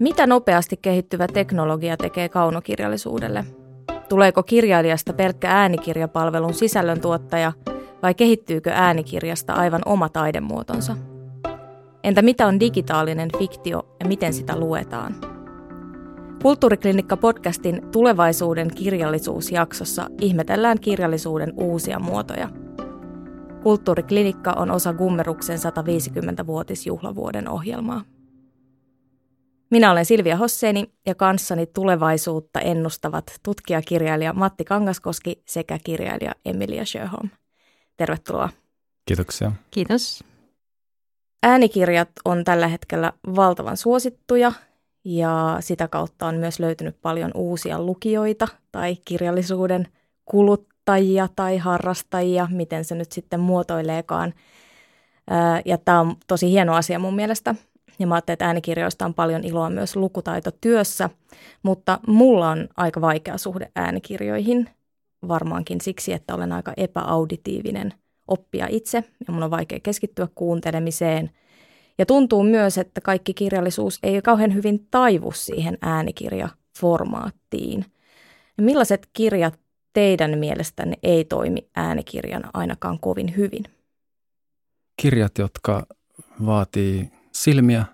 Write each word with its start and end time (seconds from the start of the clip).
Mitä 0.00 0.26
nopeasti 0.26 0.76
kehittyvä 0.76 1.26
teknologia 1.26 1.96
tekee 1.96 2.28
kaunokirjallisuudelle? 2.28 3.44
Tuleeko 4.08 4.42
kirjailijasta 4.42 5.12
pelkkä 5.12 5.50
äänikirjapalvelun 5.50 6.54
sisällöntuottaja 6.54 7.52
vai 8.02 8.14
kehittyykö 8.14 8.70
äänikirjasta 8.74 9.52
aivan 9.52 9.80
oma 9.86 10.08
taidemuotonsa? 10.08 10.96
Entä 12.04 12.22
mitä 12.22 12.46
on 12.46 12.60
digitaalinen 12.60 13.28
fiktio 13.38 13.82
ja 14.00 14.06
miten 14.08 14.32
sitä 14.32 14.58
luetaan? 14.58 15.14
Kulttuuriklinikka-podcastin 16.42 17.86
tulevaisuuden 17.92 18.68
kirjallisuusjaksossa 18.74 20.06
ihmetellään 20.20 20.80
kirjallisuuden 20.80 21.52
uusia 21.56 21.98
muotoja. 21.98 22.48
Kulttuuriklinikka 23.62 24.52
on 24.52 24.70
osa 24.70 24.92
Gummeruksen 24.92 25.58
150-vuotisjuhlavuoden 25.58 27.48
ohjelmaa. 27.48 28.02
Minä 29.70 29.90
olen 29.90 30.04
Silvia 30.04 30.36
Hosseni 30.36 30.92
ja 31.06 31.14
kanssani 31.14 31.66
tulevaisuutta 31.66 32.60
ennustavat 32.60 33.24
tutkijakirjailija 33.42 34.32
Matti 34.32 34.64
Kangaskoski 34.64 35.42
sekä 35.46 35.78
kirjailija 35.84 36.32
Emilia 36.44 36.84
Sjöholm. 36.84 37.30
Tervetuloa. 37.96 38.48
Kiitoksia. 39.06 39.52
Kiitos. 39.70 40.24
Äänikirjat 41.42 42.08
on 42.24 42.44
tällä 42.44 42.68
hetkellä 42.68 43.12
valtavan 43.36 43.76
suosittuja 43.76 44.52
ja 45.04 45.56
sitä 45.60 45.88
kautta 45.88 46.26
on 46.26 46.34
myös 46.34 46.60
löytynyt 46.60 46.96
paljon 47.02 47.30
uusia 47.34 47.82
lukijoita 47.82 48.48
tai 48.72 48.96
kirjallisuuden 49.04 49.88
kuluttajia 50.24 51.28
tai 51.36 51.58
harrastajia, 51.58 52.48
miten 52.50 52.84
se 52.84 52.94
nyt 52.94 53.12
sitten 53.12 53.40
muotoileekaan. 53.40 54.34
Ja 55.64 55.78
tämä 55.78 56.00
on 56.00 56.16
tosi 56.26 56.50
hieno 56.50 56.74
asia 56.74 56.98
mun 56.98 57.14
mielestä. 57.14 57.54
Ja 58.00 58.06
mä 58.06 58.14
ajattelin, 58.14 58.34
että 58.34 58.46
äänikirjoista 58.46 59.04
on 59.04 59.14
paljon 59.14 59.44
iloa 59.44 59.70
myös 59.70 59.96
lukutaitotyössä, 59.96 61.10
mutta 61.62 62.00
mulla 62.06 62.50
on 62.50 62.68
aika 62.76 63.00
vaikea 63.00 63.38
suhde 63.38 63.70
äänikirjoihin, 63.76 64.70
varmaankin 65.28 65.80
siksi, 65.80 66.12
että 66.12 66.34
olen 66.34 66.52
aika 66.52 66.72
epäauditiivinen 66.76 67.94
oppia 68.28 68.66
itse 68.70 69.04
ja 69.26 69.32
mun 69.32 69.42
on 69.42 69.50
vaikea 69.50 69.80
keskittyä 69.82 70.28
kuuntelemiseen. 70.34 71.30
Ja 71.98 72.06
tuntuu 72.06 72.42
myös, 72.42 72.78
että 72.78 73.00
kaikki 73.00 73.34
kirjallisuus 73.34 73.98
ei 74.02 74.22
kauhean 74.22 74.54
hyvin 74.54 74.86
taivu 74.90 75.32
siihen 75.32 75.78
äänikirjaformaattiin. 75.82 77.84
Ja 78.56 78.62
millaiset 78.62 79.08
kirjat 79.12 79.60
teidän 79.92 80.38
mielestänne 80.38 80.96
ei 81.02 81.24
toimi 81.24 81.68
äänikirjana 81.76 82.50
ainakaan 82.54 82.98
kovin 83.00 83.36
hyvin? 83.36 83.64
Kirjat, 85.02 85.38
jotka 85.38 85.86
vaatii 86.46 87.19
silmiä, 87.32 87.84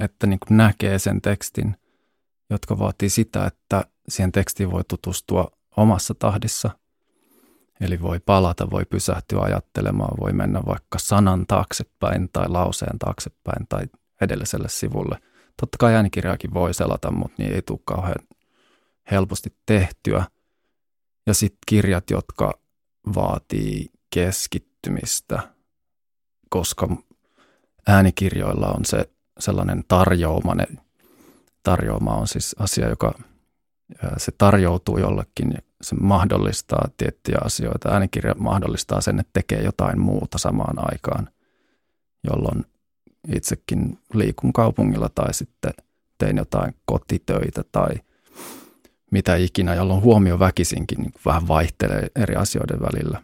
että 0.00 0.26
niin 0.26 0.38
kuin 0.48 0.56
näkee 0.56 0.98
sen 0.98 1.22
tekstin, 1.22 1.76
jotka 2.50 2.78
vaatii 2.78 3.10
sitä, 3.10 3.46
että 3.46 3.84
siihen 4.08 4.32
tekstiin 4.32 4.70
voi 4.70 4.82
tutustua 4.88 5.50
omassa 5.76 6.14
tahdissa. 6.14 6.70
Eli 7.80 8.02
voi 8.02 8.20
palata, 8.20 8.70
voi 8.70 8.84
pysähtyä 8.84 9.40
ajattelemaan, 9.40 10.20
voi 10.20 10.32
mennä 10.32 10.62
vaikka 10.66 10.98
sanan 10.98 11.46
taaksepäin 11.46 12.28
tai 12.32 12.48
lauseen 12.48 12.98
taaksepäin 12.98 13.66
tai 13.68 13.86
edelliselle 14.20 14.68
sivulle. 14.68 15.18
Totta 15.60 15.78
kai 15.78 15.94
äänikirjaakin 15.94 16.54
voi 16.54 16.74
selata, 16.74 17.10
mutta 17.10 17.34
niin 17.38 17.52
ei 17.52 17.62
tule 17.62 17.78
kauhean 17.84 18.26
helposti 19.10 19.56
tehtyä. 19.66 20.24
Ja 21.26 21.34
sitten 21.34 21.58
kirjat, 21.66 22.10
jotka 22.10 22.58
vaatii 23.14 23.90
keskittymistä, 24.14 25.48
koska 26.48 26.88
äänikirjoilla 27.86 28.66
on 28.68 28.84
se 28.84 29.10
sellainen 29.38 29.84
tarjouma. 29.88 30.54
Ne, 30.54 30.66
tarjouma 31.62 32.14
on 32.14 32.28
siis 32.28 32.56
asia, 32.58 32.88
joka 32.88 33.14
se 34.16 34.32
tarjoutuu 34.38 34.98
jollekin, 34.98 35.54
se 35.82 35.96
mahdollistaa 35.96 36.88
tiettyjä 36.96 37.38
asioita. 37.44 37.88
Äänikirja 37.88 38.34
mahdollistaa 38.38 39.00
sen, 39.00 39.20
että 39.20 39.30
tekee 39.32 39.62
jotain 39.62 40.00
muuta 40.00 40.38
samaan 40.38 40.92
aikaan, 40.92 41.28
jolloin 42.30 42.64
itsekin 43.32 43.98
liikun 44.14 44.52
kaupungilla 44.52 45.08
tai 45.08 45.34
sitten 45.34 45.72
tein 46.18 46.36
jotain 46.36 46.74
kotitöitä 46.84 47.64
tai 47.72 47.94
mitä 49.10 49.36
ikinä, 49.36 49.74
jolloin 49.74 50.02
huomio 50.02 50.38
väkisinkin 50.38 50.98
niin 50.98 51.12
vähän 51.26 51.48
vaihtelee 51.48 52.08
eri 52.16 52.36
asioiden 52.36 52.80
välillä. 52.80 53.22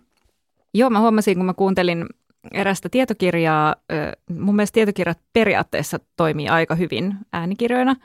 Joo, 0.74 0.90
mä 0.90 1.00
huomasin, 1.00 1.36
kun 1.36 1.46
mä 1.46 1.54
kuuntelin 1.54 2.06
erästä 2.50 2.88
tietokirjaa. 2.88 3.76
Mun 4.38 4.56
mielestä 4.56 4.74
tietokirjat 4.74 5.18
periaatteessa 5.32 5.98
toimii 6.16 6.48
aika 6.48 6.74
hyvin 6.74 7.14
äänikirjoina, 7.32 7.96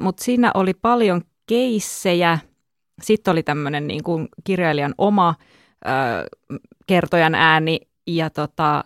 mutta 0.00 0.24
siinä 0.24 0.50
oli 0.54 0.74
paljon 0.74 1.22
keissejä. 1.46 2.38
Sitten 3.02 3.32
oli 3.32 3.42
tämmöinen 3.42 3.86
niin 3.86 4.02
kuin 4.02 4.28
kirjailijan 4.44 4.94
oma 4.98 5.34
kertojan 6.86 7.34
ääni 7.34 7.80
ja, 8.06 8.30
tota, 8.30 8.84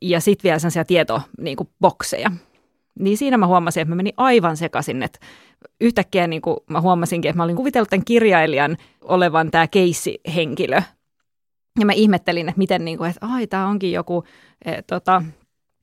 ja 0.00 0.20
sitten 0.20 0.42
vielä 0.42 0.58
sellaisia 0.58 0.84
tietobokseja. 0.84 2.28
Niin, 2.28 2.40
niin 2.98 3.16
siinä 3.16 3.36
mä 3.36 3.46
huomasin, 3.46 3.80
että 3.80 3.92
mä 3.92 3.96
menin 3.96 4.14
aivan 4.16 4.56
sekaisin, 4.56 5.02
että 5.02 5.18
yhtäkkiä 5.80 6.26
niin 6.26 6.42
kuin 6.42 6.56
mä 6.70 6.80
huomasinkin, 6.80 7.28
että 7.28 7.36
mä 7.36 7.44
olin 7.44 7.56
kuvitellut 7.56 7.90
tämän 7.90 8.04
kirjailijan 8.04 8.76
olevan 9.02 9.50
tämä 9.50 9.66
keissihenkilö, 9.66 10.82
ja 11.78 11.86
mä 11.86 11.92
ihmettelin, 11.92 12.48
että 12.48 12.58
miten, 12.58 12.84
niin 12.84 12.98
kuin, 12.98 13.10
että 13.10 13.26
ai, 13.26 13.46
tämä 13.46 13.66
onkin 13.66 13.92
joku 13.92 14.24
e, 14.64 14.82
tota, 14.82 15.22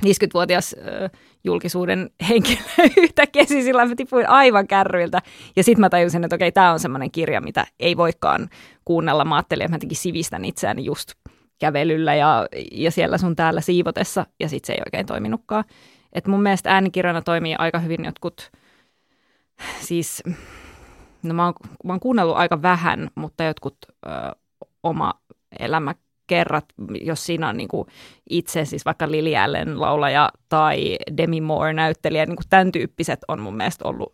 50-vuotias 0.03 0.73
e, 0.73 1.09
julkisuuden 1.43 2.09
henkilö 2.29 2.61
yhtäkkiä, 3.03 3.45
siis 3.45 3.65
sillä 3.65 3.85
mä 3.85 3.95
tipuin 3.95 4.29
aivan 4.29 4.67
kärryiltä. 4.67 5.21
Ja 5.55 5.63
sitten 5.63 5.81
mä 5.81 5.89
tajusin, 5.89 6.23
että 6.23 6.35
okei, 6.35 6.51
tämä 6.51 6.71
on 6.71 6.79
semmoinen 6.79 7.11
kirja, 7.11 7.41
mitä 7.41 7.65
ei 7.79 7.97
voikaan 7.97 8.49
kuunnella. 8.85 9.25
Mä 9.25 9.35
ajattelin, 9.35 9.63
että 9.65 9.71
mä 9.71 9.75
jotenkin 9.75 9.97
sivistän 9.97 10.45
itseäni 10.45 10.85
just 10.85 11.11
kävelyllä 11.59 12.15
ja, 12.15 12.47
ja 12.71 12.91
siellä 12.91 13.17
sun 13.17 13.35
täällä 13.35 13.61
siivotessa, 13.61 14.25
ja 14.39 14.49
sitten 14.49 14.67
se 14.67 14.73
ei 14.73 14.81
oikein 14.85 15.05
toiminutkaan. 15.05 15.63
Et 16.13 16.27
mun 16.27 16.43
mielestä 16.43 16.71
äänikirjana 16.71 17.21
toimii 17.21 17.55
aika 17.57 17.79
hyvin 17.79 18.05
jotkut, 18.05 18.51
siis, 19.79 20.23
no 21.23 21.33
mä 21.33 21.45
oon, 21.45 21.53
mä 21.83 21.93
oon 21.93 21.99
kuunnellut 21.99 22.37
aika 22.37 22.61
vähän, 22.61 23.09
mutta 23.15 23.43
jotkut 23.43 23.77
ö, 24.05 24.09
oma 24.83 25.13
elämäkerrat, 25.59 26.65
jos 27.01 27.25
siinä 27.25 27.49
on 27.49 27.57
niin 27.57 27.67
kuin 27.67 27.87
itse, 28.29 28.65
siis 28.65 28.85
vaikka 28.85 29.11
Lily 29.11 29.35
Allen 29.35 29.81
laulaja 29.81 30.29
tai 30.49 30.97
Demi 31.17 31.41
Moore 31.41 31.73
näyttelijä, 31.73 32.25
niin 32.25 32.35
kuin 32.35 32.49
tämän 32.49 32.71
tyyppiset 32.71 33.19
on 33.27 33.41
mun 33.41 33.55
mielestä 33.55 33.87
ollut 33.87 34.13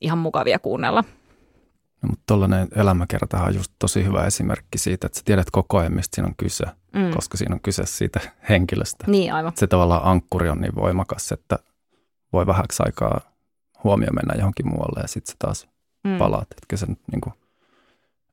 ihan 0.00 0.18
mukavia 0.18 0.58
kuunnella. 0.58 1.04
No, 2.02 2.08
mutta 2.08 2.24
tuollainen 2.26 2.68
elämäkertahan 2.76 3.48
on 3.48 3.54
just 3.54 3.72
tosi 3.78 4.04
hyvä 4.04 4.24
esimerkki 4.24 4.78
siitä, 4.78 5.06
että 5.06 5.18
sä 5.18 5.24
tiedät 5.24 5.50
koko 5.50 5.78
ajan, 5.78 5.92
mistä 5.92 6.14
siinä 6.14 6.28
on 6.28 6.34
kyse, 6.36 6.64
mm. 6.94 7.10
koska 7.14 7.36
siinä 7.36 7.54
on 7.54 7.60
kyse 7.60 7.86
siitä 7.86 8.20
henkilöstä. 8.48 9.04
Niin, 9.06 9.32
aivan. 9.32 9.52
Se 9.56 9.66
tavallaan 9.66 10.04
ankkuri 10.04 10.48
on 10.48 10.60
niin 10.60 10.74
voimakas, 10.74 11.32
että 11.32 11.58
voi 12.32 12.46
vähäksi 12.46 12.82
aikaa 12.86 13.20
huomio 13.84 14.08
mennä 14.12 14.34
johonkin 14.38 14.68
muualle 14.68 15.00
ja 15.00 15.08
sitten 15.08 15.32
sä 15.32 15.36
taas 15.38 15.68
mm. 16.04 16.18
palaat. 16.18 16.48
Etkä 16.56 16.76
sen 16.76 16.96
niin 17.12 17.20
kuin 17.20 17.34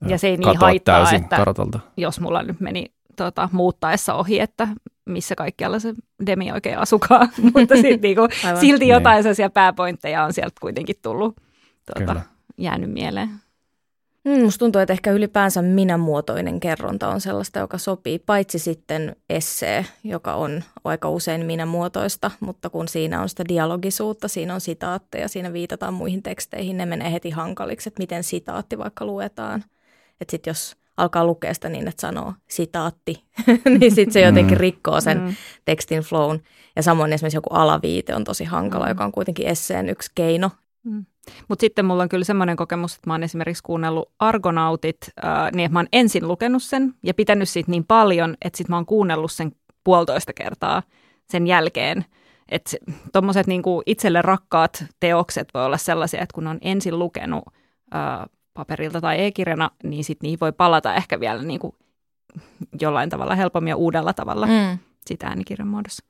ja 0.08 0.18
se 0.18 0.28
ei 0.28 0.38
niin 0.38 0.58
haittaa, 0.58 1.00
täysin 1.00 1.24
että 1.24 1.36
kartalta. 1.36 1.80
jos 1.98 2.20
mulla 2.20 2.44
nyt 2.44 2.60
meni 2.60 2.86
tota, 3.16 3.50
muuttaessa 3.52 4.14
ohi, 4.14 4.40
että 4.40 4.68
missä 5.06 5.36
kaikkialla 5.36 5.80
se 5.80 5.94
demi 6.26 6.52
oikein 6.52 6.78
asukaan, 6.78 7.30
mutta 7.56 7.76
sit, 7.76 8.02
niinku, 8.02 8.22
silti 8.62 8.88
jotain 8.88 9.16
niin. 9.16 9.24
sellaisia 9.24 9.50
pääpointteja 9.50 10.24
on 10.24 10.34
sieltä 10.34 10.56
kuitenkin 10.62 10.96
tullut 11.02 11.36
tuota, 11.96 12.22
jäänyt 12.58 12.92
mieleen. 12.92 13.30
Mm, 14.26 14.42
musta 14.44 14.60
tuntuu, 14.60 14.82
että 14.82 14.94
ehkä 14.94 15.12
ylipäänsä 15.12 15.62
minä-muotoinen 15.62 16.60
kerronta 16.60 17.10
on 17.10 17.22
sellaista, 17.22 17.60
joka 17.60 17.78
sopii, 17.78 18.20
paitsi 18.20 18.60
sitten 18.60 19.16
essee, 19.30 19.86
joka 20.04 20.34
on 20.34 20.64
aika 20.84 21.10
usein 21.10 21.46
minä-muotoista, 21.46 22.32
mutta 22.40 22.70
kun 22.70 22.88
siinä 22.88 23.22
on 23.22 23.30
sitä 23.30 23.44
dialogisuutta, 23.48 24.28
siinä 24.28 24.54
on 24.54 24.62
sitaatteja, 24.62 25.28
siinä 25.28 25.54
viitataan 25.54 25.94
muihin 25.94 26.24
teksteihin, 26.24 26.78
ne 26.78 26.86
menee 26.86 27.12
heti 27.12 27.30
hankaliksi, 27.30 27.90
että 27.90 28.02
miten 28.02 28.24
sitaatti 28.24 28.78
vaikka 28.78 29.06
luetaan– 29.06 29.64
että 30.22 30.32
sitten 30.32 30.52
jos 30.52 30.76
alkaa 30.98 31.26
lukea 31.26 31.54
sitä 31.54 31.70
niin, 31.70 31.88
että 31.88 32.02
sanoo 32.02 32.34
sitaatti, 32.50 33.24
niin 33.80 33.96
sitten 33.96 34.14
se 34.14 34.22
jotenkin 34.22 34.58
mm. 34.58 34.62
rikkoo 34.62 35.02
sen 35.02 35.22
mm. 35.22 35.36
tekstin 35.66 36.02
flown. 36.02 36.40
Ja 36.76 36.84
samoin 36.84 37.14
esimerkiksi 37.14 37.38
joku 37.38 37.54
alaviite 37.54 38.16
on 38.16 38.24
tosi 38.24 38.44
hankala, 38.44 38.86
mm. 38.86 38.90
joka 38.90 39.06
on 39.06 39.12
kuitenkin 39.12 39.48
esseen 39.48 39.90
yksi 39.90 40.12
keino. 40.16 40.52
Mm. 40.84 41.06
Mutta 41.48 41.62
sitten 41.62 41.86
mulla 41.86 42.04
on 42.04 42.10
kyllä 42.10 42.24
semmoinen 42.24 42.58
kokemus, 42.58 42.96
että 42.96 43.10
mä 43.10 43.14
oon 43.14 43.24
esimerkiksi 43.24 43.64
kuunnellut 43.64 44.12
Argonautit, 44.20 44.98
äh, 45.26 45.52
niin 45.52 45.66
että 45.66 45.74
mä 45.74 45.80
oon 45.80 45.88
ensin 45.94 46.28
lukenut 46.28 46.64
sen 46.64 46.94
ja 47.04 47.14
pitänyt 47.14 47.50
siitä 47.50 47.72
niin 47.72 47.86
paljon, 47.86 48.36
että 48.42 48.58
sitten 48.58 48.74
mä 48.74 48.78
oon 48.78 48.86
kuunnellut 48.86 49.32
sen 49.32 49.52
puolitoista 49.84 50.34
kertaa 50.34 50.84
sen 51.30 51.48
jälkeen. 51.48 52.06
Että 52.50 52.78
tuommoiset 53.14 53.48
niinku 53.48 53.82
itselle 53.86 54.22
rakkaat 54.22 54.86
teokset 55.00 55.48
voi 55.54 55.66
olla 55.66 55.78
sellaisia, 55.78 56.22
että 56.22 56.34
kun 56.34 56.48
on 56.48 56.58
ensin 56.62 57.00
lukenut 57.00 57.44
äh, 57.96 58.26
paperilta 58.56 59.02
tai 59.02 59.26
e-kirjana, 59.26 59.72
niin 59.84 60.04
sitten 60.04 60.28
niihin 60.28 60.40
voi 60.40 60.52
palata 60.52 60.96
ehkä 60.96 61.20
vielä 61.20 61.42
niin 61.42 61.60
kuin 61.60 61.76
jollain 62.82 63.10
tavalla 63.10 63.36
helpommin 63.36 63.70
ja 63.70 63.76
uudella 63.76 64.14
tavalla 64.14 64.46
mm. 64.48 64.78
sitä 65.06 65.28
äänikirjan 65.28 65.68
muodossa. 65.68 66.06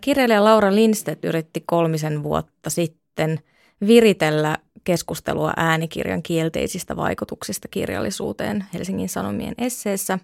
Kirjailija 0.00 0.44
Laura 0.44 0.74
Lindstedt 0.74 1.24
yritti 1.24 1.62
kolmisen 1.66 2.22
vuotta 2.22 2.70
sitten 2.70 3.38
viritellä 3.86 4.58
keskustelua 4.84 5.52
äänikirjan 5.56 6.22
kielteisistä 6.22 6.96
vaikutuksista 6.96 7.68
kirjallisuuteen 7.68 8.64
Helsingin 8.74 9.08
Sanomien 9.08 9.54
esseessä. 9.58 10.18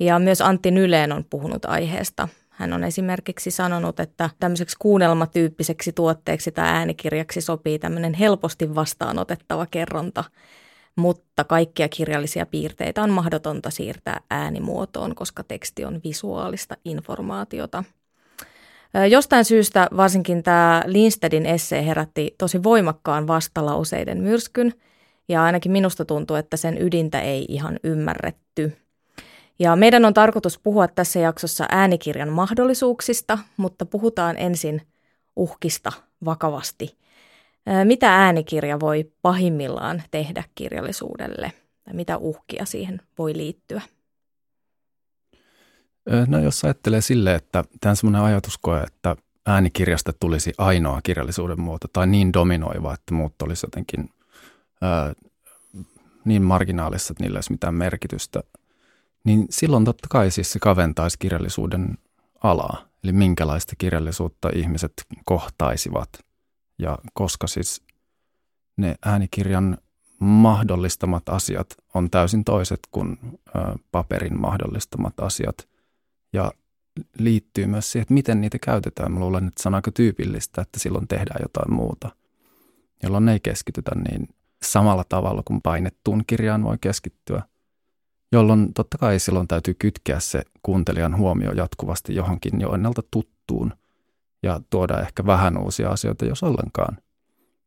Ja 0.00 0.18
myös 0.18 0.40
Antti 0.40 0.70
Nyleen 0.70 1.12
on 1.12 1.24
puhunut 1.30 1.64
aiheesta. 1.64 2.28
Hän 2.48 2.72
on 2.72 2.84
esimerkiksi 2.84 3.50
sanonut, 3.50 4.00
että 4.00 4.30
tämmöiseksi 4.40 4.76
kuunnelmatyyppiseksi 4.78 5.92
tuotteeksi 5.92 6.52
tai 6.52 6.68
äänikirjaksi 6.68 7.40
sopii 7.40 7.78
tämmöinen 7.78 8.14
helposti 8.14 8.74
vastaanotettava 8.74 9.66
kerronta, 9.70 10.24
mutta 10.98 11.44
kaikkia 11.44 11.88
kirjallisia 11.88 12.46
piirteitä 12.46 13.02
on 13.02 13.10
mahdotonta 13.10 13.70
siirtää 13.70 14.20
äänimuotoon, 14.30 15.14
koska 15.14 15.42
teksti 15.42 15.84
on 15.84 16.00
visuaalista 16.04 16.76
informaatiota– 16.84 17.84
Jostain 19.10 19.44
syystä 19.44 19.88
varsinkin 19.96 20.42
tämä 20.42 20.82
Lindstedin 20.86 21.46
essee 21.46 21.86
herätti 21.86 22.34
tosi 22.38 22.62
voimakkaan 22.62 23.26
vastalauseiden 23.26 24.18
myrskyn, 24.18 24.74
ja 25.28 25.44
ainakin 25.44 25.72
minusta 25.72 26.04
tuntuu, 26.04 26.36
että 26.36 26.56
sen 26.56 26.82
ydintä 26.82 27.20
ei 27.20 27.46
ihan 27.48 27.78
ymmärretty. 27.84 28.76
Ja 29.58 29.76
meidän 29.76 30.04
on 30.04 30.14
tarkoitus 30.14 30.58
puhua 30.58 30.88
tässä 30.88 31.18
jaksossa 31.18 31.66
äänikirjan 31.70 32.28
mahdollisuuksista, 32.28 33.38
mutta 33.56 33.86
puhutaan 33.86 34.36
ensin 34.38 34.82
uhkista 35.36 35.92
vakavasti. 36.24 36.96
Mitä 37.84 38.14
äänikirja 38.16 38.80
voi 38.80 39.12
pahimmillaan 39.22 40.02
tehdä 40.10 40.44
kirjallisuudelle? 40.54 41.52
Mitä 41.92 42.16
uhkia 42.16 42.64
siihen 42.64 43.00
voi 43.18 43.36
liittyä? 43.36 43.82
No 46.26 46.38
jos 46.38 46.64
ajattelee 46.64 47.00
sille, 47.00 47.34
että 47.34 47.64
tämä 47.80 47.90
on 47.90 47.96
semmoinen 47.96 48.22
ajatuskoe, 48.22 48.82
että 48.82 49.16
äänikirjasta 49.46 50.12
tulisi 50.20 50.52
ainoa 50.58 51.00
kirjallisuuden 51.02 51.60
muoto 51.60 51.88
tai 51.92 52.06
niin 52.06 52.32
dominoiva, 52.32 52.94
että 52.94 53.14
muut 53.14 53.42
olisi 53.42 53.66
jotenkin 53.66 54.10
ää, 54.82 55.12
niin 56.24 56.42
marginaalissa, 56.42 57.12
että 57.12 57.24
niillä 57.24 57.36
ei 57.36 57.38
olisi 57.38 57.52
mitään 57.52 57.74
merkitystä, 57.74 58.42
niin 59.24 59.46
silloin 59.50 59.84
totta 59.84 60.06
kai 60.10 60.30
siis 60.30 60.52
se 60.52 60.58
kaventaisi 60.58 61.18
kirjallisuuden 61.18 61.98
alaa. 62.42 62.84
Eli 63.04 63.12
minkälaista 63.12 63.72
kirjallisuutta 63.78 64.50
ihmiset 64.54 64.92
kohtaisivat 65.24 66.08
ja 66.78 66.98
koska 67.12 67.46
siis 67.46 67.82
ne 68.76 68.94
äänikirjan 69.04 69.78
mahdollistamat 70.18 71.28
asiat 71.28 71.66
on 71.94 72.10
täysin 72.10 72.44
toiset 72.44 72.80
kuin 72.90 73.18
paperin 73.92 74.40
mahdollistamat 74.40 75.20
asiat– 75.20 75.56
ja 76.32 76.52
liittyy 77.18 77.66
myös 77.66 77.92
siihen, 77.92 78.02
että 78.02 78.14
miten 78.14 78.40
niitä 78.40 78.58
käytetään. 78.58 79.12
Mä 79.12 79.20
luulen, 79.20 79.48
että 79.48 79.62
se 79.62 79.68
on 79.68 79.74
aika 79.74 79.92
tyypillistä, 79.92 80.62
että 80.62 80.80
silloin 80.80 81.08
tehdään 81.08 81.40
jotain 81.42 81.74
muuta, 81.74 82.10
jolloin 83.02 83.28
ei 83.28 83.40
keskitytä 83.40 83.90
niin 83.94 84.28
samalla 84.62 85.04
tavalla 85.08 85.42
kuin 85.44 85.62
painettuun 85.62 86.22
kirjaan 86.26 86.64
voi 86.64 86.76
keskittyä, 86.80 87.42
jolloin 88.32 88.74
totta 88.74 88.98
kai 88.98 89.18
silloin 89.18 89.48
täytyy 89.48 89.74
kytkeä 89.74 90.20
se 90.20 90.42
kuuntelijan 90.62 91.16
huomio 91.16 91.52
jatkuvasti 91.52 92.14
johonkin 92.14 92.60
jo 92.60 92.74
ennalta 92.74 93.02
tuttuun 93.10 93.72
ja 94.42 94.60
tuoda 94.70 95.00
ehkä 95.00 95.26
vähän 95.26 95.58
uusia 95.58 95.90
asioita, 95.90 96.24
jos 96.24 96.42
ollenkaan. 96.42 96.98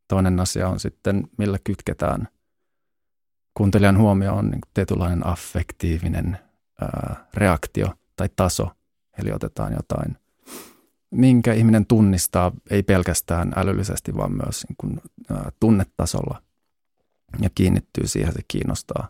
Toinen 0.08 0.40
asia 0.40 0.68
on 0.68 0.80
sitten, 0.80 1.28
millä 1.38 1.58
kytketään. 1.64 2.28
Kuuntelijan 3.54 3.98
huomio 3.98 4.34
on 4.34 4.50
niin 4.50 4.60
tietynlainen 4.74 5.26
affektiivinen 5.26 6.38
ää, 6.80 7.26
reaktio– 7.34 7.94
tai 8.16 8.28
taso, 8.36 8.70
eli 9.18 9.32
otetaan 9.32 9.72
jotain, 9.72 10.18
minkä 11.10 11.52
ihminen 11.52 11.86
tunnistaa 11.86 12.52
ei 12.70 12.82
pelkästään 12.82 13.52
älyllisesti, 13.56 14.16
vaan 14.16 14.32
myös 14.32 14.64
niin 14.68 14.76
kuin, 14.76 15.00
ä, 15.30 15.52
tunnetasolla 15.60 16.42
ja 17.40 17.50
kiinnittyy 17.54 18.06
siihen, 18.06 18.32
se 18.32 18.40
kiinnostaa. 18.48 19.08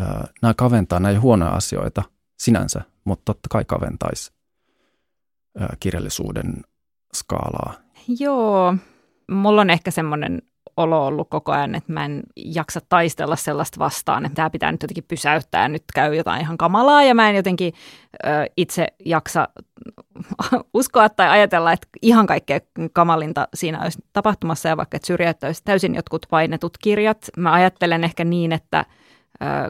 Ä, 0.00 0.24
nämä 0.42 0.54
kaventaa 0.54 1.00
näitä 1.00 1.20
huonoja 1.20 1.50
asioita 1.50 2.02
sinänsä, 2.38 2.82
mutta 3.04 3.24
totta 3.24 3.48
kai 3.50 3.64
kaventaisi 3.64 4.32
kirjallisuuden 5.80 6.54
skaalaa. 7.14 7.74
Joo, 8.18 8.74
mulla 9.30 9.60
on 9.60 9.70
ehkä 9.70 9.90
semmoinen 9.90 10.42
olo 10.76 11.06
ollut 11.06 11.28
koko 11.30 11.52
ajan, 11.52 11.74
että 11.74 11.92
mä 11.92 12.04
en 12.04 12.22
jaksa 12.36 12.80
taistella 12.88 13.36
sellaista 13.36 13.78
vastaan, 13.78 14.24
että 14.24 14.36
tämä 14.36 14.50
pitää 14.50 14.72
nyt 14.72 14.82
jotenkin 14.82 15.04
pysäyttää, 15.08 15.68
nyt 15.68 15.84
käy 15.94 16.14
jotain 16.14 16.40
ihan 16.40 16.58
kamalaa 16.58 17.02
ja 17.02 17.14
mä 17.14 17.30
en 17.30 17.36
jotenkin 17.36 17.72
ö, 18.24 18.28
itse 18.56 18.86
jaksa 19.04 19.48
uskoa 20.74 21.08
tai 21.08 21.28
ajatella, 21.28 21.72
että 21.72 21.88
ihan 22.02 22.26
kaikkea 22.26 22.60
kamalinta 22.92 23.48
siinä 23.54 23.82
olisi 23.82 23.98
tapahtumassa 24.12 24.68
ja 24.68 24.76
vaikka 24.76 24.96
että 24.96 25.06
syrjäyttäisi 25.06 25.62
täysin 25.64 25.94
jotkut 25.94 26.26
painetut 26.30 26.78
kirjat. 26.78 27.30
Mä 27.36 27.52
ajattelen 27.52 28.04
ehkä 28.04 28.24
niin, 28.24 28.52
että 28.52 28.84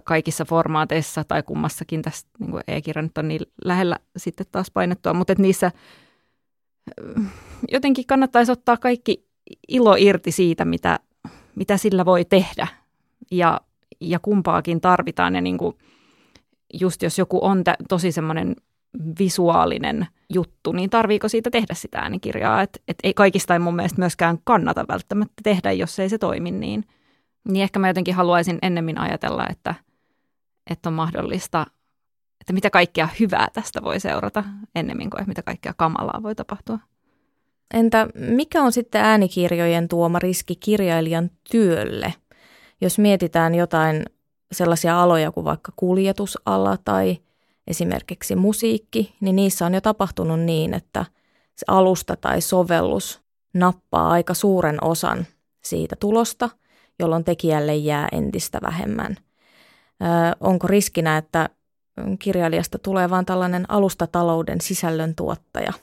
kaikissa 0.05 0.45
formaateissa 0.45 1.25
tai 1.25 1.43
kummassakin 1.43 2.03
tässä 2.03 2.27
niin 2.39 2.61
e-kirja 2.69 3.03
nyt 3.03 3.19
on 3.19 3.29
niin 3.29 3.41
lähellä 3.65 3.99
sitten 4.17 4.47
taas 4.53 4.71
painettua, 4.71 5.15
mutta 5.15 5.33
että 5.33 5.43
niissä 5.43 5.71
jotenkin 7.73 8.07
kannattaisi 8.07 8.53
ottaa 8.53 8.77
kaikki 8.77 9.27
ilo 9.69 9.97
irti 9.99 10.33
siitä, 10.33 10.65
mitä, 10.65 11.01
mitä 11.55 11.77
sillä 11.77 12.05
voi 12.05 12.25
tehdä 12.25 12.67
ja, 13.31 13.61
ja 14.01 14.19
kumpaakin 14.19 14.81
tarvitaan. 14.81 15.35
Ja 15.35 15.41
niin 15.41 15.59
kuin 15.59 15.79
just 16.81 17.03
jos 17.03 17.19
joku 17.19 17.45
on 17.45 17.65
tä, 17.65 17.77
tosi 17.89 18.13
semmoinen 18.13 18.57
visuaalinen 19.19 20.07
juttu, 20.35 20.73
niin 20.73 20.91
tarviiko 20.91 21.29
siitä 21.29 21.51
tehdä 21.51 21.75
sitä 21.75 21.99
äänikirjaa? 21.99 22.63
Et, 22.63 22.83
et 22.89 22.99
ei 23.03 23.15
kaikista 23.15 23.55
ei 23.55 23.59
mun 23.59 23.77
mielestä 23.77 23.99
myöskään 23.99 24.39
kannata 24.45 24.85
välttämättä 24.89 25.35
tehdä, 25.43 25.73
jos 25.73 25.99
ei 25.99 26.09
se 26.09 26.19
toimi 26.19 26.51
niin. 26.51 26.85
Niin 27.49 27.63
ehkä 27.63 27.79
mä 27.79 27.89
jotenkin 27.89 28.15
haluaisin 28.15 28.59
ennemmin 28.63 28.99
ajatella, 28.99 29.47
että, 29.51 29.75
että 30.71 30.89
on 30.89 30.93
mahdollista, 30.93 31.67
että 32.41 32.53
mitä 32.53 32.71
kaikkea 32.71 33.09
hyvää 33.21 33.49
tästä 33.53 33.83
voi 33.83 34.01
seurata 34.01 34.45
ennemmin 34.75 35.11
kuin 35.11 35.25
mitä 35.27 35.43
kaikkea 35.43 35.75
kamalaa 35.77 36.23
voi 36.23 36.35
tapahtua. 36.35 36.79
Entä 37.75 38.09
mikä 38.15 38.63
on 38.63 38.73
sitten 38.73 39.01
äänikirjojen 39.01 39.89
tuoma 39.89 40.19
riski 40.19 40.57
kirjailijan 40.57 41.31
työlle? 41.51 42.15
Jos 42.81 42.99
mietitään 42.99 43.55
jotain 43.55 44.03
sellaisia 44.53 45.03
aloja 45.03 45.33
kuin 45.33 45.45
vaikka 45.45 45.73
kuljetusala 45.77 46.77
tai 46.85 47.19
esimerkiksi 47.67 48.37
musiikki, 48.37 49.15
niin 49.21 49.37
niissä 49.37 49.67
on 49.67 49.75
jo 49.75 49.81
tapahtunut 49.81 50.41
niin, 50.41 50.75
että 50.75 51.05
se 51.55 51.65
alusta 51.69 52.17
tai 52.17 52.41
sovellus 52.41 53.23
nappaa 53.55 54.11
aika 54.11 54.35
suuren 54.35 54.85
osan 54.85 55.27
siitä 55.65 55.97
tulosta, 55.97 56.51
jolloin 56.99 57.25
tekijälle 57.25 57.75
jää 57.75 58.09
entistä 58.13 58.59
vähemmän. 58.63 59.17
Ö, 60.03 60.05
onko 60.41 60.67
riskinä, 60.67 61.17
että 61.17 61.49
kirjailijasta 62.19 62.79
tulee 62.79 63.11
vain 63.11 63.27
tällainen 63.27 63.71
alustatalouden 63.71 64.61
sisällön 64.61 65.15
tuottaja– 65.15 65.73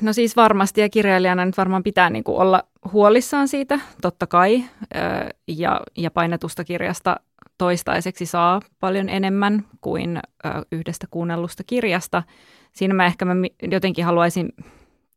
No 0.00 0.12
siis 0.12 0.36
varmasti 0.36 0.80
ja 0.80 0.88
kirjailijana 0.88 1.44
nyt 1.44 1.56
varmaan 1.56 1.82
pitää 1.82 2.10
niin 2.10 2.24
kuin 2.24 2.38
olla 2.38 2.62
huolissaan 2.92 3.48
siitä, 3.48 3.80
totta 4.02 4.26
kai. 4.26 4.64
Ja, 5.48 5.80
ja 5.96 6.10
painetusta 6.10 6.64
kirjasta 6.64 7.16
toistaiseksi 7.58 8.26
saa 8.26 8.60
paljon 8.80 9.08
enemmän 9.08 9.64
kuin 9.80 10.20
yhdestä 10.72 11.06
kuunnellusta 11.10 11.64
kirjasta. 11.64 12.22
Siinä 12.72 12.94
mä 12.94 13.06
ehkä 13.06 13.24
mä 13.24 13.34
jotenkin 13.62 14.04
haluaisin 14.04 14.52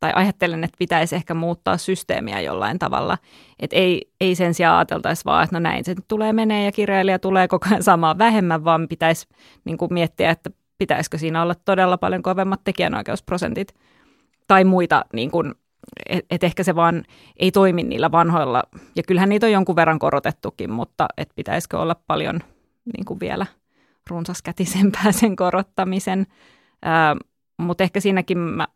tai 0.02 0.12
ajattelen, 0.14 0.64
että 0.64 0.76
pitäisi 0.78 1.16
ehkä 1.16 1.34
muuttaa 1.34 1.76
systeemiä 1.76 2.40
jollain 2.40 2.78
tavalla. 2.78 3.18
Että 3.60 3.76
ei, 3.76 4.10
ei 4.20 4.34
sen 4.34 4.54
sijaan 4.54 4.76
ajateltaisi 4.76 5.24
vaan, 5.24 5.44
että 5.44 5.56
no 5.56 5.60
näin 5.60 5.84
se 5.84 5.94
tulee 6.08 6.32
menee 6.32 6.64
ja 6.64 6.72
kirjailija 6.72 7.18
tulee 7.18 7.48
koko 7.48 7.66
ajan 7.70 7.82
saamaan 7.82 8.18
vähemmän, 8.18 8.64
vaan 8.64 8.88
pitäisi 8.88 9.28
niin 9.64 9.78
kuin 9.78 9.94
miettiä, 9.94 10.30
että 10.30 10.50
pitäisikö 10.78 11.18
siinä 11.18 11.42
olla 11.42 11.54
todella 11.54 11.98
paljon 11.98 12.22
kovemmat 12.22 12.60
tekijänoikeusprosentit– 12.64 13.74
tai 14.52 14.64
muita, 14.64 15.04
niin 15.12 15.30
kuin, 15.30 15.54
et, 16.08 16.26
et 16.30 16.44
ehkä 16.44 16.62
se 16.62 16.74
vaan 16.74 17.04
ei 17.36 17.50
toimi 17.50 17.82
niillä 17.82 18.12
vanhoilla, 18.12 18.62
ja 18.96 19.02
kyllähän 19.02 19.28
niitä 19.28 19.46
on 19.46 19.52
jonkun 19.52 19.76
verran 19.76 19.98
korotettukin, 19.98 20.70
mutta 20.70 21.08
et 21.16 21.30
pitäisikö 21.34 21.78
olla 21.78 21.96
paljon 22.06 22.40
niin 22.96 23.04
kuin 23.04 23.20
vielä 23.20 23.46
runsaskätisempää 24.10 25.12
sen 25.12 25.36
korottamisen. 25.36 26.26
Mutta 27.58 27.84
ehkä 27.84 28.00
siinäkin 28.00 28.38
mä 28.38 28.68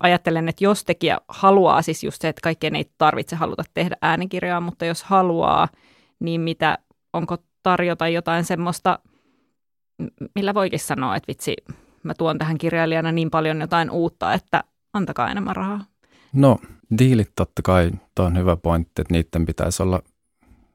ajattelen, 0.00 0.48
että 0.48 0.64
jos 0.64 0.84
tekijä 0.84 1.18
haluaa, 1.28 1.82
siis 1.82 2.04
just 2.04 2.22
se, 2.22 2.28
että 2.28 2.40
kaikkeen 2.42 2.76
ei 2.76 2.90
tarvitse 2.98 3.36
haluta 3.36 3.64
tehdä 3.74 3.96
äänikirjaa, 4.02 4.60
mutta 4.60 4.84
jos 4.84 5.04
haluaa, 5.04 5.68
niin 6.20 6.40
mitä, 6.40 6.78
onko 7.12 7.36
tarjota 7.62 8.08
jotain 8.08 8.44
semmoista, 8.44 8.98
millä 10.34 10.54
voikin 10.54 10.80
sanoa, 10.80 11.16
että 11.16 11.28
vitsi, 11.28 11.56
mä 12.02 12.14
tuon 12.14 12.38
tähän 12.38 12.58
kirjailijana 12.58 13.12
niin 13.12 13.30
paljon 13.30 13.60
jotain 13.60 13.90
uutta, 13.90 14.32
että 14.32 14.64
antakaa 14.92 15.30
enemmän 15.30 15.56
rahaa. 15.56 15.84
No, 16.32 16.58
diilit 16.98 17.32
totta 17.36 17.62
kai, 17.62 17.90
tuo 18.14 18.24
on 18.24 18.38
hyvä 18.38 18.56
pointti, 18.56 19.02
että 19.02 19.14
niiden 19.14 19.46
pitäisi 19.46 19.82
olla 19.82 20.02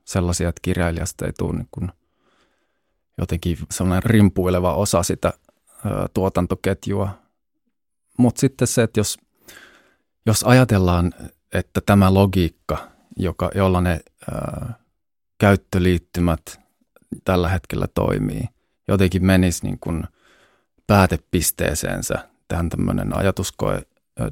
sellaisia, 0.05 0.49
että 0.49 0.59
kirjailijasta 0.61 1.25
ei 1.25 1.33
tule 1.37 1.53
niin 1.53 1.67
kuin 1.71 1.91
jotenkin 3.17 3.57
sellainen 3.71 4.03
rimpuileva 4.03 4.73
osa 4.73 5.03
sitä 5.03 5.33
ö, 5.85 5.89
tuotantoketjua. 6.13 7.09
Mutta 8.17 8.39
sitten 8.39 8.67
se, 8.67 8.83
että 8.83 8.99
jos, 8.99 9.17
jos 10.25 10.43
ajatellaan, 10.43 11.13
että 11.53 11.81
tämä 11.81 12.13
logiikka 12.13 12.87
joka, 13.17 13.51
jolla 13.55 13.81
ne 13.81 13.99
ää, 14.31 14.73
käyttöliittymät 15.37 16.41
tällä 17.23 17.49
hetkellä 17.49 17.87
toimii, 17.93 18.49
jotenkin 18.87 19.25
menisi 19.25 19.65
niin 19.65 19.79
kuin 19.79 20.03
päätepisteeseensä 20.87 22.29
tähän 22.47 22.69
tämmöinen 22.69 23.17
ajatuskoe, 23.17 23.81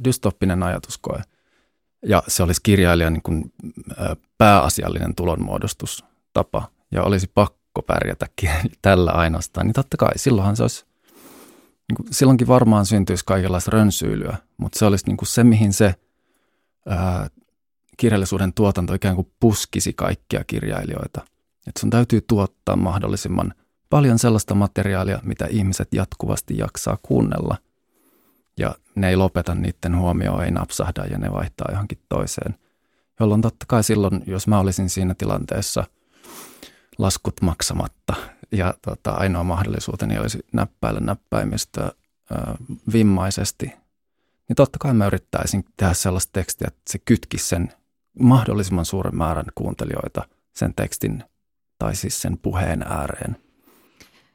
dystoppinen 0.04 0.64
ajatuskoe. 0.64 1.22
Ja 2.06 2.24
se 2.28 2.44
olisi 2.44 2.62
kirjailijan 2.64 3.14
niin 3.14 3.24
kuin, 3.24 3.54
pääasiallinen 4.38 5.16
tulonmuodostustapa 5.16 6.72
ja 6.92 7.04
olisi 7.04 7.32
pakko 7.34 7.82
pärjätä 7.82 8.28
tällä 8.82 9.12
ainoastaan, 9.12 9.68
niin 9.68 9.74
totta 9.74 9.98
kai 9.98 10.18
silloinhan 10.18 10.56
se 10.56 10.64
olisi, 10.64 10.86
niin 11.90 11.96
kuin, 11.96 12.14
silloinkin 12.14 12.48
varmaan 12.48 12.86
syntyisi 12.86 13.26
kaikenlaista 13.26 13.72
rönsyilyä, 13.72 14.38
mutta 14.58 14.80
se 14.80 14.86
olisi 14.86 15.06
niin 15.08 15.18
kuin 15.18 15.28
se, 15.28 15.44
mihin 15.44 15.74
se 15.74 15.96
ää, 16.86 17.30
kirjallisuuden 17.98 18.54
tuotanto 18.54 18.94
ikään 18.94 19.16
kuin 19.16 19.32
puskisi 19.40 19.94
kaikkia 19.94 20.44
kirjailijoita. 20.44 21.22
Että 21.68 21.80
sun 21.80 21.90
täytyy 21.90 22.22
tuottaa 22.22 22.76
mahdollisimman 22.76 23.54
paljon 23.90 24.20
sellaista 24.20 24.56
materiaalia, 24.56 25.20
mitä 25.24 25.46
ihmiset 25.50 25.94
jatkuvasti 25.94 26.58
jaksaa 26.58 26.98
kuunnella. 27.02 27.58
Ja 28.58 28.76
ne 28.96 29.10
ei 29.10 29.16
lopeta 29.16 29.56
niiden 29.56 29.98
huomioon, 29.98 30.44
ei 30.44 30.52
napsahda 30.52 31.06
ja 31.06 31.18
ne 31.18 31.32
vaihtaa 31.32 31.68
johonkin 31.72 32.00
toiseen. 32.10 32.56
Jolloin 33.20 33.42
totta 33.42 33.66
kai 33.68 33.84
silloin, 33.84 34.24
jos 34.28 34.48
mä 34.48 34.60
olisin 34.60 34.90
siinä 34.90 35.14
tilanteessa 35.14 35.84
laskut 36.98 37.42
maksamatta 37.42 38.14
ja 38.52 38.74
tota, 38.82 39.12
ainoa 39.12 39.44
mahdollisuuteni 39.44 40.20
olisi 40.20 40.40
näppäillä 40.54 41.00
näppäimistöä 41.00 41.86
ö, 41.86 42.36
vimmaisesti, 42.94 43.66
niin 44.48 44.56
totta 44.56 44.80
kai 44.80 44.94
mä 44.94 45.08
yrittäisin 45.08 45.66
tehdä 45.78 45.94
sellaista 45.94 46.34
tekstiä, 46.34 46.68
että 46.68 46.92
se 46.92 47.00
kytkisi 47.00 47.48
sen 47.48 47.74
mahdollisimman 48.20 48.86
suuren 48.86 49.16
määrän 49.16 49.46
kuuntelijoita 49.56 50.24
sen 50.54 50.74
tekstin 50.76 51.24
tai 51.80 51.96
siis 51.96 52.22
sen 52.22 52.38
puheen 52.38 52.84
ääreen. 52.84 53.38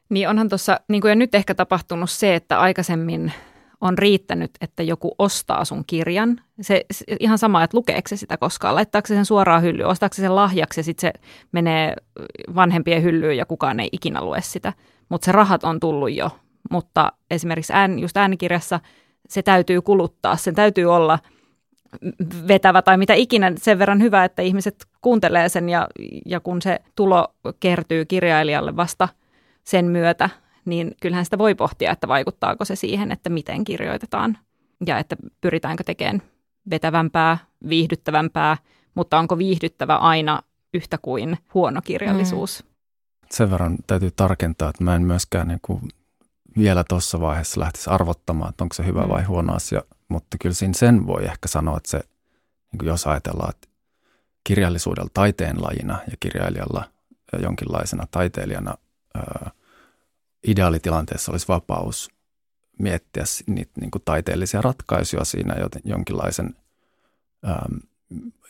Niin 0.09 0.29
onhan 0.29 0.49
tuossa, 0.49 0.81
niin 0.89 1.01
kuin 1.01 1.09
jo 1.09 1.15
nyt 1.15 1.35
ehkä 1.35 1.55
tapahtunut 1.55 2.11
se, 2.11 2.35
että 2.35 2.61
aikaisemmin 2.61 3.33
on 3.81 3.99
riittänyt, 3.99 4.51
että 4.61 4.83
joku 4.83 5.15
ostaa 5.19 5.65
sun 5.65 5.85
kirjan. 5.87 6.41
Se, 6.61 6.85
se 6.91 7.05
ihan 7.21 7.39
sama, 7.39 7.63
että 7.63 7.77
lukeeko 7.77 8.09
se 8.09 8.17
sitä 8.17 8.37
koskaan, 8.37 8.75
laittaako 8.75 9.07
se 9.07 9.15
sen 9.15 9.27
suoraan 9.27 9.63
hyllyyn, 9.63 9.89
ostaako 9.89 10.15
se 10.15 10.23
sen 10.23 10.37
lahjaksi 10.37 10.81
ja 10.81 10.85
sitten 10.85 11.13
se 11.13 11.21
menee 11.53 11.95
vanhempien 12.55 13.03
hyllyyn 13.03 13.37
ja 13.37 13.47
kukaan 13.47 13.81
ei 13.81 13.89
ikinä 13.93 14.25
lue 14.25 14.41
sitä. 14.41 14.73
Mutta 15.09 15.25
se 15.25 15.33
rahat 15.33 15.65
on 15.65 15.81
tullut 15.81 16.13
jo. 16.13 16.31
Mutta 16.71 17.13
esimerkiksi 17.31 17.73
ään, 17.73 17.99
just 17.99 18.17
äänikirjassa 18.17 18.81
se 19.29 19.43
täytyy 19.43 19.83
kuluttaa, 19.83 20.37
sen 20.37 20.55
täytyy 20.55 20.85
olla– 20.85 21.19
vetävä 22.49 22.83
tai 22.83 22.97
mitä 22.97 23.15
ikinä 23.15 23.53
sen 23.57 23.79
verran 23.79 24.03
hyvä, 24.03 24.25
että 24.25 24.43
ihmiset 24.43 24.87
kuuntelee 25.01 25.49
sen 25.49 25.69
ja, 25.69 25.89
ja 26.27 26.41
kun 26.41 26.63
se 26.63 26.79
tulo 26.97 27.35
kertyy 27.61 28.05
kirjailijalle 28.05 28.77
vasta 28.77 29.09
sen 29.65 29.85
myötä, 29.85 30.31
niin 30.71 30.95
kyllähän 31.01 31.25
sitä 31.25 31.39
voi 31.39 31.55
pohtia, 31.55 31.93
että 31.93 32.09
vaikuttaako 32.09 32.65
se 32.65 32.77
siihen, 32.77 33.13
että 33.13 33.31
miten 33.31 33.65
kirjoitetaan 33.65 34.39
ja 34.87 34.99
että 34.99 35.17
pyritäänkö 35.41 35.85
tekemään 35.85 36.23
vetävämpää, 36.71 37.39
viihdyttävämpää, 37.69 38.57
mutta 38.95 39.19
onko 39.19 39.39
viihdyttävä 39.39 39.97
aina 39.97 40.43
yhtä 40.75 40.99
kuin 40.99 41.39
huono 41.55 41.83
kirjallisuus? 41.83 42.65
Mm. 42.65 42.71
Sen 43.31 43.51
verran 43.51 43.77
täytyy 43.87 44.11
tarkentaa, 44.17 44.71
että 44.71 44.85
mä 44.85 44.95
en 44.95 45.03
myöskään 45.03 45.49
niin 45.49 45.61
kuin 45.63 45.81
vielä 46.57 46.85
tuossa 46.89 47.21
vaiheessa 47.21 47.61
lähtisi 47.61 47.91
arvottamaan, 47.91 48.51
että 48.51 48.65
onko 48.65 48.75
se 48.75 48.87
hyvä 48.87 49.03
mm. 49.03 49.09
vai 49.09 49.23
huono 49.23 49.55
asia, 49.55 49.83
mutta 50.09 50.37
kyllä 50.41 50.55
siinä 50.55 50.75
sen 50.75 51.07
voi 51.07 51.25
ehkä 51.25 51.49
sanoa, 51.49 51.77
että 51.77 51.91
se, 51.91 51.99
niin 52.73 52.79
kuin 52.79 52.89
jos 52.89 53.07
ajatellaan, 53.07 53.51
että 53.51 53.69
kirjallisuudella 54.45 55.11
taiteenlajina 55.15 55.99
ja 56.11 56.17
kirjailijalla 56.21 56.85
jonkinlaisena 57.43 58.07
taiteilijana 58.11 58.75
ideaalitilanteessa 60.47 61.33
olisi 61.33 61.49
vapaus 61.49 62.11
miettiä 62.79 63.25
niitä 63.47 63.73
niin 63.81 63.91
kuin 63.91 64.03
taiteellisia 64.05 64.63
ratkaisuja 64.63 65.25
siinä 65.25 65.55
jonkinlaisen, 65.85 66.55
ää, 67.43 67.69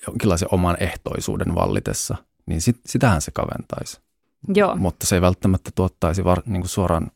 jonkinlaisen 0.07 0.49
oman 0.53 0.77
ehtoisuuden 0.81 1.55
vallitessa, 1.55 2.17
niin 2.47 2.61
sit, 2.61 2.81
sitähän 2.87 3.21
se 3.21 3.31
kaventaisi. 3.31 4.01
Joo. 4.55 4.77
Mutta 4.77 5.07
se 5.07 5.15
ei 5.15 5.21
välttämättä 5.21 5.71
tuottaisi 5.75 6.25
var, 6.25 6.43
niin 6.47 6.63
kuin 6.63 6.69
suoraan 6.69 7.11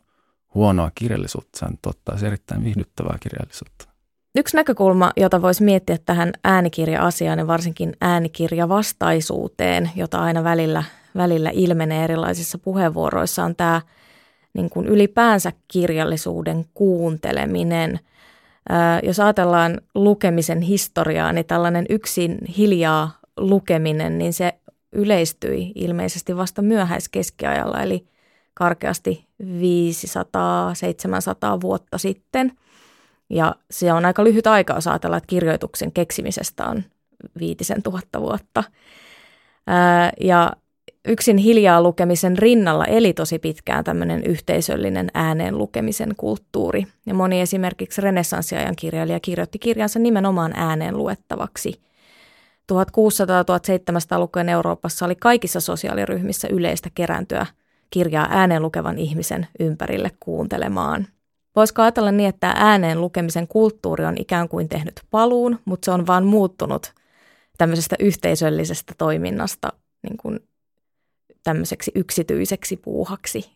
huonoa 0.55 0.91
kirjallisuutta, 0.95 1.59
se 1.59 1.67
tuottaisi 1.83 2.27
erittäin 2.27 2.65
viihdyttävää 2.65 3.17
kirjallisuutta. 3.21 3.89
Yksi 4.37 4.57
näkökulma, 4.57 5.13
jota 5.17 5.43
voisi 5.43 5.65
miettiä 5.65 5.99
tähän 5.99 6.33
äänikirja-asiaan 6.45 7.39
ja 7.39 7.47
varsinkin 7.47 7.97
äänikirjavastaisuuteen, 8.01 9.91
jota 9.97 10.21
aina 10.21 10.45
välillä, 10.45 10.85
välillä 11.17 11.51
ilmenee 11.51 12.05
erilaisissa 12.05 12.59
puheenvuoroissa, 12.59 13.45
on 13.45 13.57
tämä 13.57 13.83
niin 14.55 14.71
kuin 14.71 14.87
ylipäänsä 14.87 15.53
kirjallisuuden 15.69 16.65
kuunteleminen. 16.75 18.01
Jos 19.03 19.21
ajatellaan 19.21 19.81
lukemisen 19.95 20.61
historiaa, 20.61 21.33
niin 21.33 21.47
tällainen 21.47 21.87
yksin 21.89 22.39
hiljaa 22.57 23.19
lukeminen, 23.37 24.19
niin 24.19 24.33
se 24.33 24.55
yleistyi 24.93 25.73
ilmeisesti 25.75 26.37
vasta 26.37 26.63
myöhäiskeskiajalla, 26.63 27.83
eli 27.83 28.07
karkeasti 28.55 29.27
500-700 29.43 29.47
vuotta 31.61 31.99
sitten– 31.99 32.53
ja 33.31 33.55
se 33.71 33.93
on 33.93 34.05
aika 34.05 34.25
lyhyt 34.25 34.47
aika, 34.47 34.75
jos 34.75 34.87
ajatellaan, 34.87 35.19
että 35.19 35.29
kirjoituksen 35.29 35.93
keksimisestä 35.93 36.67
on 36.67 36.85
viitisen 37.39 37.83
tuhatta 37.83 38.21
vuotta. 38.21 38.65
Ja 40.21 40.53
yksin 41.09 41.37
hiljaa 41.37 41.83
lukemisen 41.83 42.39
rinnalla 42.39 42.85
eli 42.85 43.13
tosi 43.13 43.39
pitkään 43.39 43.85
tämmöinen 43.85 44.25
yhteisöllinen 44.25 45.11
ääneen 45.15 45.59
lukemisen 45.59 46.15
kulttuuri. 46.17 46.87
Ja 47.07 47.15
moni 47.15 47.41
esimerkiksi 47.41 48.01
renessanssiajan 48.01 48.77
kirjailija 48.77 49.21
kirjoitti 49.21 49.59
kirjansa 49.59 49.99
nimenomaan 49.99 50.53
ääneen 50.57 50.99
luettavaksi. 50.99 51.81
1600-1700-lukujen 52.73 54.49
Euroopassa 54.49 55.07
oli 55.07 55.15
kaikissa 55.15 55.61
sosiaaliryhmissä 55.61 56.49
yleistä 56.49 56.91
kerääntyä 56.95 57.47
kirjaa 57.91 58.27
ääneen 58.31 58.63
lukevan 58.63 58.99
ihmisen 58.99 59.47
ympärille 59.61 60.11
kuuntelemaan– 60.21 61.07
Voisiko 61.57 61.83
ajatella 61.83 62.13
niin, 62.13 62.29
että 62.29 62.55
ääneen 62.57 63.01
lukemisen 63.01 63.49
kulttuuri 63.49 64.05
on 64.05 64.15
ikään 64.19 64.49
kuin 64.49 64.69
tehnyt 64.69 65.01
paluun, 65.11 65.59
mutta 65.65 65.85
se 65.85 65.91
on 65.91 66.07
vaan 66.07 66.25
muuttunut 66.25 66.93
tämmöisestä 67.59 67.97
yhteisöllisestä 67.99 68.95
toiminnasta 68.99 69.73
niin 70.03 70.17
kuin 70.17 70.41
tämmöiseksi 71.45 71.93
yksityiseksi 71.95 72.77
puuhaksi. 72.77 73.51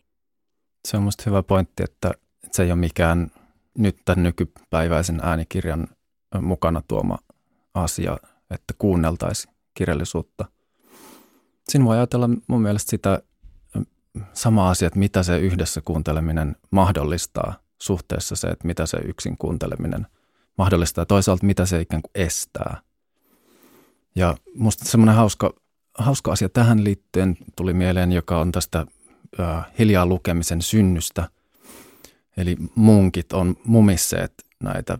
Se 0.87 0.97
on 0.97 1.03
musta 1.03 1.23
hyvä 1.25 1.43
pointti, 1.43 1.83
että 1.83 2.11
se 2.51 2.63
ei 2.63 2.71
ole 2.71 2.79
mikään 2.79 3.31
nyt 3.77 3.97
tämän 4.05 4.23
nykypäiväisen 4.23 5.19
äänikirjan 5.23 5.87
mukana 6.41 6.81
tuoma 6.87 7.17
asia, 7.73 8.17
että 8.51 8.73
kuunneltaisiin 8.77 9.53
kirjallisuutta. 9.73 10.45
Siinä 11.69 11.85
voi 11.85 11.97
ajatella 11.97 12.29
mun 12.47 12.61
mielestä 12.61 12.89
sitä 12.89 13.21
sama 14.33 14.69
asia, 14.69 14.87
että 14.87 14.99
mitä 14.99 15.23
se 15.23 15.39
yhdessä 15.39 15.81
kuunteleminen 15.81 16.55
mahdollistaa– 16.71 17.53
suhteessa 17.81 18.35
se, 18.35 18.47
että 18.47 18.67
mitä 18.67 18.85
se 18.85 18.97
yksin 18.97 19.37
kuunteleminen 19.37 20.07
mahdollistaa 20.57 21.05
toisaalta 21.05 21.45
mitä 21.45 21.65
se 21.65 21.81
ikään 21.81 22.01
kuin 22.01 22.11
estää. 22.15 22.81
Ja 24.15 24.37
musta 24.55 24.85
semmoinen 24.85 25.15
hauska, 25.15 25.53
hauska 25.99 26.31
asia 26.31 26.49
tähän 26.49 26.83
liittyen 26.83 27.37
tuli 27.55 27.73
mieleen, 27.73 28.11
joka 28.11 28.39
on 28.39 28.51
tästä 28.51 28.85
hiljaa 29.79 30.05
lukemisen 30.05 30.61
synnystä. 30.61 31.29
Eli 32.37 32.57
munkit 32.75 33.33
on 33.33 33.55
mumisseet 33.65 34.33
näitä 34.63 34.97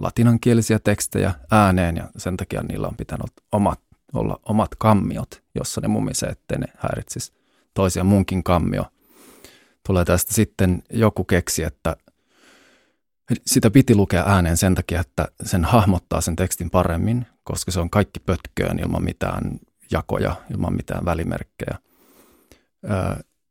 latinankielisiä 0.00 0.78
tekstejä 0.78 1.34
ääneen 1.50 1.96
ja 1.96 2.08
sen 2.16 2.36
takia 2.36 2.62
niillä 2.62 2.88
on 2.88 2.96
pitänyt 2.96 3.32
omat, 3.52 3.80
olla 4.12 4.40
omat 4.42 4.70
kammiot, 4.78 5.42
jossa 5.54 5.80
ne 5.80 5.88
mumisee, 5.88 6.28
ettei 6.28 6.58
ne 6.58 6.66
häiritsisi 6.76 7.32
toisia. 7.74 8.04
Munkin 8.04 8.42
kammio 8.42 8.84
tulee 9.86 10.04
tästä 10.04 10.34
sitten 10.34 10.82
joku 10.90 11.24
keksi, 11.24 11.62
että 11.62 11.96
sitä 13.46 13.70
piti 13.70 13.94
lukea 13.94 14.24
ääneen 14.26 14.56
sen 14.56 14.74
takia, 14.74 15.00
että 15.00 15.28
sen 15.42 15.64
hahmottaa 15.64 16.20
sen 16.20 16.36
tekstin 16.36 16.70
paremmin, 16.70 17.26
koska 17.44 17.70
se 17.70 17.80
on 17.80 17.90
kaikki 17.90 18.20
pötköön 18.20 18.78
ilman 18.78 19.04
mitään 19.04 19.60
jakoja, 19.90 20.36
ilman 20.50 20.76
mitään 20.76 21.04
välimerkkejä. 21.04 21.78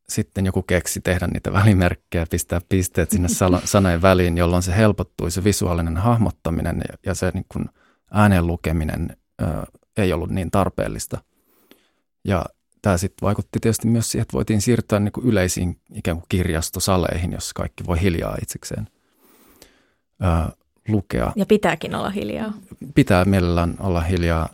Sitten 0.10 0.46
joku 0.46 0.62
keksi 0.62 1.02
tehdä 1.02 1.28
niitä 1.28 1.54
välimerkkejä, 1.54 2.26
pistää 2.30 2.62
pisteet 2.70 3.12
sinne 3.12 3.28
sanojen 3.66 4.02
väliin, 4.02 4.38
jolloin 4.38 4.64
se 4.64 4.76
helpottui 4.76 5.32
se 5.32 5.44
visuaalinen 5.44 5.98
hahmottaminen 5.98 6.82
ja 7.06 7.14
se 7.14 7.32
niin 7.34 7.46
kuin 7.52 7.66
ääneen 8.12 8.48
lukeminen 8.48 9.18
ei 9.98 10.14
ollut 10.14 10.30
niin 10.30 10.52
tarpeellista. 10.52 11.18
Ja 12.24 12.46
tämä 12.82 12.98
sitten 12.98 13.26
vaikutti 13.26 13.60
tietysti 13.60 13.88
myös 13.88 14.12
siihen, 14.12 14.22
että 14.22 14.34
voitiin 14.34 14.62
siirtyä 14.62 15.00
niin 15.00 15.12
kuin 15.12 15.28
yleisiin 15.28 15.80
ikään 15.94 16.18
kuin 16.18 16.26
kirjastosaleihin, 16.30 17.32
jossa 17.32 17.52
kaikki 17.56 17.86
voi 17.86 18.02
hiljaa 18.02 18.38
itsekseen 18.42 18.88
ää, 20.22 20.52
lukea. 20.88 21.32
Ja 21.36 21.46
pitääkin 21.46 21.96
olla 21.96 22.10
hiljaa. 22.10 22.54
Pitää 22.96 23.26
mielellään 23.26 23.76
olla 23.80 24.02
hiljaa. 24.02 24.50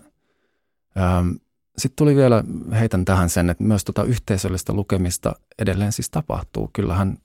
Sitten 1.81 1.95
tuli 1.95 2.15
vielä, 2.15 2.43
heitän 2.71 3.05
tähän 3.05 3.29
sen, 3.29 3.50
että 3.50 3.63
myös 3.63 3.85
tuota 3.85 4.03
yhteisöllistä 4.03 4.73
lukemista 4.73 5.35
edelleen 5.59 5.91
siis 5.91 6.09
tapahtuu. 6.09 6.69
Kyllähän 6.73 7.17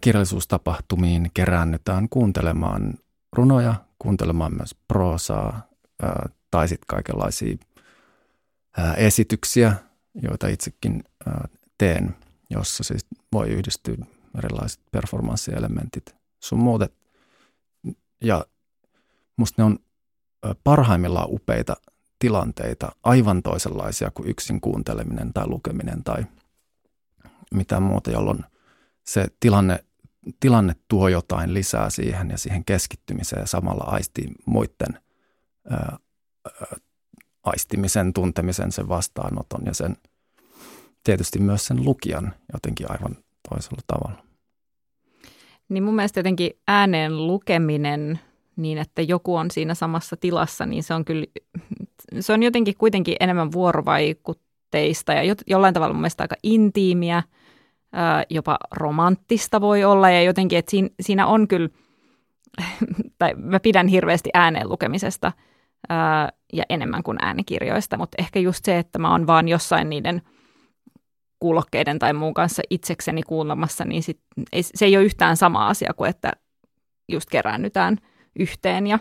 kirjallisuustapahtumiin 0.00 1.30
keräännytään 1.34 2.08
kuuntelemaan 2.08 2.94
runoja, 3.32 3.74
kuuntelemaan 3.98 4.54
myös 4.56 4.74
proosaa 4.88 5.68
tai 6.50 6.68
sitten 6.68 6.86
kaikenlaisia 6.86 7.56
esityksiä, 8.96 9.74
joita 10.14 10.48
itsekin 10.48 11.04
teen, 11.78 12.16
jossa 12.50 12.84
siis 12.84 13.06
voi 13.32 13.48
yhdistyä 13.48 13.96
erilaiset 14.38 14.80
performanssielementit 14.90 16.14
sun 16.40 16.58
muut. 16.58 16.82
Ja 18.24 18.46
musta 19.36 19.62
ne 19.62 19.66
on 19.66 19.78
parhaimmillaan 20.64 21.28
upeita 21.30 21.76
tilanteita, 22.18 22.92
aivan 23.02 23.42
toisenlaisia 23.42 24.10
kuin 24.10 24.28
yksin 24.28 24.60
kuunteleminen 24.60 25.32
tai 25.32 25.46
lukeminen 25.46 26.04
tai 26.04 26.24
mitään 27.54 27.82
muuta, 27.82 28.10
jolloin 28.10 28.44
se 29.06 29.26
tilanne, 29.40 29.84
tilanne 30.40 30.76
tuo 30.88 31.08
jotain 31.08 31.54
lisää 31.54 31.90
siihen 31.90 32.30
ja 32.30 32.38
siihen 32.38 32.64
keskittymiseen 32.64 33.40
ja 33.40 33.46
samalla 33.46 33.84
aistii 33.84 34.28
muiden 34.46 35.00
ää, 35.70 35.96
aistimisen, 37.44 38.12
tuntemisen, 38.12 38.72
sen 38.72 38.88
vastaanoton 38.88 39.60
ja 39.66 39.74
sen 39.74 39.96
tietysti 41.04 41.38
myös 41.38 41.66
sen 41.66 41.84
lukijan 41.84 42.34
jotenkin 42.52 42.90
aivan 42.90 43.16
toisella 43.48 43.82
tavalla. 43.86 44.24
Niin 45.68 45.82
mun 45.82 45.94
mielestä 45.94 46.20
jotenkin 46.20 46.50
ääneen 46.66 47.26
lukeminen 47.26 48.20
niin, 48.58 48.78
että 48.78 49.02
joku 49.02 49.36
on 49.36 49.50
siinä 49.50 49.74
samassa 49.74 50.16
tilassa, 50.16 50.66
niin 50.66 50.82
se 50.82 50.94
on 50.94 51.04
kyllä, 51.04 51.26
se 52.20 52.32
on 52.32 52.42
jotenkin 52.42 52.74
kuitenkin 52.78 53.16
enemmän 53.20 53.52
vuorovaikutteista 53.52 55.12
ja 55.12 55.34
jollain 55.46 55.74
tavalla 55.74 55.94
mun 55.94 56.00
mielestä 56.00 56.24
aika 56.24 56.36
intiimiä, 56.42 57.22
jopa 58.30 58.58
romanttista 58.70 59.60
voi 59.60 59.84
olla 59.84 60.10
ja 60.10 60.22
jotenkin, 60.22 60.58
että 60.58 60.70
siinä, 60.70 60.88
siinä 61.00 61.26
on 61.26 61.48
kyllä, 61.48 61.68
tai 63.18 63.34
mä 63.34 63.60
pidän 63.60 63.88
hirveästi 63.88 64.30
ääneen 64.34 64.68
lukemisesta 64.68 65.32
ja 66.52 66.64
enemmän 66.68 67.02
kuin 67.02 67.18
äänikirjoista, 67.22 67.96
mutta 67.96 68.22
ehkä 68.22 68.40
just 68.40 68.64
se, 68.64 68.78
että 68.78 68.98
mä 68.98 69.10
oon 69.10 69.26
vaan 69.26 69.48
jossain 69.48 69.90
niiden– 69.90 70.22
kuulokkeiden 71.40 71.98
tai 71.98 72.12
muun 72.12 72.34
kanssa 72.34 72.62
itsekseni 72.70 73.22
kuulemassa, 73.22 73.84
niin 73.84 74.02
sit, 74.02 74.20
ei, 74.52 74.62
se 74.62 74.84
ei 74.84 74.96
ole 74.96 75.04
yhtään 75.04 75.36
sama 75.36 75.68
asia 75.68 75.94
kuin, 75.96 76.10
että 76.10 76.32
just 77.08 77.30
keräännytään 77.30 77.96
yhteen 78.38 78.86
ja 78.86 78.98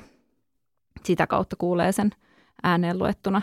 sitä 1.03 1.27
kautta 1.27 1.56
kuulee 1.56 1.91
sen 1.91 2.12
ääneen 2.63 3.00
luettuna. 3.00 3.41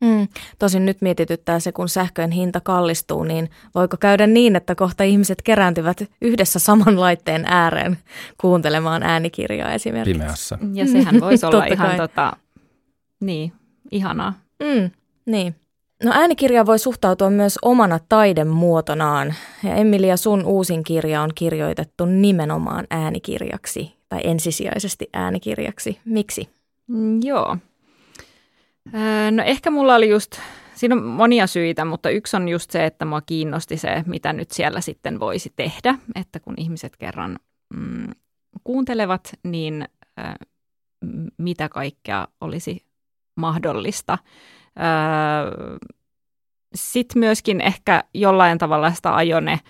Mm. 0.00 0.28
Tosin 0.58 0.86
nyt 0.86 1.02
mietityttää 1.02 1.60
se, 1.60 1.72
kun 1.72 1.88
sähköjen 1.88 2.30
hinta 2.30 2.60
kallistuu, 2.60 3.24
niin 3.24 3.50
voiko 3.74 3.96
käydä 3.96 4.26
niin, 4.26 4.56
että 4.56 4.74
kohta 4.74 5.04
ihmiset 5.04 5.42
kerääntyvät 5.42 6.02
yhdessä 6.22 6.58
saman 6.58 7.00
laitteen 7.00 7.44
ääreen 7.46 7.98
kuuntelemaan 8.40 9.02
äänikirjaa 9.02 9.72
esimerkiksi? 9.72 10.12
Pimeässä. 10.18 10.58
Ja 10.72 10.86
sehän 10.86 11.20
voisi 11.20 11.46
olla 11.46 11.64
ihan 11.64 11.96
tota, 11.96 12.32
niin, 13.20 13.52
ihanaa. 13.90 14.32
Mm, 14.62 14.90
niin. 15.26 15.54
No 16.04 16.12
äänikirja 16.14 16.66
voi 16.66 16.78
suhtautua 16.78 17.30
myös 17.30 17.58
omana 17.62 17.98
taidemuotonaan. 18.08 19.34
Ja 19.64 19.74
Emilia, 19.74 20.16
sun 20.16 20.44
uusin 20.44 20.84
kirja 20.84 21.22
on 21.22 21.30
kirjoitettu 21.34 22.06
nimenomaan 22.06 22.86
äänikirjaksi 22.90 23.95
tai 24.08 24.20
ensisijaisesti 24.24 25.08
äänikirjaksi. 25.12 26.00
Miksi? 26.04 26.48
Mm, 26.86 27.20
joo. 27.24 27.56
No 29.30 29.42
ehkä 29.42 29.70
mulla 29.70 29.94
oli 29.94 30.08
just, 30.08 30.38
siinä 30.74 30.94
on 30.94 31.02
monia 31.02 31.46
syitä, 31.46 31.84
mutta 31.84 32.10
yksi 32.10 32.36
on 32.36 32.48
just 32.48 32.70
se, 32.70 32.86
että 32.86 33.04
mua 33.04 33.20
kiinnosti 33.20 33.76
se, 33.76 34.04
mitä 34.06 34.32
nyt 34.32 34.50
siellä 34.50 34.80
sitten 34.80 35.20
voisi 35.20 35.52
tehdä. 35.56 35.98
Että 36.14 36.40
kun 36.40 36.54
ihmiset 36.56 36.96
kerran 36.96 37.38
mm, 37.74 38.10
kuuntelevat, 38.64 39.32
niin 39.42 39.88
äh, 40.18 40.34
mitä 41.38 41.68
kaikkea 41.68 42.28
olisi 42.40 42.86
mahdollista. 43.36 44.18
Sitten 46.74 47.20
myöskin 47.20 47.60
ehkä 47.60 48.04
jollain 48.14 48.58
tavalla 48.58 48.92
sitä 48.92 49.16
ajone 49.16 49.60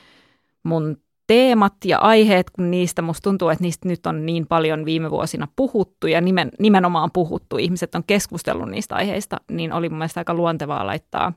mun 0.62 0.96
teemat 1.27 1.75
ja 1.85 1.99
aiheet, 1.99 2.51
kun 2.51 2.71
niistä 2.71 3.03
musta 3.03 3.23
tuntuu, 3.23 3.49
että 3.49 3.65
niistä 3.65 3.89
nyt 3.89 4.07
on 4.07 4.27
niin 4.27 4.47
paljon 4.47 4.85
viime 4.85 5.11
vuosina 5.11 5.49
puhuttu 5.57 6.07
ja 6.07 6.21
nimen, 6.21 6.51
nimenomaan 6.59 7.11
puhuttu, 7.12 7.59
ihmiset 7.59 7.95
on 7.95 8.05
keskustellut 8.07 8.69
niistä 8.69 8.95
aiheista, 8.95 9.37
niin 9.51 9.73
oli 9.73 9.89
mun 9.89 9.99
mielestä 9.99 10.21
aika 10.21 10.35
luontevaa 10.35 10.87
laittaa 10.87 11.33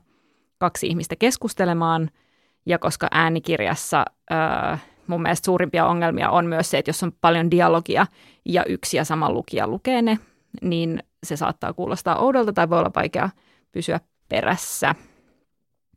kaksi 0.58 0.86
ihmistä 0.86 1.16
keskustelemaan. 1.16 2.10
Ja 2.66 2.78
koska 2.78 3.08
äänikirjassa 3.10 4.04
äh, 4.32 4.82
mun 5.06 5.22
mielestä 5.22 5.44
suurimpia 5.44 5.86
ongelmia 5.86 6.30
on 6.30 6.46
myös 6.46 6.70
se, 6.70 6.78
että 6.78 6.88
jos 6.88 7.02
on 7.02 7.12
paljon 7.20 7.50
dialogia 7.50 8.06
ja 8.44 8.64
yksi 8.64 8.96
ja 8.96 9.04
sama 9.04 9.32
lukija 9.32 9.66
lukee 9.68 10.02
ne, 10.02 10.18
niin 10.62 11.02
se 11.24 11.36
saattaa 11.36 11.72
kuulostaa 11.72 12.16
oudolta 12.16 12.52
tai 12.52 12.70
voi 12.70 12.78
olla 12.78 12.90
vaikea 12.94 13.30
pysyä 13.72 14.00
perässä. 14.28 14.94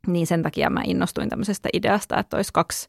Niin 0.06 0.26
sen 0.26 0.42
takia 0.42 0.70
mä 0.70 0.82
innostuin 0.84 1.28
tämmöisestä 1.28 1.68
ideasta, 1.72 2.18
että 2.18 2.36
olisi 2.36 2.52
kaksi 2.52 2.88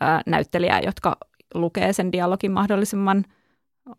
ää, 0.00 0.22
näyttelijää, 0.26 0.80
jotka 0.80 1.16
lukee 1.54 1.92
sen 1.92 2.12
dialogin 2.12 2.52
mahdollisimman 2.52 3.24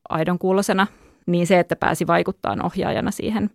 aidon 0.09 0.39
kuulosena. 0.39 0.87
Niin 1.25 1.47
se, 1.47 1.59
että 1.59 1.75
pääsi 1.75 2.07
vaikuttaa 2.07 2.57
ohjaajana 2.63 3.11
siihen 3.11 3.49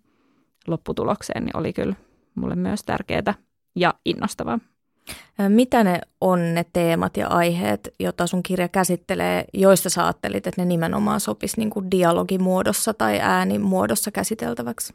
lopputulokseen, 0.66 1.44
niin 1.44 1.56
oli 1.56 1.72
kyllä 1.72 1.94
mulle 2.34 2.56
myös 2.56 2.82
tärkeää 2.82 3.34
ja 3.76 3.94
innostavaa. 4.04 4.58
Mitä 5.48 5.84
ne 5.84 6.00
on 6.20 6.54
ne 6.54 6.64
teemat 6.72 7.16
ja 7.16 7.28
aiheet, 7.28 7.94
joita 8.00 8.26
sun 8.26 8.42
kirja 8.42 8.68
käsittelee, 8.68 9.44
joista 9.54 9.90
sä 9.90 10.04
ajattelit, 10.04 10.46
että 10.46 10.60
ne 10.60 10.64
nimenomaan 10.64 11.20
sopisi 11.20 11.58
niin 11.58 11.70
kuin 11.70 11.90
dialogimuodossa 11.90 12.94
tai 12.94 13.20
äänimuodossa 13.20 14.10
käsiteltäväksi? 14.10 14.94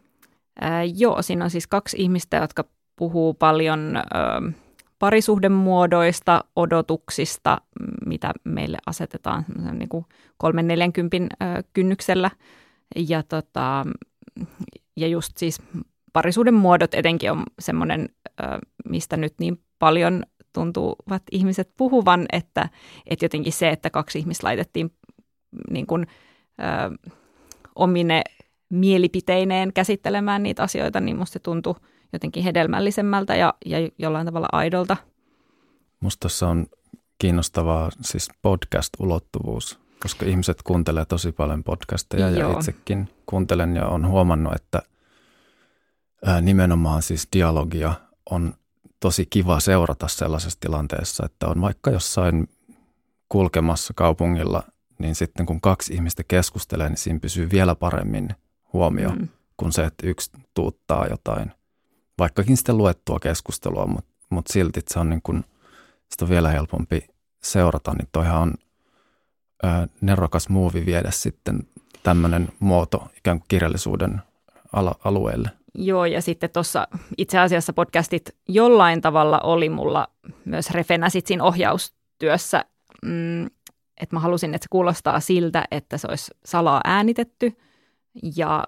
Ää, 0.62 0.84
joo, 0.84 1.22
siinä 1.22 1.44
on 1.44 1.50
siis 1.50 1.68
kaksi 1.68 1.98
ihmistä, 2.00 2.38
jotka 2.38 2.66
puhuu 2.96 3.34
paljon 3.34 3.98
ö, 3.98 4.52
parisuhdemuodoista, 5.00 6.44
odotuksista, 6.56 7.62
mitä 8.06 8.34
meille 8.44 8.78
asetetaan 8.86 9.46
niin 9.72 9.90
kuin 9.90 10.06
340 10.38 11.18
ö, 11.18 11.64
kynnyksellä. 11.74 12.32
Ja, 12.96 13.24
tota, 13.24 13.86
ja 14.96 15.08
just 15.08 15.38
siis 15.38 15.62
parisuuden 16.14 16.54
muodot 16.54 16.94
etenkin 16.94 17.32
on 17.32 17.44
semmoinen, 17.60 18.10
mistä 18.90 19.18
nyt 19.18 19.34
niin 19.40 19.62
paljon 19.80 20.24
tuntuvat 20.54 21.24
ihmiset 21.32 21.72
puhuvan, 21.78 22.26
että, 22.32 22.70
että 23.08 23.26
jotenkin 23.26 23.54
se, 23.54 23.70
että 23.70 23.90
kaksi 23.90 24.20
ihmistä 24.20 24.48
laitettiin 24.48 24.94
niin 25.70 25.88
kuin, 25.88 26.08
ö, 26.60 27.10
omine 27.76 28.24
mielipiteineen 28.70 29.74
käsittelemään 29.74 30.44
niitä 30.44 30.64
asioita, 30.64 31.00
niin 31.00 31.18
musta 31.18 31.34
se 31.34 31.40
tuntui 31.40 31.76
jotenkin 32.14 32.44
hedelmällisemmältä 32.44 33.36
ja, 33.36 33.54
ja 33.66 33.78
jollain 33.98 34.26
tavalla 34.26 34.48
aidolta. 34.52 34.98
Musta 36.00 36.20
tässä 36.20 36.48
on 36.48 36.66
kiinnostavaa 37.20 37.90
siis 38.02 38.30
podcast-ulottuvuus, 38.42 39.80
koska 40.02 40.26
ihmiset 40.26 40.64
kuuntelee 40.64 41.06
tosi 41.06 41.32
paljon 41.32 41.64
podcasteja 41.64 42.30
Joo. 42.30 42.52
ja 42.52 42.58
itsekin 42.58 43.10
kuuntelen 43.26 43.76
ja 43.76 43.88
on 43.88 44.08
huomannut, 44.08 44.54
että 44.56 44.82
nimenomaan 46.42 47.02
siis 47.02 47.28
dialogia 47.34 47.94
on 48.30 48.54
tosi 49.00 49.26
kiva 49.30 49.60
seurata 49.60 50.08
sellaisessa 50.08 50.60
tilanteessa, 50.60 51.26
että 51.26 51.48
on 51.48 51.62
vaikka 51.62 51.92
jossain 51.92 52.50
kulkemassa 53.30 53.94
kaupungilla, 53.94 54.64
niin 55.00 55.16
sitten 55.16 55.46
kun 55.46 55.62
kaksi 55.62 55.94
ihmistä 55.94 56.24
keskustelee, 56.28 56.90
niin 56.90 56.98
siinä 56.98 57.20
pysyy 57.20 57.50
vielä 57.52 57.76
paremmin 57.76 58.30
huomio 58.74 59.10
mm. 59.10 59.28
kuin 59.58 59.72
se, 59.72 59.84
että 59.84 60.08
yksi 60.08 60.32
tuuttaa 60.54 61.08
jotain, 61.08 61.52
vaikkakin 62.20 62.58
sitten 62.58 62.78
luettua 62.78 63.20
keskustelua, 63.20 63.86
mutta, 63.86 64.12
mutta 64.30 64.54
silti 64.54 64.82
se 64.88 65.00
on 65.00 65.10
niin 65.10 65.22
kuin, 65.22 65.44
sitä 66.10 66.26
on 66.26 66.30
vielä 66.30 66.50
helpompi 66.50 67.08
seurata, 67.44 67.94
niin 67.94 68.08
toihan 68.12 68.42
on 68.42 68.54
ää, 69.64 69.88
nerokas 70.02 70.50
muuvi 70.50 70.86
viedä 70.86 71.12
sitten 71.12 71.60
tämmöinen 72.04 72.50
muoto 72.60 73.08
ikään 73.18 73.40
kuin 73.40 73.48
kirjallisuuden 73.48 74.22
ala- 74.74 75.00
alueelle. 75.04 75.50
Joo, 75.76 76.06
ja 76.06 76.22
sitten 76.22 76.50
tuossa 76.50 76.88
itse 77.18 77.40
asiassa 77.40 77.74
podcastit 77.74 78.30
jollain 78.48 79.02
tavalla 79.02 79.40
oli 79.40 79.70
mulla 79.70 80.08
myös 80.46 80.72
refenä 80.72 81.10
sit 81.10 81.28
siinä 81.28 81.44
ohjaustyössä, 81.44 82.66
mm, 83.04 83.46
että 84.02 84.16
mä 84.16 84.20
halusin, 84.20 84.54
että 84.56 84.66
se 84.66 84.70
kuulostaa 84.70 85.20
siltä, 85.20 85.66
että 85.72 85.98
se 85.98 86.08
olisi 86.10 86.32
salaa 86.46 86.82
äänitetty 86.84 87.58
ja, 88.36 88.64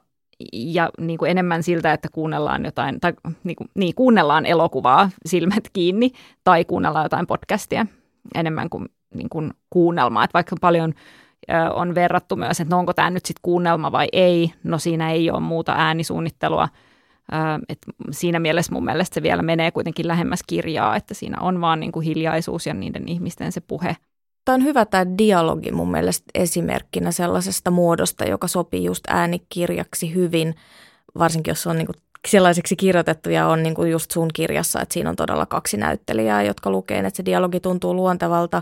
ja 0.54 0.89
niin 0.99 1.17
kuin 1.17 1.32
enemmän 1.32 1.63
siltä, 1.63 1.93
että 1.93 2.08
kuunnellaan 2.12 2.65
jotain, 2.65 2.99
tai 2.99 3.13
niin, 3.43 3.56
kuin, 3.56 3.69
niin 3.75 3.95
kuunnellaan 3.95 4.45
elokuvaa 4.45 5.10
silmät 5.25 5.63
kiinni 5.73 6.12
tai 6.43 6.65
kuunnellaan 6.65 7.06
jotain 7.06 7.28
podcastia 7.28 7.86
enemmän 8.36 8.69
kuin, 8.69 8.86
niin 9.15 9.30
kuin 9.30 9.54
kuunnelmaa. 9.69 10.23
Että 10.23 10.34
vaikka 10.34 10.56
paljon 10.62 10.93
on 11.73 11.95
verrattu 11.95 12.36
myös, 12.36 12.60
että 12.60 12.75
no 12.75 12.80
onko 12.80 12.93
tämä 12.93 13.10
nyt 13.10 13.25
sitten 13.25 13.41
kuunnelma 13.41 13.91
vai 13.91 14.08
ei, 14.12 14.54
no 14.63 14.78
siinä 14.78 15.12
ei 15.12 15.32
ole 15.32 15.39
muuta 15.39 15.73
äänisuunnittelua– 15.78 16.69
Et 17.69 17.80
siinä 18.12 18.39
mielessä 18.39 18.73
mun 18.73 18.86
mielestä 18.86 19.13
se 19.13 19.23
vielä 19.23 19.41
menee 19.41 19.71
kuitenkin 19.71 20.08
lähemmäs 20.08 20.39
kirjaa, 20.47 20.95
että 20.95 21.13
siinä 21.13 21.38
on 21.41 21.62
vaan 21.62 21.80
niin 21.80 21.91
kuin 21.91 22.06
hiljaisuus 22.06 22.67
ja 22.67 22.73
niiden 22.73 23.08
ihmisten 23.10 23.52
se 23.52 23.62
puhe. 23.62 23.95
Tämä 24.49 24.55
on 24.55 24.63
hyvä 24.63 24.85
tämä 24.85 25.17
dialogi 25.17 25.71
mun 25.71 25.91
mielestä 25.91 26.25
esimerkkinä 26.35 27.12
sellaisesta 27.12 27.71
muodosta, 27.71 28.25
joka 28.25 28.47
sopii 28.47 28.83
just 28.83 29.03
äänikirjaksi 29.07 30.15
hyvin, 30.15 30.55
varsinkin 31.17 31.51
jos 31.51 31.67
on 31.67 31.77
niin 31.77 31.85
kuin 31.85 31.95
sellaiseksi 32.27 32.75
kirjoitettu 32.75 33.29
ja 33.29 33.47
on 33.47 33.63
niin 33.63 33.75
kuin 33.75 33.91
just 33.91 34.12
sun 34.12 34.29
kirjassa, 34.33 34.81
että 34.81 34.93
siinä 34.93 35.09
on 35.09 35.15
todella 35.15 35.45
kaksi 35.45 35.77
näyttelijää, 35.77 36.43
jotka 36.43 36.69
lukee, 36.69 36.99
että 36.99 37.17
se 37.17 37.25
dialogi 37.25 37.59
tuntuu 37.59 37.95
luontevalta. 37.95 38.62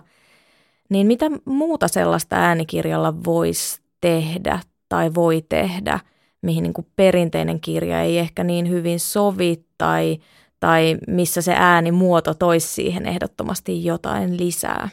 Niin 0.89 1.07
mitä 1.07 1.25
muuta 1.45 1.87
sellaista 1.87 2.35
äänikirjalla 2.35 3.23
voisi 3.25 3.81
tehdä 4.01 4.59
tai 4.89 5.15
voi 5.15 5.45
tehdä, 5.49 5.99
mihin 6.41 6.63
niin 6.63 6.73
kuin 6.73 6.87
perinteinen 6.95 7.59
kirja 7.59 8.01
ei 8.01 8.17
ehkä 8.17 8.43
niin 8.43 8.69
hyvin 8.69 8.99
sovi 8.99 9.65
tai, 9.77 10.17
tai 10.59 10.97
missä 11.07 11.41
se 11.41 11.53
äänimuoto 11.55 12.33
toisi 12.33 12.67
siihen 12.67 13.05
ehdottomasti 13.05 13.85
jotain 13.85 14.37
lisää 14.37 14.89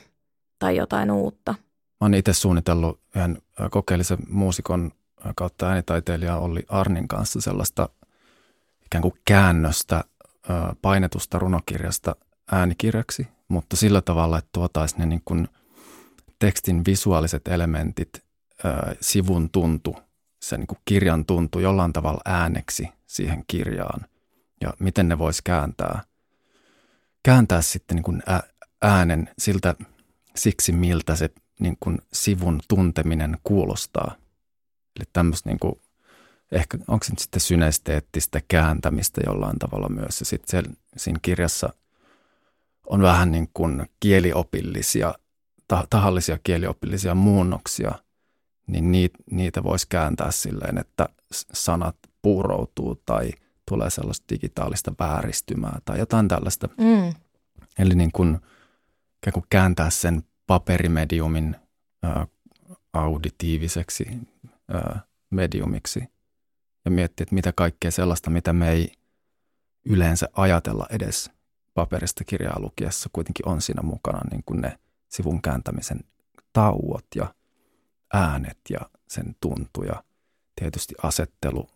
tai 0.65 0.77
jotain 0.77 1.11
uutta? 1.11 1.53
Mä 1.53 1.97
oon 2.01 2.15
itse 2.15 2.33
suunnitellut 2.33 3.01
yhden 3.17 3.39
kokeellisen 3.71 4.19
muusikon 4.29 4.93
kautta 5.37 5.69
äänitaiteilija 5.69 6.37
Olli 6.37 6.63
Arnin 6.69 7.09
kanssa 7.09 7.41
sellaista 7.41 7.89
ikään 8.85 9.03
kuin 9.03 9.15
käännöstä 9.25 10.05
painetusta 10.83 11.39
runokirjasta 11.39 12.17
äänikirjaksi, 12.53 13.29
mutta 13.49 13.77
sillä 13.77 14.01
tavalla, 14.01 14.39
että 14.39 14.49
tuotaisiin 14.53 14.99
ne 14.99 15.07
niin 15.07 15.23
kuin 15.25 15.49
tekstin 16.39 16.83
visuaaliset 16.87 17.49
elementit, 17.49 18.25
sivun 19.01 19.51
tuntu, 19.51 19.97
se 20.43 20.57
niin 20.57 20.67
kuin 20.67 20.79
kirjan 20.85 21.25
tuntu 21.25 21.59
jollain 21.59 21.93
tavalla 21.93 22.21
ääneksi 22.25 22.89
siihen 23.07 23.45
kirjaan 23.47 24.07
ja 24.61 24.73
miten 24.79 25.09
ne 25.09 25.19
voisi 25.19 25.43
kääntää, 25.45 26.03
kääntää 27.23 27.63
sitten 27.63 27.95
niin 27.95 28.05
kuin 28.05 28.23
äänen 28.83 29.31
siltä 29.39 29.75
siksi, 30.37 30.73
miltä 30.73 31.17
se 31.17 31.31
niin 31.61 31.77
kuin 31.81 31.99
sivun 32.13 32.61
tunteminen 32.69 33.39
kuulostaa. 33.45 34.15
Eli 34.97 35.05
tämmöistä 35.13 35.49
niin 35.49 35.59
kuin 35.59 35.81
ehkä 36.53 36.79
onko 36.89 37.05
se 37.05 37.13
nyt 37.13 37.19
sitten 37.19 37.41
synesteettistä 37.41 38.41
kääntämistä 38.49 39.21
jollain 39.27 39.59
tavalla 39.59 39.89
myös. 39.89 40.21
Ja 40.21 40.27
sitten 40.27 40.77
siinä 40.97 41.19
kirjassa 41.23 41.73
on 42.87 43.03
vähän 43.03 43.33
niin 43.33 43.51
kuin 43.55 43.87
kieliopillisia, 44.01 45.15
tahallisia 45.91 46.39
kieliopillisia 46.45 47.15
muunnoksia, 47.15 47.93
niin 48.67 48.93
niitä, 48.93 49.19
niitä 49.31 49.63
voisi 49.63 49.87
kääntää 49.89 50.31
silleen, 50.31 50.79
että 50.79 51.09
sanat 51.33 51.97
puuroutuu 52.23 53.03
tai 53.07 53.31
tulee 53.69 53.91
sellaista 53.91 54.25
digitaalista 54.31 54.93
vääristymää 54.99 55.79
tai 55.85 55.99
jotain 55.99 56.29
tällaista. 56.29 56.69
Mm. 56.79 57.15
Eli 57.79 57.95
niin 57.95 58.13
kuin, 58.13 58.41
kuin 59.33 59.47
kääntää 59.51 59.91
sen 59.91 60.23
paperimediumin 60.47 61.57
ää, 62.03 62.27
auditiiviseksi 62.93 64.07
ää, 64.69 65.01
mediumiksi 65.31 66.05
ja 66.85 66.91
miettiä, 66.91 67.23
että 67.23 67.35
mitä 67.35 67.53
kaikkea 67.53 67.91
sellaista, 67.91 68.31
mitä 68.31 68.53
me 68.53 68.71
ei 68.71 68.93
yleensä 69.85 70.29
ajatella 70.33 70.87
edes 70.91 71.31
paperista 71.75 72.25
kirjaa 72.25 72.61
lukiessa, 72.61 73.09
kuitenkin 73.13 73.49
on 73.49 73.63
siinä 73.63 73.83
mukana 73.83 74.21
niin 74.31 74.43
kuin 74.47 74.61
ne 74.61 74.79
sivun 75.09 75.43
kääntämisen 75.43 76.01
tauot 76.53 77.07
ja 77.17 77.35
äänet 78.13 78.59
ja 78.71 78.81
sen 79.09 79.37
tuntu 79.41 79.83
ja 79.83 80.05
tietysti 80.61 80.95
asettelu 81.03 81.69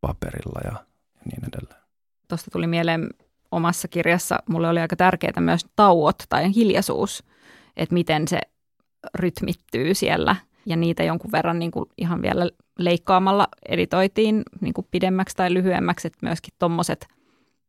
paperilla 0.00 0.60
ja 0.64 0.86
niin 1.24 1.44
edelleen. 1.48 1.82
Tuosta 2.28 2.50
tuli 2.50 2.66
mieleen 2.66 3.10
omassa 3.52 3.88
kirjassa, 3.88 4.38
mulle 4.48 4.68
oli 4.68 4.80
aika 4.80 4.96
tärkeää 4.96 5.40
myös 5.40 5.66
tauot 5.76 6.16
tai 6.28 6.54
hiljaisuus, 6.54 7.24
että 7.76 7.94
miten 7.94 8.28
se 8.28 8.38
rytmittyy 9.14 9.94
siellä 9.94 10.36
ja 10.66 10.76
niitä 10.76 11.02
jonkun 11.02 11.32
verran 11.32 11.58
niin 11.58 11.70
kuin 11.70 11.90
ihan 11.98 12.22
vielä 12.22 12.50
leikkaamalla 12.78 13.48
editoitiin 13.68 14.42
niin 14.60 14.74
kuin 14.74 14.86
pidemmäksi 14.90 15.36
tai 15.36 15.54
lyhyemmäksi, 15.54 16.06
että 16.06 16.26
myöskin 16.26 16.54
tuommoiset, 16.58 17.06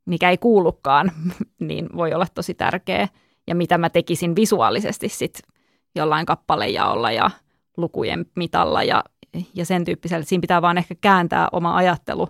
mikä 0.06 0.30
ei 0.30 0.38
kuulukaan, 0.38 1.12
niin 1.60 1.90
voi 1.96 2.14
olla 2.14 2.28
tosi 2.34 2.54
tärkeä. 2.54 3.08
Ja 3.48 3.56
mitä 3.56 3.78
mä 3.78 3.90
tekisin 3.90 4.36
visuaalisesti 4.36 5.10
sitten 5.10 5.52
jollain 5.96 6.26
kappalejaolla 6.26 7.12
ja 7.12 7.32
lukujen 7.78 8.26
mitalla 8.36 8.84
ja, 8.84 9.04
ja 9.54 9.66
sen 9.66 9.86
tyyppisellä. 9.86 10.26
Siinä 10.26 10.42
pitää 10.42 10.62
vaan 10.62 10.78
ehkä 10.78 10.96
kääntää 11.02 11.48
oma 11.52 11.76
ajattelu 11.76 12.30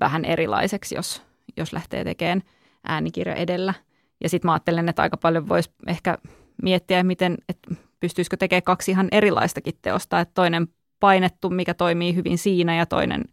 vähän 0.00 0.24
erilaiseksi, 0.24 0.94
jos, 0.94 1.22
jos 1.56 1.72
lähtee 1.72 2.04
tekemään 2.04 2.42
äänikirja 2.84 3.34
edellä. 3.34 3.74
Ja 4.22 4.28
sitten 4.28 4.48
mä 4.48 4.52
ajattelen, 4.52 4.88
että 4.88 5.02
aika 5.02 5.16
paljon 5.16 5.48
voisi 5.48 5.70
ehkä 5.86 6.18
miettiä, 6.62 7.02
miten, 7.02 7.36
että 7.48 7.74
pystyisikö 8.00 8.36
tekemään 8.36 8.62
kaksi 8.62 8.90
ihan 8.90 9.08
erilaistakin 9.12 9.74
teosta, 9.82 10.20
että 10.20 10.34
toinen 10.34 10.68
painettu, 11.00 11.50
mikä 11.50 11.74
toimii 11.74 12.14
hyvin 12.14 12.38
siinä 12.38 12.76
ja 12.76 12.86
toinen 12.86 13.24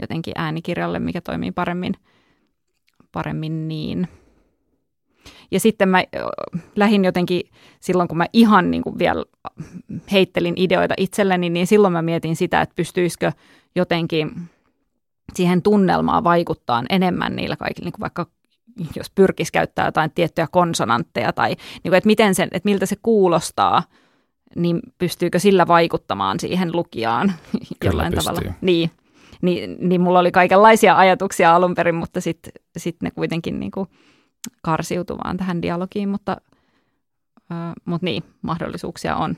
jotenkin 0.00 0.34
äänikirjalle, 0.36 0.98
mikä 0.98 1.20
toimii 1.20 1.52
paremmin, 1.52 1.94
paremmin 3.12 3.68
niin. 3.68 4.08
Ja 5.50 5.60
sitten 5.60 5.88
mä 5.88 6.04
lähdin 6.76 7.04
jotenkin, 7.04 7.40
silloin 7.80 8.08
kun 8.08 8.18
mä 8.18 8.26
ihan 8.32 8.70
niin 8.70 8.82
kuin 8.82 8.98
vielä 8.98 9.24
heittelin 10.12 10.54
ideoita 10.56 10.94
itselleni, 10.96 11.50
niin 11.50 11.66
silloin 11.66 11.92
mä 11.92 12.02
mietin 12.02 12.36
sitä, 12.36 12.60
että 12.60 12.74
pystyisikö 12.74 13.32
jotenkin 13.74 14.32
siihen 15.34 15.62
tunnelmaan 15.62 16.24
vaikuttaa 16.24 16.82
enemmän 16.90 17.36
niillä 17.36 17.56
kaikilla, 17.56 17.86
niin 17.86 17.92
kuin 17.92 18.00
vaikka 18.00 18.26
jos 18.96 19.10
pyrkisi 19.10 19.52
käyttää 19.52 19.86
jotain 19.86 20.10
tiettyjä 20.14 20.46
konsonantteja 20.50 21.32
tai 21.32 21.48
niin 21.48 21.82
kuin, 21.82 21.94
että, 21.94 22.06
miten 22.06 22.34
sen, 22.34 22.48
että 22.52 22.68
miltä 22.68 22.86
se 22.86 22.96
kuulostaa– 23.02 23.82
niin 24.56 24.80
pystyykö 24.98 25.38
sillä 25.38 25.66
vaikuttamaan 25.66 26.40
siihen 26.40 26.70
lukijaan 26.72 27.32
jollain 27.84 28.12
pystyy. 28.12 28.34
tavalla? 28.34 28.54
Niin, 28.60 28.90
niin, 29.42 29.76
niin 29.80 30.00
mulla 30.00 30.18
oli 30.18 30.32
kaikenlaisia 30.32 30.96
ajatuksia 30.96 31.54
alun 31.54 31.74
perin, 31.74 31.94
mutta 31.94 32.20
sitten 32.20 32.52
sit 32.76 32.96
ne 33.02 33.10
kuitenkin 33.10 33.60
niin 33.60 33.70
kuin 33.70 33.88
karsiutuvaan 34.62 35.36
tähän 35.36 35.62
dialogiin, 35.62 36.08
mutta, 36.08 36.36
äh, 37.52 37.72
mutta 37.84 38.04
niin, 38.04 38.22
mahdollisuuksia 38.42 39.16
on. 39.16 39.36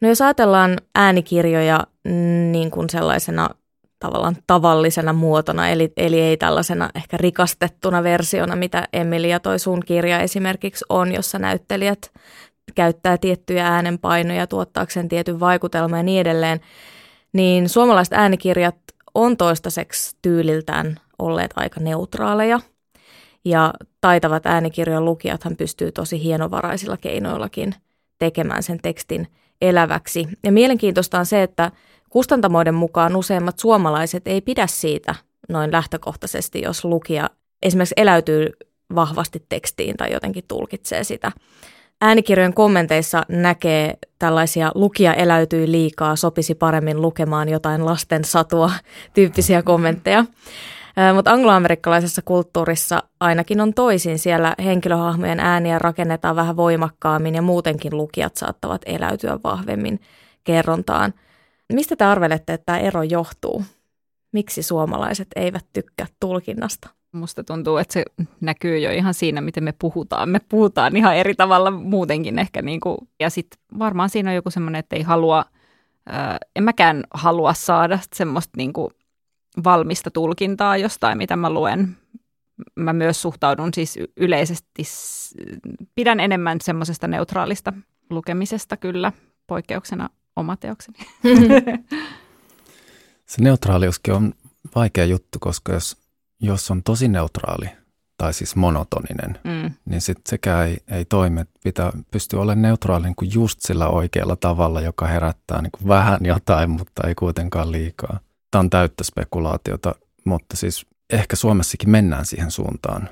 No 0.00 0.08
jos 0.08 0.22
ajatellaan 0.22 0.76
äänikirjoja 0.94 1.86
niin 2.50 2.70
kuin 2.70 2.90
sellaisena 2.90 3.48
tavallaan 4.00 4.36
tavallisena 4.46 5.12
muotona, 5.12 5.68
eli, 5.68 5.92
eli 5.96 6.20
ei 6.20 6.36
tällaisena 6.36 6.90
ehkä 6.94 7.16
rikastettuna 7.16 8.02
versiona, 8.02 8.56
mitä 8.56 8.88
Emilia 8.92 9.40
toi 9.40 9.58
sun 9.58 9.80
kirja 9.86 10.20
esimerkiksi 10.20 10.84
on, 10.88 11.12
jossa 11.12 11.38
näyttelijät 11.38 12.12
käyttää 12.74 13.18
tiettyjä 13.18 13.66
äänenpainoja 13.66 14.46
tuottaakseen 14.46 15.08
tietyn 15.08 15.40
vaikutelman 15.40 15.98
ja 15.98 16.02
niin 16.02 16.20
edelleen, 16.20 16.60
niin 17.32 17.68
suomalaiset 17.68 18.12
äänikirjat 18.12 18.76
on 19.14 19.36
toistaiseksi 19.36 20.16
tyyliltään 20.22 21.00
olleet 21.18 21.50
aika 21.56 21.80
neutraaleja. 21.80 22.60
Ja 23.44 23.74
taitavat 24.00 24.46
äänikirjojen 24.46 25.04
lukijathan 25.04 25.56
pystyy 25.56 25.92
tosi 25.92 26.22
hienovaraisilla 26.22 26.96
keinoillakin 26.96 27.74
tekemään 28.18 28.62
sen 28.62 28.78
tekstin 28.82 29.26
eläväksi. 29.60 30.28
Ja 30.44 30.52
mielenkiintoista 30.52 31.18
on 31.18 31.26
se, 31.26 31.42
että 31.42 31.70
kustantamoiden 32.10 32.74
mukaan 32.74 33.16
useimmat 33.16 33.58
suomalaiset 33.58 34.28
ei 34.28 34.40
pidä 34.40 34.66
siitä 34.66 35.14
noin 35.48 35.72
lähtökohtaisesti, 35.72 36.60
jos 36.62 36.84
lukija 36.84 37.30
esimerkiksi 37.62 37.94
eläytyy 37.96 38.46
vahvasti 38.94 39.44
tekstiin 39.48 39.96
tai 39.96 40.12
jotenkin 40.12 40.44
tulkitsee 40.48 41.04
sitä 41.04 41.32
äänikirjojen 42.00 42.54
kommenteissa 42.54 43.22
näkee 43.28 43.98
tällaisia 44.18 44.72
lukija 44.74 45.14
eläytyi 45.14 45.70
liikaa, 45.70 46.16
sopisi 46.16 46.54
paremmin 46.54 47.02
lukemaan 47.02 47.48
jotain 47.48 47.84
lasten 47.84 48.24
satua 48.24 48.70
tyyppisiä 49.14 49.62
kommentteja. 49.62 50.24
Mutta 51.14 51.30
angloamerikkalaisessa 51.30 52.22
kulttuurissa 52.22 53.02
ainakin 53.20 53.60
on 53.60 53.74
toisin. 53.74 54.18
Siellä 54.18 54.54
henkilöhahmojen 54.64 55.40
ääniä 55.40 55.78
rakennetaan 55.78 56.36
vähän 56.36 56.56
voimakkaammin 56.56 57.34
ja 57.34 57.42
muutenkin 57.42 57.96
lukijat 57.96 58.36
saattavat 58.36 58.82
eläytyä 58.86 59.38
vahvemmin 59.44 60.00
kerrontaan. 60.44 61.14
Mistä 61.72 61.96
te 61.96 62.04
arvelette, 62.04 62.52
että 62.52 62.66
tämä 62.66 62.78
ero 62.78 63.02
johtuu? 63.02 63.64
Miksi 64.32 64.62
suomalaiset 64.62 65.28
eivät 65.36 65.66
tykkää 65.72 66.06
tulkinnasta? 66.20 66.88
Musta 67.12 67.44
tuntuu, 67.44 67.76
että 67.76 67.92
se 67.92 68.04
näkyy 68.40 68.78
jo 68.78 68.90
ihan 68.90 69.14
siinä, 69.14 69.40
miten 69.40 69.64
me 69.64 69.74
puhutaan. 69.78 70.28
Me 70.28 70.38
puhutaan 70.48 70.96
ihan 70.96 71.16
eri 71.16 71.34
tavalla 71.34 71.70
muutenkin 71.70 72.38
ehkä. 72.38 72.62
Niin 72.62 72.80
kuin, 72.80 72.98
ja 73.20 73.30
sitten 73.30 73.60
varmaan 73.78 74.10
siinä 74.10 74.30
on 74.30 74.36
joku 74.36 74.50
semmoinen, 74.50 74.78
että 74.78 74.96
ei 74.96 75.02
halua, 75.02 75.44
ää, 76.06 76.38
en 76.56 76.64
mäkään 76.64 77.04
halua 77.14 77.54
saada 77.54 77.98
semmoista 78.14 78.52
niin 78.56 78.72
kuin 78.72 78.90
valmista 79.64 80.10
tulkintaa 80.10 80.76
jostain, 80.76 81.18
mitä 81.18 81.36
mä 81.36 81.50
luen. 81.50 81.96
Mä 82.76 82.92
myös 82.92 83.22
suhtaudun 83.22 83.74
siis 83.74 83.98
yleisesti, 84.16 84.82
pidän 85.94 86.20
enemmän 86.20 86.58
semmoisesta 86.60 87.08
neutraalista 87.08 87.72
lukemisesta 88.10 88.76
kyllä, 88.76 89.12
poikkeuksena 89.46 90.08
oma 90.36 90.56
teokseni. 90.56 90.98
Se 93.26 93.42
neutraaliuskin 93.42 94.14
on 94.14 94.34
vaikea 94.74 95.04
juttu, 95.04 95.38
koska 95.38 95.72
jos 95.72 96.00
jos 96.40 96.70
on 96.70 96.82
tosi 96.82 97.08
neutraali 97.08 97.68
tai 98.16 98.34
siis 98.34 98.56
monotoninen, 98.56 99.38
mm. 99.44 99.70
niin 99.84 100.00
sitten 100.00 100.22
sekään 100.28 100.68
ei, 100.68 100.78
ei 100.88 101.04
toimi. 101.04 101.40
Pitää 101.64 101.92
pystyä 102.10 102.40
olemaan 102.40 102.62
neutraali 102.62 103.04
niin 103.04 103.16
kuin 103.16 103.30
just 103.34 103.60
sillä 103.60 103.88
oikealla 103.88 104.36
tavalla, 104.36 104.80
joka 104.80 105.06
herättää 105.06 105.62
niin 105.62 105.70
kuin 105.70 105.88
vähän 105.88 106.20
jotain, 106.22 106.70
mutta 106.70 107.08
ei 107.08 107.14
kuitenkaan 107.14 107.72
liikaa. 107.72 108.20
Tämä 108.50 108.60
on 108.60 108.70
täyttä 108.70 109.04
spekulaatiota, 109.04 109.94
mutta 110.24 110.56
siis 110.56 110.86
ehkä 111.10 111.36
Suomessakin 111.36 111.90
mennään 111.90 112.26
siihen 112.26 112.50
suuntaan. 112.50 113.08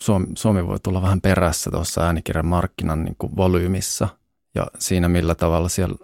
Suomi, 0.00 0.26
Suomi 0.34 0.66
voi 0.66 0.80
tulla 0.80 1.02
vähän 1.02 1.20
perässä 1.20 1.70
tuossa 1.70 2.00
äänikirjan 2.00 2.46
markkinan 2.46 3.04
niin 3.04 3.16
kuin 3.18 3.36
volyymissa 3.36 4.08
ja 4.54 4.66
siinä 4.78 5.08
millä 5.08 5.34
tavalla 5.34 5.68
siellä 5.68 5.96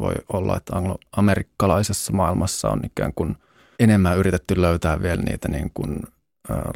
voi 0.00 0.14
olla, 0.32 0.56
että 0.56 0.76
angloamerikkalaisessa 0.76 2.12
maailmassa 2.12 2.68
on 2.68 2.80
ikään 2.84 3.12
kuin 3.14 3.36
enemmän 3.78 4.18
yritetty 4.18 4.62
löytää 4.62 5.02
vielä 5.02 5.22
niitä 5.22 5.48
niin 5.48 5.70
kuin 5.74 6.00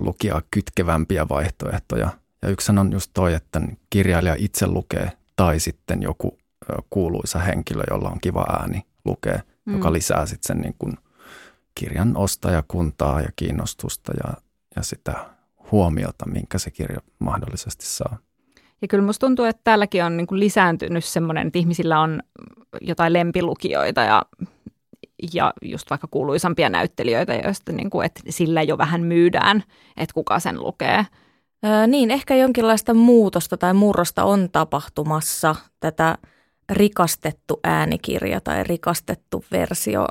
lukijaa 0.01 0.43
kytkevämpiä 0.51 1.29
vaihtoehtoja. 1.29 2.11
Ja 2.43 2.49
yksi 2.49 2.73
on 2.73 2.93
just 2.93 3.11
toi, 3.15 3.35
että 3.35 3.61
kirjailija 3.91 4.37
itse 4.39 4.67
lukee 4.67 5.13
tai 5.37 5.61
sitten 5.61 6.03
joku 6.03 6.39
kuuluisa 6.91 7.39
henkilö, 7.39 7.83
jolla 7.91 8.11
on 8.11 8.21
kiva 8.21 8.47
ääni 8.61 8.83
lukee, 9.05 9.43
mm. 9.65 9.73
joka 9.73 9.93
lisää 9.93 10.27
sitten 10.27 10.47
sen 10.47 10.63
niin 10.63 10.75
kuin 10.79 10.95
kirjan 11.75 12.17
ostajakuntaa 12.17 13.21
ja 13.21 13.29
kiinnostusta 13.37 14.13
ja, 14.25 14.35
ja 14.77 14.83
sitä 14.83 15.27
huomiota, 15.73 16.27
minkä 16.29 16.59
se 16.59 16.71
kirja 16.71 17.01
mahdollisesti 17.19 17.87
saa. 17.87 18.19
Ja 18.83 18.89
kyllä 18.89 19.05
musta 19.05 19.27
tuntuu, 19.27 19.45
että 19.45 19.61
täälläkin 19.65 20.05
on 20.05 20.17
niin 20.17 20.27
kuin 20.27 20.41
lisääntynyt 20.41 21.05
semmoinen, 21.05 21.47
että 21.47 21.59
ihmisillä 21.59 22.01
on 22.01 22.23
jotain 22.81 23.13
lempilukijoita 23.13 24.01
ja, 24.01 24.23
ja 25.33 25.53
just 25.63 25.91
vaikka 25.91 26.09
kuuluisampia 26.11 26.69
näyttelijöitä, 26.69 27.35
joista 27.35 27.73
niin 27.73 27.91
kuin, 27.91 28.07
että 28.07 28.21
sillä 28.29 28.63
jo 28.63 28.79
vähän 28.79 29.03
myydään, 29.03 29.63
että 29.97 30.15
kuka 30.15 30.39
sen 30.39 30.63
lukee. 30.63 31.07
Öö, 31.65 31.87
niin, 31.87 32.11
ehkä 32.11 32.35
jonkinlaista 32.35 32.95
muutosta 32.95 33.57
tai 33.57 33.75
murrosta 33.75 34.25
on 34.25 34.49
tapahtumassa 34.53 35.55
tätä 35.81 36.19
rikastettu 36.71 37.61
äänikirja 37.65 38.41
tai 38.41 38.65
rikastettu 38.65 39.45
versio 39.53 40.07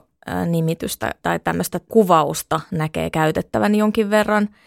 nimitystä 0.46 1.12
tai 1.22 1.40
tämmöistä 1.40 1.80
kuvausta 1.90 2.62
näkee 2.72 3.10
käytettävän 3.10 3.76
jonkin 3.76 4.10
verran– 4.10 4.50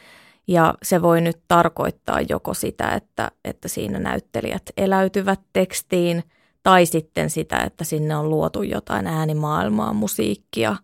ja 0.49 0.75
se 0.83 1.03
voi 1.03 1.21
nyt 1.21 1.39
tarkoittaa 1.49 2.21
joko 2.21 2.55
sitä, 2.55 2.89
että, 2.89 3.31
että 3.45 3.69
siinä 3.69 3.99
näyttelijät 3.99 4.63
eläytyvät 4.77 5.41
tekstiin, 5.53 6.25
tai 6.63 6.87
sitten 6.87 7.31
sitä, 7.31 7.59
että 7.59 7.85
sinne 7.85 8.17
on 8.17 8.31
luotu 8.31 8.63
jotain 8.63 9.07
äänimaailmaa, 9.07 9.93
musiikkia, 9.93 10.77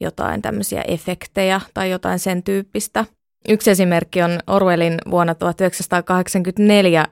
jotain 0.00 0.42
tämmöisiä 0.42 0.82
efektejä 0.82 1.60
tai 1.74 1.90
jotain 1.90 2.18
sen 2.18 2.42
tyyppistä. 2.42 3.04
Yksi 3.48 3.70
esimerkki 3.70 4.22
on 4.22 4.38
Orwellin 4.46 4.98
vuonna 5.10 5.34
1984 5.34 7.06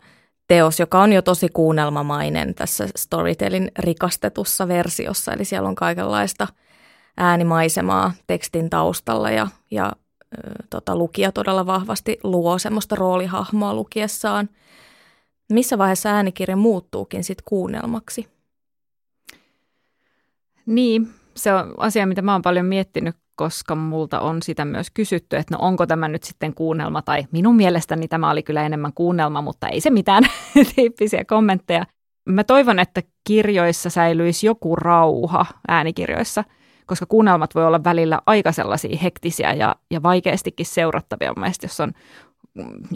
teos, 0.48 0.80
joka 0.80 1.02
on 1.02 1.12
jo 1.12 1.22
tosi 1.22 1.48
kuunnelmamainen 1.52 2.54
tässä 2.54 2.88
Storytelin 2.96 3.70
rikastetussa 3.78 4.68
versiossa. 4.68 5.32
Eli 5.32 5.44
siellä 5.44 5.68
on 5.68 5.74
kaikenlaista 5.74 6.48
äänimaisemaa 7.16 8.12
tekstin 8.26 8.70
taustalla 8.70 9.30
ja, 9.30 9.48
ja 9.70 9.92
tota, 10.70 10.96
lukija 10.96 11.32
todella 11.32 11.66
vahvasti 11.66 12.18
luo 12.22 12.58
semmoista 12.58 12.94
roolihahmoa 12.94 13.74
lukiessaan. 13.74 14.48
Missä 15.52 15.78
vaiheessa 15.78 16.10
äänikirja 16.10 16.56
muuttuukin 16.56 17.24
sitten 17.24 17.44
kuunnelmaksi? 17.48 18.28
Niin, 20.66 21.08
se 21.36 21.52
on 21.52 21.74
asia, 21.78 22.06
mitä 22.06 22.22
mä 22.22 22.32
oon 22.32 22.42
paljon 22.42 22.66
miettinyt, 22.66 23.16
koska 23.36 23.74
multa 23.74 24.20
on 24.20 24.42
sitä 24.42 24.64
myös 24.64 24.90
kysytty, 24.90 25.36
että 25.36 25.54
no 25.54 25.58
onko 25.62 25.86
tämä 25.86 26.08
nyt 26.08 26.22
sitten 26.22 26.54
kuunnelma, 26.54 27.02
tai 27.02 27.26
minun 27.32 27.56
mielestäni 27.56 28.08
tämä 28.08 28.30
oli 28.30 28.42
kyllä 28.42 28.66
enemmän 28.66 28.92
kuunnelma, 28.94 29.42
mutta 29.42 29.68
ei 29.68 29.80
se 29.80 29.90
mitään 29.90 30.24
tyyppisiä 30.74 31.24
kommentteja. 31.24 31.84
Mä 32.28 32.44
toivon, 32.44 32.78
että 32.78 33.02
kirjoissa 33.26 33.90
säilyisi 33.90 34.46
joku 34.46 34.76
rauha 34.76 35.46
äänikirjoissa– 35.68 36.44
koska 36.86 37.06
kuunnelmat 37.06 37.54
voi 37.54 37.66
olla 37.66 37.84
välillä 37.84 38.20
aika 38.26 38.52
sellaisia 38.52 38.98
hektisiä 39.02 39.52
ja, 39.52 39.76
ja 39.90 40.02
vaikeastikin 40.02 40.66
seurattavia. 40.66 41.32
Mielestäni 41.36 41.70
jos 41.70 41.80
on 41.80 41.92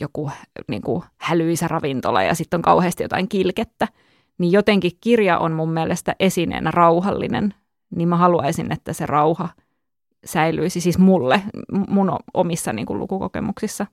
joku 0.00 0.30
niin 0.68 0.82
kuin 0.82 1.02
hälyisä 1.18 1.68
ravintola 1.68 2.22
ja 2.22 2.34
sitten 2.34 2.58
on 2.58 2.62
kauheasti 2.62 3.02
jotain 3.02 3.28
kilkettä, 3.28 3.88
niin 4.38 4.52
jotenkin 4.52 4.92
kirja 5.00 5.38
on 5.38 5.52
mun 5.52 5.70
mielestä 5.70 6.16
esineenä 6.20 6.70
rauhallinen, 6.70 7.54
niin 7.96 8.08
mä 8.08 8.16
haluaisin, 8.16 8.72
että 8.72 8.92
se 8.92 9.06
rauha 9.06 9.48
säilyisi 10.24 10.80
siis 10.80 10.98
mulle, 10.98 11.42
mun 11.88 12.12
omissa 12.34 12.72
niin 12.72 12.86
kuin 12.86 12.98
lukukokemuksissa. 12.98 13.86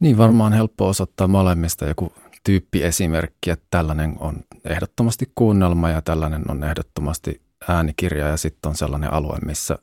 Niin 0.00 0.18
varmaan 0.18 0.52
helppo 0.52 0.88
osoittaa 0.88 1.28
molemmista 1.28 1.86
joku 1.86 2.12
tyyppiesimerkki, 2.44 3.50
että 3.50 3.66
tällainen 3.70 4.16
on 4.18 4.36
ehdottomasti 4.64 5.32
kuunnelma 5.34 5.90
ja 5.90 6.02
tällainen 6.02 6.50
on 6.50 6.64
ehdottomasti 6.64 7.40
äänikirja 7.68 8.28
ja 8.28 8.36
sitten 8.36 8.68
on 8.68 8.76
sellainen 8.76 9.12
alue, 9.12 9.38
missä 9.44 9.78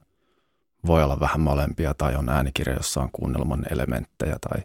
voi 0.86 1.04
olla 1.04 1.20
vähän 1.20 1.40
molempia 1.40 1.94
tai 1.94 2.16
on 2.16 2.30
äänikirja, 2.30 2.76
jossa 2.76 3.02
on 3.02 3.10
kuunnelman 3.12 3.66
elementtejä 3.72 4.36
tai 4.50 4.64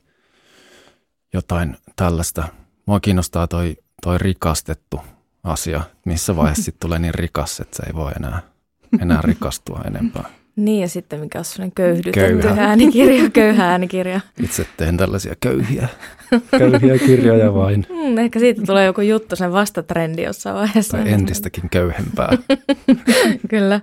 jotain 1.32 1.76
tällaista. 1.96 2.48
Mua 2.86 3.00
kiinnostaa 3.00 3.46
toi, 3.46 3.76
toi 4.02 4.18
rikastettu 4.18 5.00
asia, 5.44 5.82
missä 6.04 6.36
vaiheessa 6.36 6.64
sitten 6.64 6.80
tulee 6.80 6.98
niin 6.98 7.14
rikas, 7.14 7.60
että 7.60 7.76
se 7.76 7.82
ei 7.86 7.94
voi 7.94 8.12
enää, 8.16 8.42
enää 9.00 9.22
rikastua 9.22 9.80
enempää. 9.86 10.39
Niin 10.60 10.80
ja 10.80 10.88
sitten 10.88 11.20
mikä 11.20 11.38
on 11.38 11.44
sellainen 11.44 11.72
köyhdytetty 11.74 12.20
köyhä. 12.20 12.68
äänikirja, 12.68 13.30
köyhä 13.30 13.70
äänikirja. 13.70 14.20
Itse 14.42 14.66
teen 14.76 14.96
tällaisia 14.96 15.34
köyhiä, 15.40 15.88
köyhiä 16.58 16.98
kirjoja 16.98 17.54
vain. 17.54 17.86
Mm, 17.88 18.18
ehkä 18.18 18.38
siitä 18.38 18.62
tulee 18.66 18.86
joku 18.86 19.00
juttu, 19.00 19.36
sen 19.36 19.52
vastatrendi 19.52 20.22
jossain 20.22 20.56
vaiheessa. 20.56 20.96
Tai 20.96 21.12
entistäkin 21.12 21.70
köyhempää. 21.70 22.38
Kyllä. 23.50 23.80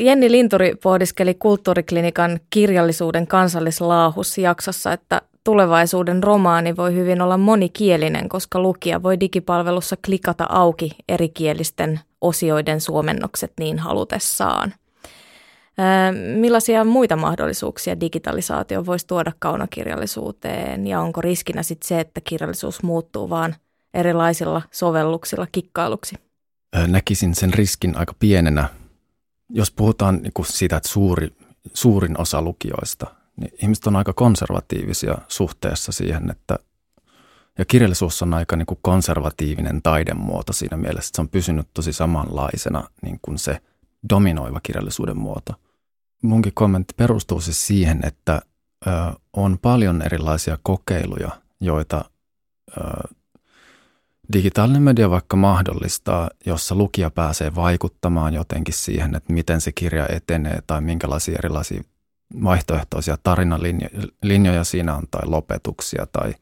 Jenni 0.00 0.30
Linturi 0.30 0.74
pohdiskeli 0.82 1.34
kulttuuriklinikan 1.34 2.40
kirjallisuuden 2.50 3.26
kansallislaahus 3.26 4.38
jaksossa, 4.38 4.92
että 4.92 5.22
tulevaisuuden 5.44 6.22
romaani 6.22 6.76
voi 6.76 6.94
hyvin 6.94 7.22
olla 7.22 7.36
monikielinen, 7.36 8.28
koska 8.28 8.60
lukija 8.60 9.02
voi 9.02 9.20
digipalvelussa 9.20 9.96
klikata 10.04 10.46
auki 10.48 10.90
erikielisten 11.08 12.00
osioiden 12.20 12.80
suomennokset 12.80 13.52
niin 13.58 13.78
halutessaan. 13.78 14.74
Millaisia 16.36 16.84
muita 16.84 17.16
mahdollisuuksia 17.16 18.00
digitalisaatio 18.00 18.86
voisi 18.86 19.06
tuoda 19.06 19.32
kaunokirjallisuuteen 19.38 20.86
ja 20.86 21.00
onko 21.00 21.20
riskinä 21.20 21.62
sitten 21.62 21.88
se, 21.88 22.00
että 22.00 22.20
kirjallisuus 22.20 22.82
muuttuu 22.82 23.30
vaan 23.30 23.54
erilaisilla 23.94 24.62
sovelluksilla 24.70 25.46
kikkailuksi? 25.52 26.14
Näkisin 26.86 27.34
sen 27.34 27.54
riskin 27.54 27.96
aika 27.96 28.14
pienenä. 28.18 28.68
Jos 29.50 29.70
puhutaan 29.70 30.16
niin 30.22 30.32
siitä, 30.44 30.76
että 30.76 30.88
suuri, 30.88 31.28
suurin 31.74 32.20
osa 32.20 32.42
lukijoista, 32.42 33.06
niin 33.36 33.50
ihmiset 33.62 33.86
on 33.86 33.96
aika 33.96 34.12
konservatiivisia 34.12 35.18
suhteessa 35.28 35.92
siihen, 35.92 36.30
että 36.30 36.58
ja 37.58 37.64
kirjallisuus 37.64 38.22
on 38.22 38.34
aika 38.34 38.56
niin 38.56 38.66
kuin 38.66 38.78
konservatiivinen 38.82 39.82
taidemuoto 39.82 40.52
siinä 40.52 40.76
mielessä, 40.76 41.08
että 41.08 41.16
se 41.16 41.22
on 41.22 41.28
pysynyt 41.28 41.68
tosi 41.74 41.92
samanlaisena 41.92 42.88
niin 43.02 43.18
kuin 43.22 43.38
se 43.38 43.60
dominoiva 44.10 44.60
kirjallisuuden 44.62 45.16
muoto 45.16 45.54
munkin 46.24 46.52
kommentti 46.54 46.94
perustuu 46.96 47.40
siis 47.40 47.66
siihen, 47.66 48.00
että 48.06 48.42
ö, 48.86 48.90
on 49.32 49.58
paljon 49.62 50.02
erilaisia 50.02 50.58
kokeiluja, 50.62 51.30
joita 51.60 52.04
ö, 52.76 52.80
digitaalinen 54.32 54.82
media 54.82 55.10
vaikka 55.10 55.36
mahdollistaa, 55.36 56.30
jossa 56.46 56.74
lukija 56.74 57.10
pääsee 57.10 57.54
vaikuttamaan 57.54 58.34
jotenkin 58.34 58.74
siihen, 58.74 59.14
että 59.14 59.32
miten 59.32 59.60
se 59.60 59.72
kirja 59.72 60.06
etenee 60.08 60.58
tai 60.66 60.80
minkälaisia 60.80 61.38
erilaisia 61.38 61.82
vaihtoehtoisia 62.44 63.16
tarinalinjoja 63.22 64.64
siinä 64.64 64.96
on 64.96 65.04
tai 65.10 65.22
lopetuksia 65.24 66.06
tai 66.12 66.34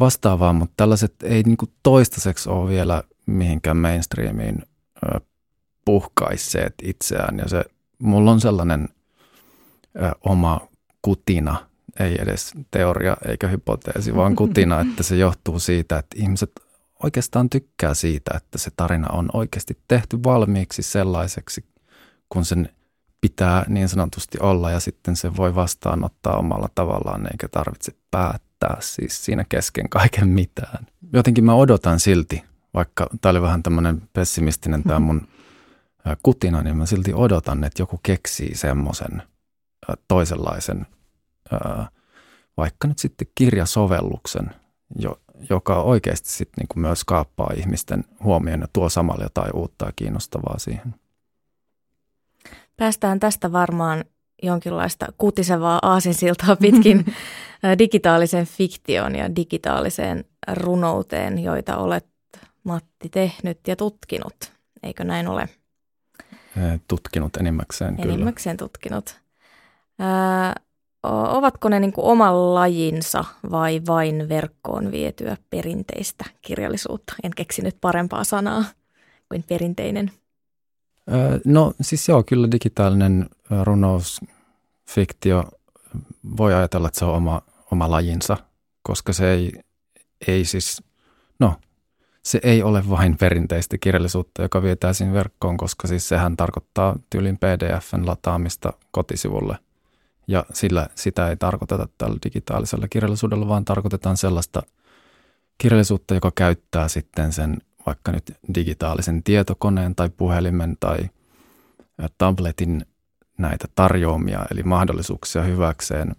vastaavaa, 0.00 0.52
mutta 0.52 0.74
tällaiset 0.76 1.14
ei 1.22 1.42
niin 1.42 1.56
kuin 1.56 1.72
toistaiseksi 1.82 2.48
ole 2.48 2.70
vielä 2.70 3.02
mihinkään 3.26 3.76
mainstreamiin 3.76 4.62
puhkaisseet 5.84 6.74
itseään 6.82 7.38
ja 7.38 7.48
se 7.48 7.64
mulla 7.98 8.30
on 8.30 8.40
sellainen 8.40 8.88
ö, 9.96 10.10
oma 10.20 10.60
kutina, 11.02 11.66
ei 12.00 12.16
edes 12.22 12.52
teoria 12.70 13.16
eikä 13.28 13.48
hypoteesi, 13.48 14.14
vaan 14.16 14.36
kutina, 14.42 14.80
että 14.80 15.02
se 15.02 15.16
johtuu 15.16 15.58
siitä, 15.58 15.98
että 15.98 16.16
ihmiset 16.18 16.50
oikeastaan 17.02 17.50
tykkää 17.50 17.94
siitä, 17.94 18.30
että 18.36 18.58
se 18.58 18.70
tarina 18.76 19.08
on 19.08 19.28
oikeasti 19.32 19.78
tehty 19.88 20.18
valmiiksi 20.24 20.82
sellaiseksi, 20.82 21.64
kun 22.28 22.44
sen 22.44 22.68
pitää 23.20 23.64
niin 23.68 23.88
sanotusti 23.88 24.38
olla 24.40 24.70
ja 24.70 24.80
sitten 24.80 25.16
se 25.16 25.36
voi 25.36 25.54
vastaanottaa 25.54 26.36
omalla 26.36 26.68
tavallaan 26.74 27.26
eikä 27.32 27.48
tarvitse 27.48 27.92
päättää 28.10 28.76
siis 28.80 29.24
siinä 29.24 29.44
kesken 29.48 29.88
kaiken 29.88 30.28
mitään. 30.28 30.86
Jotenkin 31.12 31.44
mä 31.44 31.54
odotan 31.54 32.00
silti, 32.00 32.44
vaikka 32.74 33.06
tämä 33.20 33.30
oli 33.30 33.42
vähän 33.42 33.62
tämmöinen 33.62 34.02
pessimistinen 34.12 34.82
tämä 34.82 34.98
mun 34.98 35.28
kutina, 36.22 36.62
niin 36.62 36.76
mä 36.76 36.86
silti 36.86 37.14
odotan, 37.14 37.64
että 37.64 37.82
joku 37.82 38.00
keksii 38.02 38.54
semmoisen 38.54 39.22
toisenlaisen 40.08 40.86
vaikka 42.56 42.88
nyt 42.88 42.98
sitten 42.98 43.28
kirjasovelluksen, 43.34 44.50
jo, 44.98 45.20
joka 45.50 45.82
oikeasti 45.82 46.28
sitten 46.28 46.62
niin 46.62 46.68
kuin 46.68 46.80
myös 46.80 47.04
kaappaa 47.04 47.50
ihmisten 47.56 48.04
huomioon 48.24 48.60
ja 48.60 48.68
tuo 48.72 48.88
samalla 48.88 49.24
jotain 49.24 49.56
uutta 49.56 49.86
ja 49.86 49.92
kiinnostavaa 49.96 50.58
siihen. 50.58 50.94
Päästään 52.76 53.20
tästä 53.20 53.52
varmaan 53.52 54.04
jonkinlaista 54.42 55.06
kutisevaa 55.18 55.78
aasinsiltaa 55.82 56.56
pitkin 56.56 57.04
digitaalisen 57.78 58.46
fiktion 58.46 59.14
ja 59.14 59.36
digitaaliseen 59.36 60.24
runouteen, 60.52 61.38
joita 61.38 61.76
olet 61.76 62.06
Matti 62.64 63.08
tehnyt 63.08 63.58
ja 63.68 63.76
tutkinut. 63.76 64.52
Eikö 64.82 65.04
näin 65.04 65.28
ole? 65.28 65.48
Tutkinut 66.88 67.36
enimmäkseen, 67.36 67.96
kyllä. 67.96 68.14
Enimmäkseen 68.14 68.56
tutkinut. 68.56 69.20
Ää, 69.98 70.54
ovatko 71.02 71.68
ne 71.68 71.80
niin 71.80 71.92
kuin 71.92 72.04
oman 72.04 72.54
lajinsa 72.54 73.24
vai 73.50 73.82
vain 73.86 74.28
verkkoon 74.28 74.92
vietyä 74.92 75.36
perinteistä 75.50 76.24
kirjallisuutta? 76.42 77.14
En 77.22 77.30
keksinyt 77.36 77.76
parempaa 77.80 78.24
sanaa 78.24 78.64
kuin 79.28 79.44
perinteinen. 79.48 80.10
No 81.44 81.72
siis 81.80 82.08
joo, 82.08 82.22
kyllä 82.22 82.50
digitaalinen 82.50 83.28
runous, 83.64 84.20
fiktio, 84.88 85.44
voi 86.36 86.54
ajatella, 86.54 86.88
että 86.88 86.98
se 86.98 87.04
on 87.04 87.14
oma, 87.14 87.42
oma 87.72 87.90
lajinsa, 87.90 88.36
koska 88.82 89.12
se 89.12 89.32
ei, 89.32 89.52
ei 90.28 90.44
siis, 90.44 90.82
no 91.40 91.54
se 92.26 92.40
ei 92.42 92.62
ole 92.62 92.88
vain 92.90 93.16
perinteistä 93.16 93.78
kirjallisuutta, 93.78 94.42
joka 94.42 94.62
vietäisiin 94.62 95.12
verkkoon, 95.12 95.56
koska 95.56 95.88
siis 95.88 96.08
sehän 96.08 96.36
tarkoittaa 96.36 96.96
tyylin 97.10 97.38
PDFn 97.38 98.06
lataamista 98.06 98.72
kotisivulle. 98.90 99.58
Ja 100.28 100.44
sillä 100.52 100.88
sitä 100.94 101.28
ei 101.28 101.36
tarkoiteta 101.36 101.88
tällä 101.98 102.18
digitaalisella 102.24 102.88
kirjallisuudella, 102.88 103.48
vaan 103.48 103.64
tarkoitetaan 103.64 104.16
sellaista 104.16 104.62
kirjallisuutta, 105.58 106.14
joka 106.14 106.32
käyttää 106.34 106.88
sitten 106.88 107.32
sen 107.32 107.58
vaikka 107.86 108.12
nyt 108.12 108.36
digitaalisen 108.54 109.22
tietokoneen 109.22 109.94
tai 109.94 110.10
puhelimen 110.16 110.76
tai 110.80 110.98
tabletin 112.18 112.86
näitä 113.38 113.68
tarjoamia, 113.74 114.46
eli 114.50 114.62
mahdollisuuksia 114.62 115.42
hyväkseen. 115.42 116.16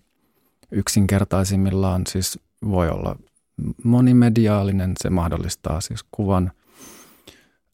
Yksinkertaisimmillaan 0.72 2.02
siis 2.08 2.40
voi 2.70 2.90
olla 2.90 3.16
monimediaalinen, 3.84 4.94
se 5.04 5.10
mahdollistaa 5.10 5.82
siis 5.82 6.06
kuvan, 6.12 6.52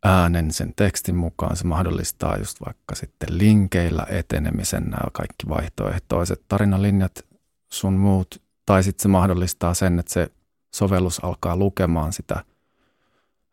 äänen 0.04 0.52
sen 0.52 0.74
tekstin 0.76 1.16
mukaan, 1.16 1.58
se 1.58 1.68
mahdollistaa 1.68 2.38
just 2.38 2.58
vaikka 2.66 2.96
sitten 2.96 3.38
linkeillä 3.38 4.06
etenemisen, 4.10 4.84
nämä 4.84 5.08
kaikki 5.14 5.50
vaihtoehtoiset 5.50 6.42
tarinalinjat 6.48 7.26
sun 7.72 7.94
muut, 7.94 8.42
tai 8.66 8.84
sitten 8.84 9.04
se 9.04 9.08
mahdollistaa 9.08 9.74
sen, 9.74 10.00
että 10.00 10.14
se 10.14 10.30
sovellus 10.76 11.24
alkaa 11.24 11.58
lukemaan 11.58 12.14
sitä 12.14 12.46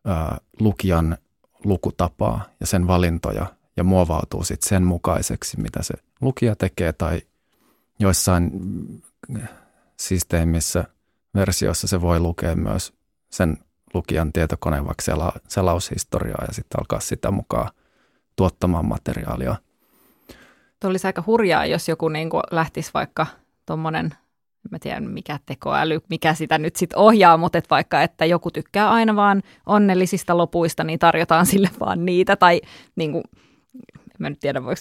ää, 0.05 0.39
lukijan 0.61 1.17
lukutapaa 1.65 2.45
ja 2.61 2.67
sen 2.67 2.87
valintoja 2.87 3.47
ja 3.77 3.85
muovautuu 3.85 4.45
sitten 4.45 4.69
sen 4.69 4.83
mukaiseksi, 4.83 5.61
mitä 5.61 5.83
se 5.83 5.95
lukija 6.21 6.57
tekee 6.57 6.93
tai 6.93 7.23
joissain 7.99 8.51
systeemissä– 9.97 10.85
versiossa 11.35 11.87
se 11.87 12.01
voi 12.01 12.21
lukea 12.21 12.57
myös 12.57 12.93
sen 13.31 13.57
lukijan 13.95 14.33
tietokoneen 14.33 14.87
vaikka 14.87 15.03
sela, 15.03 15.33
selaushistoriaa 15.49 16.45
ja 16.49 16.55
sitten 16.55 16.81
alkaa 16.81 17.01
sitä 17.01 17.31
mukaan 17.31 17.71
tuottamaan 18.37 18.87
materiaalia. 18.87 19.57
Tuo 20.81 20.91
olisi 20.91 21.07
aika 21.07 21.25
hurjaa, 21.27 21.67
jos 21.67 21.89
joku 21.89 22.09
niin 22.09 22.31
kuin 22.31 22.43
lähtisi 22.51 22.91
vaikka 22.95 23.27
tuommoinen, 23.67 24.15
mä 24.71 24.79
tiedän 24.79 25.11
mikä 25.11 25.39
tekoäly, 25.47 26.01
mikä 26.11 26.35
sitä 26.35 26.59
nyt 26.59 26.77
sitten 26.77 26.99
ohjaa, 26.99 27.37
mutta 27.37 27.59
et 27.59 27.71
vaikka, 27.71 28.03
että 28.03 28.25
joku 28.25 28.51
tykkää 28.51 28.91
aina 28.91 29.17
vaan 29.17 29.43
onnellisista 29.67 30.37
lopuista, 30.37 30.85
niin 30.85 30.99
tarjotaan 30.99 31.47
sille 31.47 31.71
vaan 31.81 32.05
niitä. 32.05 32.37
Tai 32.37 32.61
niin 32.97 33.13
kuin, 33.13 33.25
mä 34.19 34.31
nyt 34.31 34.39
tiedä, 34.41 34.65
voiko, 34.65 34.81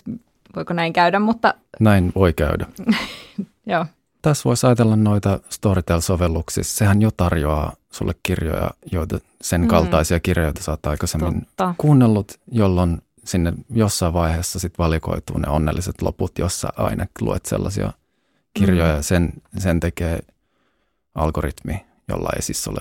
voiko 0.55 0.73
näin 0.73 0.93
käydä, 0.93 1.19
mutta... 1.19 1.53
Näin 1.79 2.11
voi 2.15 2.33
käydä. 2.33 2.65
Joo 3.65 3.85
tässä 4.21 4.43
voisi 4.45 4.67
ajatella 4.67 4.95
noita 4.95 5.39
Storytel-sovelluksissa. 5.49 6.77
Sehän 6.77 7.01
jo 7.01 7.11
tarjoaa 7.17 7.73
sulle 7.91 8.13
kirjoja, 8.23 8.71
joita 8.91 9.19
sen 9.41 9.61
mm. 9.61 9.67
kaltaisia 9.67 10.19
kirjoja, 10.19 10.47
joita 10.47 10.63
sä 10.63 10.71
oot 10.71 10.85
aikaisemmin 10.85 11.41
Totta. 11.41 11.75
kuunnellut, 11.77 12.31
jolloin 12.51 13.01
sinne 13.23 13.53
jossain 13.69 14.13
vaiheessa 14.13 14.59
sit 14.59 14.77
valikoituu 14.77 15.37
ne 15.37 15.49
onnelliset 15.49 16.01
loput, 16.01 16.39
jossa 16.39 16.73
aina 16.77 17.05
luet 17.21 17.45
sellaisia 17.45 17.93
kirjoja. 18.53 18.95
Mm. 18.95 19.03
Sen, 19.03 19.33
sen 19.57 19.79
tekee 19.79 20.19
algoritmi, 21.15 21.85
jolla 22.07 22.29
ei 22.35 22.41
siis 22.41 22.67
ole 22.67 22.79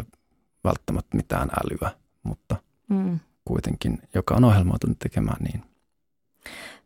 välttämättä 0.64 1.16
mitään 1.16 1.48
älyä, 1.64 1.90
mutta 2.22 2.57
mm. 2.88 3.18
kuitenkin, 3.44 3.98
joka 4.14 4.35
on 4.35 4.44
ohjelmoitunut 4.44 4.98
tekemään 4.98 5.44
niin. 5.44 5.62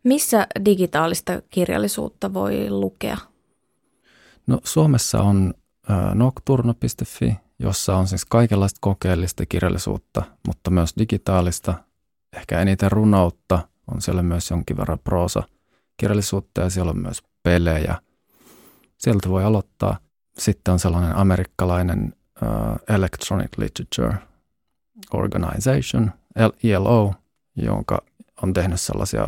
Missä 0.03 0.47
digitaalista 0.65 1.41
kirjallisuutta 1.49 2.33
voi 2.33 2.69
lukea? 2.69 3.17
No 4.47 4.59
Suomessa 4.63 5.21
on 5.21 5.53
nocturno.fi, 6.13 7.35
jossa 7.59 7.97
on 7.97 8.07
siis 8.07 8.25
kaikenlaista 8.25 8.77
kokeellista 8.81 9.45
kirjallisuutta, 9.45 10.23
mutta 10.47 10.71
myös 10.71 10.93
digitaalista, 10.97 11.73
ehkä 12.33 12.59
eniten 12.59 12.91
runoutta, 12.91 13.59
on 13.91 14.01
siellä 14.01 14.23
myös 14.23 14.49
jonkin 14.49 14.77
verran 14.77 14.99
proosa 15.03 15.43
kirjallisuutta 15.97 16.61
ja 16.61 16.69
siellä 16.69 16.89
on 16.89 16.99
myös 16.99 17.23
pelejä. 17.43 18.01
Sieltä 18.97 19.29
voi 19.29 19.43
aloittaa. 19.43 19.97
Sitten 20.37 20.71
on 20.71 20.79
sellainen 20.79 21.15
amerikkalainen 21.15 22.13
uh, 22.41 22.95
Electronic 22.95 23.57
Literature 23.57 24.17
Organization, 25.13 26.11
ELO, 26.63 27.13
jonka 27.55 28.01
on 28.41 28.53
tehnyt 28.53 28.81
sellaisia 28.81 29.27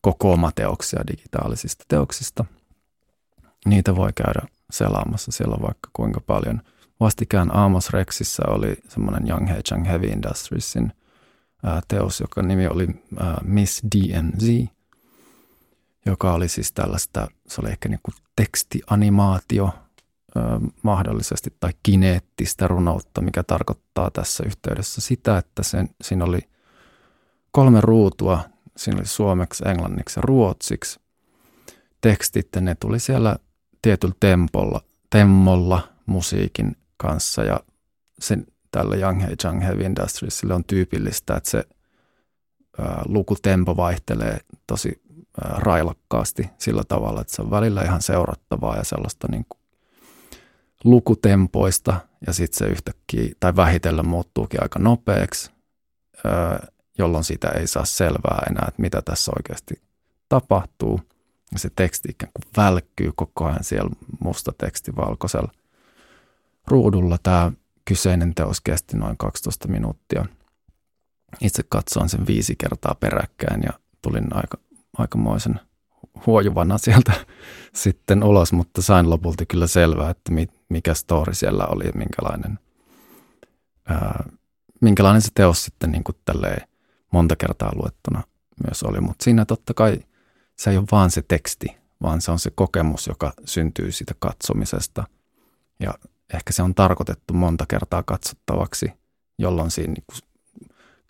kokoomateoksia 0.00 1.00
digitaalisista 1.06 1.84
teoksista– 1.88 2.44
niitä 3.66 3.96
voi 3.96 4.12
käydä 4.12 4.40
selaamassa 4.70 5.32
siellä 5.32 5.56
vaikka 5.62 5.90
kuinka 5.92 6.20
paljon. 6.20 6.60
Vastikään 7.00 7.56
Amos 7.56 7.90
Rexissä 7.90 8.42
oli 8.46 8.76
semmoinen 8.88 9.30
Young 9.30 9.48
He 9.48 9.62
Chang 9.62 9.86
Heavy 9.86 10.06
Industriesin 10.06 10.92
teos, 11.88 12.20
joka 12.20 12.42
nimi 12.42 12.66
oli 12.66 12.86
Miss 13.42 13.82
DMZ, 13.96 14.68
joka 16.06 16.32
oli 16.32 16.48
siis 16.48 16.72
tällaista, 16.72 17.28
se 17.48 17.60
oli 17.60 17.70
ehkä 17.70 17.88
niinku 17.88 18.10
tekstianimaatio 18.36 19.70
mahdollisesti 20.82 21.56
tai 21.60 21.70
kineettistä 21.82 22.68
runoutta, 22.68 23.20
mikä 23.20 23.42
tarkoittaa 23.42 24.10
tässä 24.10 24.44
yhteydessä 24.46 25.00
sitä, 25.00 25.38
että 25.38 25.62
sen, 25.62 25.88
siinä 26.02 26.24
oli 26.24 26.40
kolme 27.50 27.80
ruutua, 27.80 28.40
siinä 28.76 28.98
oli 28.98 29.06
suomeksi, 29.06 29.68
englanniksi 29.68 30.18
ja 30.18 30.22
ruotsiksi 30.22 31.00
tekstit, 32.00 32.48
ja 32.54 32.60
ne 32.60 32.74
tuli 32.74 33.00
siellä 33.00 33.36
tietyllä 33.82 34.14
tempolla, 34.20 34.80
temmolla 35.10 35.88
musiikin 36.06 36.76
kanssa 36.96 37.44
ja 37.44 37.60
sen 38.18 38.46
tällä 38.70 38.96
Young 38.96 39.22
Hey 39.22 39.36
Young 39.44 39.62
Heavy 39.62 39.82
Industriesille 39.82 40.54
on 40.54 40.64
tyypillistä, 40.64 41.36
että 41.36 41.50
se 41.50 41.64
ää, 42.78 43.02
lukutempo 43.06 43.76
vaihtelee 43.76 44.38
tosi 44.66 45.02
ää, 45.44 45.54
railakkaasti 45.58 46.50
sillä 46.58 46.82
tavalla, 46.88 47.20
että 47.20 47.34
se 47.34 47.42
on 47.42 47.50
välillä 47.50 47.82
ihan 47.82 48.02
seurattavaa 48.02 48.76
ja 48.76 48.84
sellaista 48.84 49.28
niin 49.30 49.46
kuin 49.48 49.60
lukutempoista 50.84 52.00
ja 52.26 52.32
sitten 52.32 52.58
se 52.58 52.66
yhtäkkiä 52.66 53.34
tai 53.40 53.56
vähitellen 53.56 54.08
muuttuukin 54.08 54.62
aika 54.62 54.78
nopeaksi, 54.78 55.50
ää, 56.24 56.66
jolloin 56.98 57.24
sitä 57.24 57.48
ei 57.48 57.66
saa 57.66 57.84
selvää 57.84 58.42
enää, 58.50 58.64
että 58.68 58.82
mitä 58.82 59.02
tässä 59.02 59.32
oikeasti 59.36 59.74
tapahtuu– 60.28 61.00
se 61.58 61.70
teksti 61.76 62.08
ikään 62.10 62.32
kuin 62.32 62.64
välkkyy 62.64 63.12
koko 63.14 63.44
ajan 63.44 63.64
siellä 63.64 63.90
musta 64.24 64.52
teksti 64.58 64.96
valkoisella 64.96 65.52
ruudulla. 66.68 67.18
Tämä 67.22 67.52
kyseinen 67.84 68.34
teos 68.34 68.60
kesti 68.60 68.96
noin 68.96 69.16
12 69.16 69.68
minuuttia. 69.68 70.26
Itse 71.40 71.62
katsoin 71.68 72.08
sen 72.08 72.26
viisi 72.26 72.54
kertaa 72.58 72.94
peräkkäin 73.00 73.62
ja 73.62 73.72
tulin 74.02 74.36
aika, 74.36 74.58
aikamoisen 74.98 75.60
huojuvana 76.26 76.78
sieltä 76.78 77.12
sitten 77.74 78.24
ulos, 78.24 78.52
mutta 78.52 78.82
sain 78.82 79.10
lopulta 79.10 79.46
kyllä 79.46 79.66
selvää, 79.66 80.10
että 80.10 80.32
mikä 80.68 80.94
story 80.94 81.34
siellä 81.34 81.66
oli 81.66 81.86
ja 81.86 81.92
minkälainen, 81.94 82.58
ää, 83.88 84.24
minkälainen 84.80 85.22
se 85.22 85.28
teos 85.34 85.64
sitten 85.64 85.92
niin 85.92 86.04
kuin 86.04 86.16
monta 87.12 87.36
kertaa 87.36 87.72
luettuna 87.74 88.22
myös 88.66 88.82
oli. 88.82 89.00
Mutta 89.00 89.24
siinä 89.24 89.44
totta 89.44 89.74
kai– 89.74 89.98
se 90.58 90.70
ei 90.70 90.76
ole 90.76 90.86
vaan 90.92 91.10
se 91.10 91.22
teksti, 91.22 91.76
vaan 92.02 92.20
se 92.20 92.30
on 92.30 92.38
se 92.38 92.50
kokemus, 92.54 93.06
joka 93.06 93.32
syntyy 93.44 93.92
siitä 93.92 94.14
katsomisesta. 94.18 95.04
Ja 95.80 95.94
ehkä 96.34 96.52
se 96.52 96.62
on 96.62 96.74
tarkoitettu 96.74 97.34
monta 97.34 97.66
kertaa 97.68 98.02
katsottavaksi, 98.02 98.92
jolloin 99.38 99.70
siinä 99.70 99.92
niin 99.92 100.22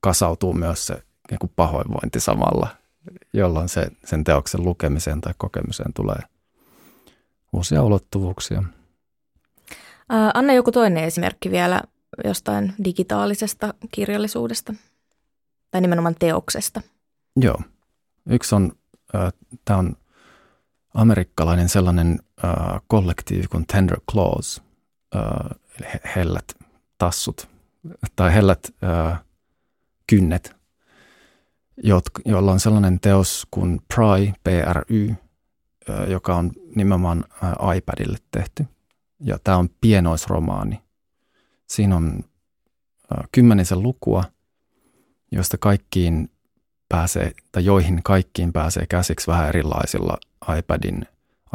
kasautuu 0.01 0.53
myös 0.53 0.86
se 0.86 1.03
niin 1.30 1.38
kuin 1.38 1.53
pahoinvointi 1.57 2.20
samalla, 2.20 2.68
jolloin 3.32 3.68
se, 3.68 3.90
sen 4.05 4.24
teoksen 4.24 4.64
lukemiseen 4.64 5.20
tai 5.20 5.34
kokemiseen 5.36 5.93
tulee 5.93 6.18
uusia 7.53 7.82
ulottuvuuksia. 7.82 8.62
Anna 10.34 10.53
joku 10.53 10.72
toinen 10.72 11.05
esimerkki 11.05 11.51
vielä 11.51 11.82
jostain 12.24 12.74
digitaalisesta 12.84 13.74
kirjallisuudesta 13.90 14.74
tai 15.70 15.80
nimenomaan 15.80 16.16
teoksesta. 16.18 16.80
Joo. 17.36 17.61
Yksi 18.26 18.55
on, 18.55 18.72
tämä 19.64 19.78
on 19.78 19.96
amerikkalainen 20.94 21.68
sellainen 21.68 22.20
äh, 22.44 22.52
kollektiivi 22.86 23.46
kuin 23.46 23.66
Tender 23.66 24.00
Claws, 24.10 24.62
äh, 25.16 25.22
hellät 26.16 26.54
tassut 26.98 27.48
tai 28.16 28.34
hellät 28.34 28.74
äh, 28.84 29.20
kynnet, 30.06 30.56
jolla 32.24 32.52
on 32.52 32.60
sellainen 32.60 33.00
teos 33.00 33.46
kuin 33.50 33.80
Pry, 33.94 34.32
PRY, 34.44 35.14
äh, 35.90 36.10
joka 36.10 36.36
on 36.36 36.52
nimenomaan 36.76 37.24
äh, 37.44 37.76
iPadille 37.76 38.18
tehty. 38.30 38.66
Ja 39.20 39.38
tämä 39.44 39.56
on 39.56 39.68
pienoisromaani. 39.80 40.82
Siinä 41.66 41.96
on 41.96 42.24
äh, 43.12 43.28
kymmenisen 43.32 43.82
lukua, 43.82 44.24
joista 45.32 45.58
kaikkiin 45.58 46.30
pääsee, 46.93 47.32
tai 47.53 47.64
joihin 47.64 48.01
kaikkiin 48.03 48.53
pääsee 48.53 48.86
käsiksi 48.86 49.26
vähän 49.26 49.49
erilaisilla 49.49 50.16
iPadin, 50.59 51.07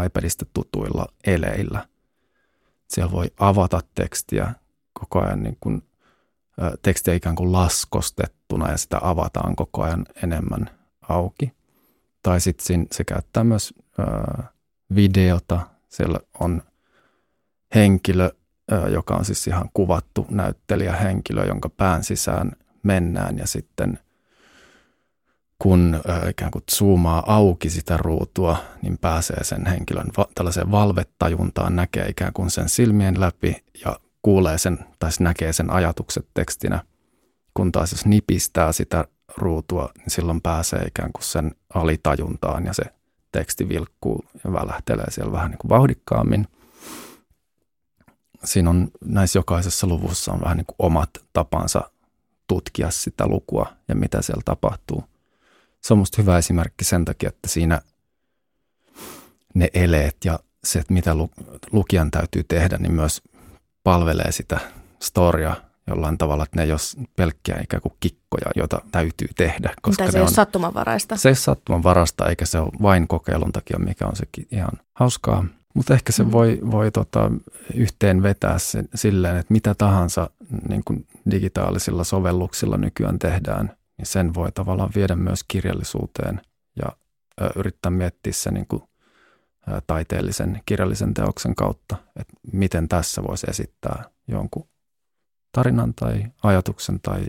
iPadista 0.06 0.46
tutuilla 0.54 1.06
eleillä. 1.28 1.88
Siellä 2.88 3.12
voi 3.12 3.26
avata 3.40 3.82
tekstiä 3.96 4.54
koko 4.94 5.22
ajan 5.22 5.44
niin 5.44 5.58
kuin, 5.60 5.84
tekstiä 6.82 7.14
ikään 7.14 7.36
kuin 7.36 7.52
laskostettuna 7.52 8.72
ja 8.72 8.78
sitä 8.78 9.00
avataan 9.02 9.56
koko 9.56 9.84
ajan 9.84 10.06
enemmän 10.24 10.70
auki. 11.10 11.54
Tai 12.24 12.42
sitten 12.42 12.88
se 12.92 13.04
käyttää 13.04 13.44
myös 13.44 13.74
videota. 14.96 15.60
Siellä 15.90 16.20
on 16.40 16.62
henkilö, 17.76 18.32
joka 18.92 19.16
on 19.16 19.26
siis 19.26 19.48
ihan 19.48 19.70
kuvattu 19.74 20.26
näyttelijähenkilö, 20.30 21.46
jonka 21.46 21.70
pään 21.70 22.04
sisään 22.04 22.52
mennään 22.84 23.38
ja 23.38 23.48
sitten 23.48 24.00
kun 25.60 26.02
ikään 26.30 26.52
kuin 26.52 26.64
zoomaa 26.72 27.24
auki 27.36 27.70
sitä 27.70 27.98
ruutua, 27.98 28.58
niin 28.82 28.98
pääsee 28.98 29.44
sen 29.44 29.66
henkilön 29.66 30.08
va- 30.18 30.28
tällaiseen 30.36 30.72
valvettajuntaan, 30.72 31.76
näkee 31.76 32.08
ikään 32.10 32.34
kuin 32.34 32.50
sen 32.50 32.70
silmien 32.70 33.20
läpi 33.20 33.64
ja 33.86 34.00
kuulee 34.22 34.58
sen 34.58 34.80
tai 35.00 35.10
näkee 35.20 35.54
sen 35.54 35.72
ajatukset 35.72 36.28
tekstinä. 36.34 36.84
Kun 37.54 37.72
taas 37.72 37.92
jos 37.92 38.06
nipistää 38.06 38.72
sitä 38.72 39.06
ruutua, 39.38 39.90
niin 39.98 40.12
silloin 40.12 40.42
pääsee 40.42 40.84
ikään 40.88 41.12
kuin 41.14 41.24
sen 41.24 41.52
alitajuntaan 41.74 42.66
ja 42.66 42.74
se 42.74 42.84
teksti 43.32 43.70
vilkkuu 43.70 44.26
ja 44.44 44.54
välähtelee 44.54 45.12
siellä 45.12 45.32
vähän 45.32 45.52
niin 45.52 45.58
kuin 45.58 45.70
vauhdikkaammin. 45.70 46.48
Siinä 48.44 48.70
on 48.70 48.88
näissä 49.06 49.40
jokaisessa 49.40 49.88
luvussa 49.88 50.34
on 50.34 50.42
vähän 50.42 50.58
niin 50.58 50.66
kuin 50.66 50.76
omat 50.80 51.10
tapansa 51.34 51.92
tutkia 52.48 52.92
sitä 52.92 53.28
lukua 53.28 53.74
ja 53.88 53.96
mitä 53.96 54.22
siellä 54.22 54.42
tapahtuu. 54.46 55.04
Se 55.88 55.94
on 55.94 55.98
musta 55.98 56.22
hyvä 56.22 56.38
esimerkki 56.38 56.86
sen 56.86 57.06
takia, 57.06 57.30
että 57.30 57.48
siinä 57.48 57.82
ne 59.54 59.70
eleet 59.74 60.18
ja 60.26 60.40
se, 60.64 60.80
että 60.80 60.94
mitä 60.94 61.16
lukijan 61.72 62.12
täytyy 62.12 62.44
tehdä, 62.44 62.78
niin 62.78 62.94
myös 62.94 63.22
palvelee 63.84 64.32
sitä 64.32 64.60
storia 65.02 65.56
jollain 65.88 66.18
tavalla, 66.18 66.44
että 66.44 66.56
ne 66.56 66.64
ei 66.64 66.72
ole 66.72 67.08
pelkkiä 67.16 67.60
ikään 67.64 67.82
kuin 67.82 67.94
kikkoja, 68.00 68.52
joita 68.56 68.82
täytyy 68.92 69.28
tehdä. 69.36 69.74
Koska 69.82 70.04
Mitä 70.04 70.12
se 70.12 70.18
ei 70.18 70.22
ole 70.22 70.30
sattumanvaraista. 70.30 71.18
Se 71.18 71.30
ei 71.30 71.32
ole 71.32 71.36
sattumanvaraista, 71.36 72.30
eikä 72.30 72.46
se 72.46 72.60
ole 72.60 72.72
vain 72.82 73.08
kokeilun 73.08 73.52
takia, 73.52 73.80
mikä 73.80 74.08
on 74.08 74.16
sekin 74.16 74.48
ihan 74.52 74.72
hauskaa. 74.94 75.46
Mutta 75.74 75.94
ehkä 75.94 76.12
se 76.12 76.24
mm. 76.24 76.32
voi, 76.32 76.60
voi 76.72 76.92
tota, 76.92 77.32
yhteen 77.74 78.24
vetää 78.24 78.60
se, 78.60 78.84
silleen, 78.96 79.38
että 79.38 79.54
mitä 79.54 79.76
tahansa 79.76 80.30
niin 80.70 80.84
kuin 80.86 81.08
digitaalisilla 81.32 82.04
sovelluksilla 82.04 82.78
nykyään 82.78 83.20
tehdään, 83.20 83.78
niin 83.98 84.06
sen 84.06 84.34
voi 84.34 84.52
tavallaan 84.52 84.90
viedä 84.96 85.16
myös 85.16 85.44
kirjallisuuteen 85.48 86.42
ja 86.76 86.98
ö, 87.42 87.50
yrittää 87.56 87.92
miettiä 87.92 88.34
se 88.34 88.52
niin 88.52 88.68
kuin, 88.68 88.84
ö, 89.68 89.82
taiteellisen 89.88 90.62
kirjallisen 90.66 91.14
teoksen 91.14 91.56
kautta, 91.56 91.96
että 92.16 92.34
miten 92.54 92.88
tässä 92.88 93.24
voisi 93.24 93.48
esittää 93.50 94.04
jonkun 94.28 94.68
tarinan 95.52 95.94
tai 95.94 96.24
ajatuksen 96.44 97.00
tai 97.02 97.26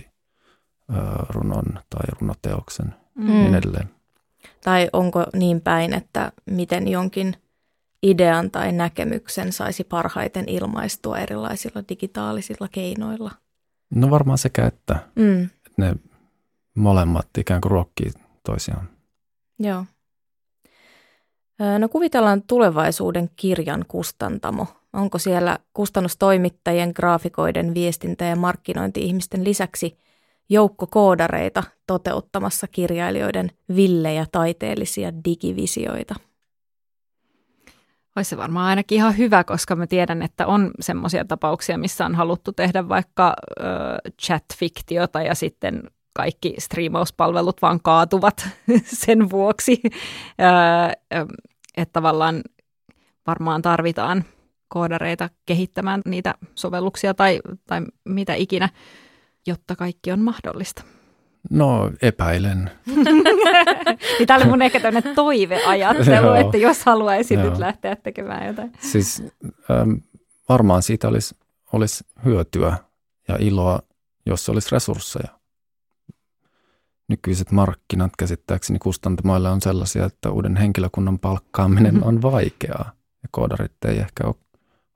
ö, 0.91 0.95
runon 1.29 1.65
tai 1.91 2.07
runoteoksen 2.21 2.95
mm. 3.15 3.27
niin 3.27 3.55
edelleen. 3.55 3.91
Tai 4.65 4.89
onko 4.93 5.27
niin 5.35 5.61
päin, 5.61 5.95
että 5.95 6.33
miten 6.47 6.89
jonkin– 6.89 7.37
idean 8.03 8.51
tai 8.51 8.73
näkemyksen 8.73 9.53
saisi 9.53 9.85
parhaiten 9.85 10.49
ilmaistua 10.49 11.19
erilaisilla 11.19 11.83
digitaalisilla 11.89 12.69
keinoilla? 12.69 13.31
No 13.91 14.11
varmaan 14.11 14.39
sekä 14.39 14.67
että. 14.67 14.97
Mm. 15.17 15.49
Ne 15.77 15.95
molemmat 16.79 17.29
ikään 17.39 17.61
kuin 17.61 17.71
ruokkii 17.71 18.11
toisiaan. 18.47 18.89
Joo. 19.59 19.85
No 21.79 21.89
kuvitellaan 21.89 22.43
tulevaisuuden 22.43 23.31
kirjan 23.37 23.85
kustantamo. 23.89 24.67
Onko 24.93 25.19
siellä 25.19 25.59
kustannustoimittajien, 25.73 26.93
graafikoiden, 26.97 27.75
viestintä- 27.75 28.25
ja 28.25 28.37
markkinointi-ihmisten 28.37 29.45
lisäksi 29.45 29.99
joukko 30.49 30.87
koodareita 30.87 31.63
toteuttamassa 31.87 32.67
kirjailijoiden 32.67 33.51
villejä 33.77 34.27
taiteellisia 34.33 35.13
digivisioita? 35.25 36.15
Olisi 38.17 38.29
se 38.29 38.37
varmaan 38.37 38.67
ainakin 38.67 38.97
ihan 38.97 39.19
hyvä, 39.19 39.45
koska 39.45 39.77
mä 39.77 39.87
tiedän, 39.87 40.23
että 40.23 40.47
on 40.47 40.71
semmoisia 40.81 41.25
tapauksia, 41.25 41.79
missä 41.79 42.07
on 42.07 42.15
haluttu 42.15 42.53
tehdä 42.53 42.89
vaikka 42.89 43.37
ö, 43.61 43.65
chat-fiktiota 44.23 45.23
ja 45.23 45.35
sitten 45.35 45.83
kaikki 46.13 46.55
striimauspalvelut 46.59 47.63
vaan 47.63 47.81
kaatuvat 47.83 48.49
sen 49.05 49.31
vuoksi. 49.31 49.83
että 51.77 51.93
tavallaan 51.93 52.43
varmaan 53.27 53.63
tarvitaan 53.63 54.25
koodareita 54.69 55.31
kehittämään 55.47 56.03
niitä 56.05 56.35
sovelluksia 56.55 57.15
tai, 57.15 57.41
tai 57.67 57.83
mitä 58.05 58.35
ikinä, 58.35 58.69
jotta 59.47 59.77
kaikki 59.77 60.13
on 60.13 60.21
mahdollista. 60.21 60.83
No 61.51 61.91
epäilen. 62.03 62.71
niin 64.19 64.27
tämä 64.27 64.37
oli 64.37 64.45
mun 64.45 64.63
ehkä 64.63 64.81
tämmöinen 64.81 65.15
toiveajattelu, 65.15 66.33
että 66.33 66.57
jos 66.57 66.85
haluaisi 66.85 67.37
nyt 67.37 67.59
lähteä 67.59 67.97
tekemään 67.97 68.47
jotain. 68.47 68.73
Siis 68.81 69.23
ähm, 69.71 69.93
varmaan 70.49 70.83
siitä 70.83 71.09
olisi, 71.09 71.37
olisi 71.73 72.05
hyötyä 72.25 72.77
ja 73.29 73.37
iloa, 73.41 73.81
jos 74.27 74.49
olisi 74.49 74.69
resursseja. 74.73 75.38
Nykyiset 77.09 77.53
markkinat 77.53 78.13
käsittääkseni 78.19 78.79
kustantamoille 78.79 79.51
on 79.51 79.61
sellaisia, 79.61 80.05
että 80.05 80.31
uuden 80.31 80.57
henkilökunnan 80.57 81.19
palkkaaminen 81.19 81.95
mm-hmm. 81.95 82.09
on 82.09 82.23
vaikeaa. 82.23 82.93
Ja 83.23 83.29
koodarit 83.31 83.85
ei 83.85 83.99
ehkä 83.99 84.27
ole, 84.27 84.35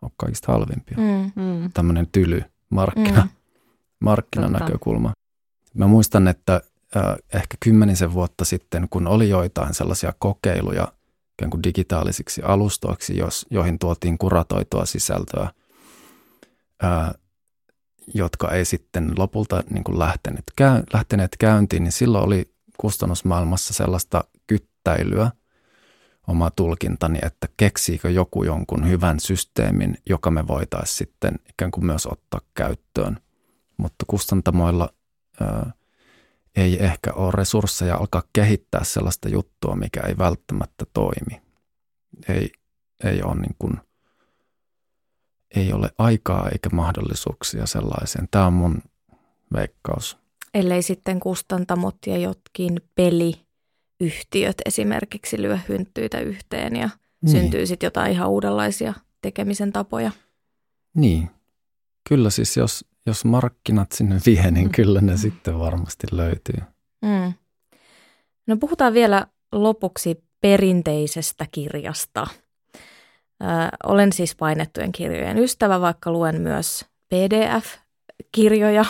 ole 0.02 0.10
kaikista 0.16 0.52
halvimpia. 0.52 0.96
Mm-hmm. 0.98 1.70
Tämmöinen 1.74 2.06
tyly 2.12 2.44
markkina, 2.70 3.22
mm. 3.22 3.30
markkinanäkökulma. 4.00 5.12
Mä 5.74 5.86
muistan, 5.86 6.28
että 6.28 6.60
äh, 6.96 7.02
ehkä 7.34 7.56
kymmenisen 7.60 8.12
vuotta 8.12 8.44
sitten, 8.44 8.86
kun 8.90 9.06
oli 9.06 9.28
joitain 9.28 9.74
sellaisia 9.74 10.12
kokeiluja 10.18 10.92
ikään 11.32 11.50
kuin 11.50 11.62
digitaalisiksi 11.62 12.42
alustoiksi, 12.42 13.16
jos, 13.16 13.46
joihin 13.50 13.78
tuotiin 13.78 14.18
kuratoitua 14.18 14.86
sisältöä, 14.86 15.48
äh, 16.84 17.10
jotka 18.14 18.50
ei 18.50 18.64
sitten 18.64 19.12
lopulta 19.18 19.62
niin 19.70 19.84
kuin 19.84 19.98
lähteneet, 19.98 20.44
käy, 20.56 20.82
lähteneet 20.92 21.36
käyntiin, 21.38 21.84
niin 21.84 21.92
silloin 21.92 22.24
oli 22.24 22.54
kustannusmaailmassa 22.78 23.74
sellaista 23.74 24.24
kyttäilyä, 24.46 25.30
oma 26.26 26.50
tulkintani, 26.50 27.18
että 27.22 27.48
keksiikö 27.56 28.10
joku 28.10 28.44
jonkun 28.44 28.88
hyvän 28.88 29.20
systeemin, 29.20 29.98
joka 30.08 30.30
me 30.30 30.46
voitaisiin 30.46 30.96
sitten 30.96 31.34
ikään 31.48 31.70
kuin 31.70 31.86
myös 31.86 32.06
ottaa 32.06 32.40
käyttöön. 32.54 33.16
Mutta 33.76 34.04
kustantamoilla 34.08 34.94
ei 36.56 36.84
ehkä 36.84 37.12
ole 37.12 37.32
resursseja 37.34 37.96
alkaa 37.96 38.22
kehittää 38.32 38.84
sellaista 38.84 39.28
juttua, 39.28 39.76
mikä 39.76 40.00
ei 40.00 40.18
välttämättä 40.18 40.86
toimi. 40.92 41.42
Ei, 42.28 42.52
ei 43.04 43.22
ole 43.22 43.34
niin 43.34 43.56
kuin, 43.58 43.80
ei 45.56 45.72
ole 45.72 45.90
aikaa 45.98 46.48
eikä 46.48 46.68
mahdollisuuksia 46.72 47.66
sellaiseen. 47.66 48.28
Tämä 48.30 48.46
on 48.46 48.52
mun 48.52 48.82
veikkaus. 49.52 50.18
Ellei 50.54 50.82
sitten 50.82 51.20
kustantamot 51.20 51.96
ja 52.06 52.18
jotkin 52.18 52.80
peliyhtiöt 52.94 54.56
esimerkiksi 54.66 55.42
lyö 55.42 55.58
hynttyitä 55.68 56.20
yhteen 56.20 56.76
ja 56.76 56.90
niin. 57.22 57.32
syntyy 57.32 57.66
sitten 57.66 57.86
jotain 57.86 58.12
ihan 58.12 58.28
uudenlaisia 58.28 58.94
tekemisen 59.22 59.72
tapoja. 59.72 60.10
Niin. 60.94 61.30
Kyllä 62.08 62.30
siis 62.30 62.56
jos, 62.56 62.84
jos 63.06 63.24
markkinat 63.24 63.92
sinne 63.92 64.20
vie, 64.26 64.50
niin 64.50 64.66
mm. 64.66 64.72
kyllä 64.72 65.00
ne 65.00 65.16
sitten 65.16 65.58
varmasti 65.58 66.06
löytyy. 66.12 66.62
Mm. 67.02 67.32
No 68.46 68.56
puhutaan 68.56 68.94
vielä 68.94 69.26
lopuksi 69.52 70.24
perinteisestä 70.40 71.46
kirjasta. 71.52 72.26
Olen 73.86 74.12
siis 74.12 74.36
painettujen 74.36 74.92
kirjojen 74.92 75.38
ystävä, 75.38 75.80
vaikka 75.80 76.12
luen 76.12 76.40
myös 76.40 76.84
PDF-kirjoja. 77.08 78.84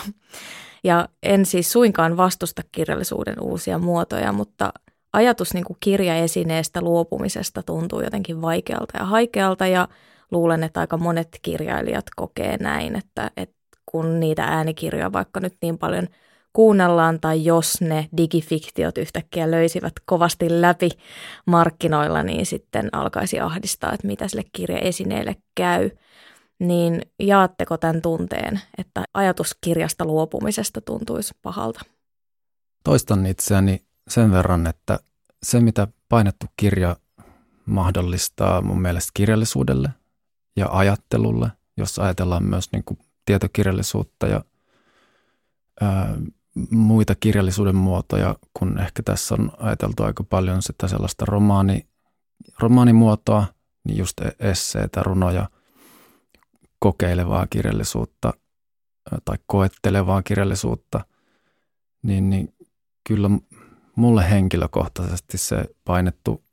Ja 0.83 1.09
en 1.23 1.45
siis 1.45 1.71
suinkaan 1.71 2.17
vastusta 2.17 2.61
kirjallisuuden 2.71 3.41
uusia 3.41 3.79
muotoja, 3.79 4.31
mutta 4.31 4.73
ajatus 5.13 5.53
niin 5.53 5.65
kuin 5.65 5.77
kirjaesineestä 5.79 6.81
luopumisesta 6.81 7.63
tuntuu 7.63 8.01
jotenkin 8.01 8.41
vaikealta 8.41 8.97
ja 8.97 9.05
haikealta 9.05 9.67
ja 9.67 9.87
luulen, 10.31 10.63
että 10.63 10.79
aika 10.79 10.97
monet 10.97 11.39
kirjailijat 11.41 12.05
kokee 12.15 12.57
näin, 12.57 12.95
että, 12.95 13.31
että 13.37 13.55
kun 13.85 14.19
niitä 14.19 14.43
äänikirjoja 14.43 15.13
vaikka 15.13 15.39
nyt 15.39 15.53
niin 15.61 15.77
paljon 15.77 16.07
kuunnellaan 16.53 17.19
tai 17.19 17.45
jos 17.45 17.81
ne 17.81 18.09
digifiktiot 18.17 18.97
yhtäkkiä 18.97 19.51
löysivät 19.51 19.93
kovasti 20.05 20.61
läpi 20.61 20.89
markkinoilla, 21.45 22.23
niin 22.23 22.45
sitten 22.45 22.89
alkaisi 22.91 23.39
ahdistaa, 23.39 23.93
että 23.93 24.07
mitä 24.07 24.27
sille 24.27 24.43
kirjaesineelle 24.53 25.35
käy. 25.55 25.89
Niin 26.59 27.01
jaatteko 27.19 27.77
tämän 27.77 28.01
tunteen, 28.01 28.61
että 28.77 29.03
ajatus 29.13 29.57
kirjasta 29.61 30.05
luopumisesta 30.05 30.81
tuntuisi 30.81 31.33
pahalta? 31.41 31.81
Toistan 32.83 33.25
itseäni 33.25 33.81
sen 34.07 34.31
verran, 34.31 34.67
että 34.67 34.99
se 35.43 35.59
mitä 35.59 35.87
painettu 36.09 36.45
kirja 36.57 36.95
mahdollistaa 37.65 38.61
mun 38.61 38.81
mielestä 38.81 39.11
kirjallisuudelle 39.13 39.89
ja 40.55 40.67
ajattelulle, 40.71 41.49
jos 41.77 41.99
ajatellaan 41.99 42.43
myös 42.43 42.71
niin 42.71 42.83
kuin 42.83 42.99
tietokirjallisuutta 43.25 44.27
ja 44.27 44.43
muita 46.71 47.15
kirjallisuuden 47.15 47.75
muotoja, 47.75 48.35
kun 48.53 48.79
ehkä 48.79 49.03
tässä 49.03 49.35
on 49.35 49.51
ajateltu 49.57 50.03
aika 50.03 50.23
paljon 50.23 50.61
sitä 50.61 50.87
sellaista 50.87 51.25
romaani, 51.25 51.87
romaanimuotoa, 52.59 53.45
niin 53.83 53.97
just 53.97 54.21
e-, 54.21 54.35
esseitä, 54.39 55.03
runoja, 55.03 55.49
kokeilevaa 56.79 57.47
kirjallisuutta 57.47 58.33
tai 59.25 59.37
koettelevaa 59.45 60.21
kirjallisuutta, 60.21 61.05
niin, 62.03 62.29
niin 62.29 62.53
kyllä 63.07 63.29
mulle 63.95 64.29
henkilökohtaisesti 64.29 65.37
se 65.37 65.65
painettu 65.85 66.43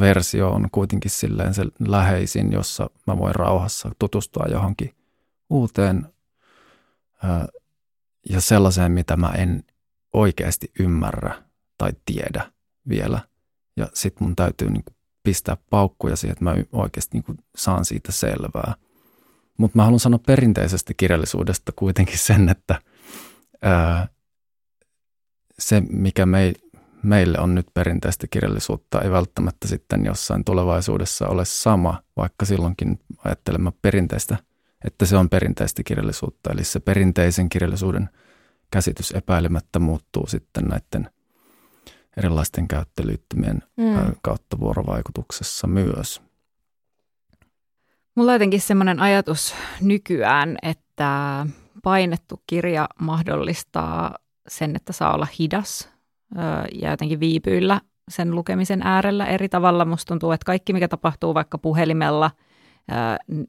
versio 0.00 0.50
on 0.50 0.68
kuitenkin 0.72 1.10
silleen 1.10 1.54
se 1.54 1.62
läheisin, 1.78 2.52
jossa 2.52 2.90
mä 3.06 3.18
voin 3.18 3.34
rauhassa 3.34 3.90
tutustua 3.98 4.46
johonkin 4.50 4.94
uuteen 5.50 6.06
ja 8.28 8.40
sellaiseen, 8.40 8.92
mitä 8.92 9.16
mä 9.16 9.28
en 9.28 9.64
oikeasti 10.12 10.72
ymmärrä 10.78 11.42
tai 11.78 11.92
tiedä 12.04 12.52
vielä. 12.88 13.20
Ja 13.76 13.88
sit 13.94 14.20
mun 14.20 14.36
täytyy 14.36 14.70
niin 14.70 14.84
pistää 15.22 15.56
paukkuja 15.70 16.16
siihen, 16.16 16.32
että 16.32 16.44
mä 16.44 16.54
oikeasti 16.72 17.18
niin 17.18 17.38
saan 17.56 17.84
siitä 17.84 18.12
selvää. 18.12 18.74
Mutta 19.58 19.78
mä 19.78 19.84
haluan 19.84 20.00
sanoa 20.00 20.20
perinteisestä 20.26 20.94
kirjallisuudesta 20.96 21.72
kuitenkin 21.76 22.18
sen, 22.18 22.48
että 22.48 22.80
ää, 23.62 24.08
se, 25.58 25.80
mikä 25.80 26.26
me, 26.26 26.52
meille 27.02 27.38
on 27.38 27.54
nyt 27.54 27.66
perinteistä 27.74 28.26
kirjallisuutta, 28.30 29.00
ei 29.00 29.10
välttämättä 29.10 29.68
sitten 29.68 30.04
jossain 30.04 30.44
tulevaisuudessa 30.44 31.28
ole 31.28 31.44
sama, 31.44 32.02
vaikka 32.16 32.44
silloinkin 32.44 33.00
ajattelemme 33.24 33.72
perinteistä, 33.82 34.36
että 34.84 35.06
se 35.06 35.16
on 35.16 35.28
perinteistä 35.28 35.82
kirjallisuutta. 35.82 36.52
Eli 36.52 36.64
se 36.64 36.80
perinteisen 36.80 37.48
kirjallisuuden 37.48 38.08
käsitys 38.70 39.10
epäilemättä 39.10 39.78
muuttuu 39.78 40.26
sitten 40.26 40.64
näiden 40.64 41.10
erilaisten 42.16 42.68
käyttöliittymien 42.68 43.62
mm. 43.76 44.12
kautta 44.22 44.60
vuorovaikutuksessa 44.60 45.66
myös. 45.66 46.22
Mulla 48.14 48.30
on 48.30 48.34
jotenkin 48.34 48.60
semmoinen 48.60 49.00
ajatus 49.00 49.54
nykyään, 49.80 50.56
että 50.62 51.46
painettu 51.82 52.42
kirja 52.46 52.88
mahdollistaa 53.00 54.14
sen, 54.48 54.76
että 54.76 54.92
saa 54.92 55.14
olla 55.14 55.26
hidas 55.38 55.88
ja 56.72 56.90
jotenkin 56.90 57.20
viipyillä 57.20 57.80
sen 58.08 58.34
lukemisen 58.34 58.82
äärellä 58.82 59.26
eri 59.26 59.48
tavalla. 59.48 59.84
Musta 59.84 60.08
tuntuu, 60.08 60.32
että 60.32 60.44
kaikki 60.44 60.72
mikä 60.72 60.88
tapahtuu 60.88 61.34
vaikka 61.34 61.58
puhelimella, 61.58 62.30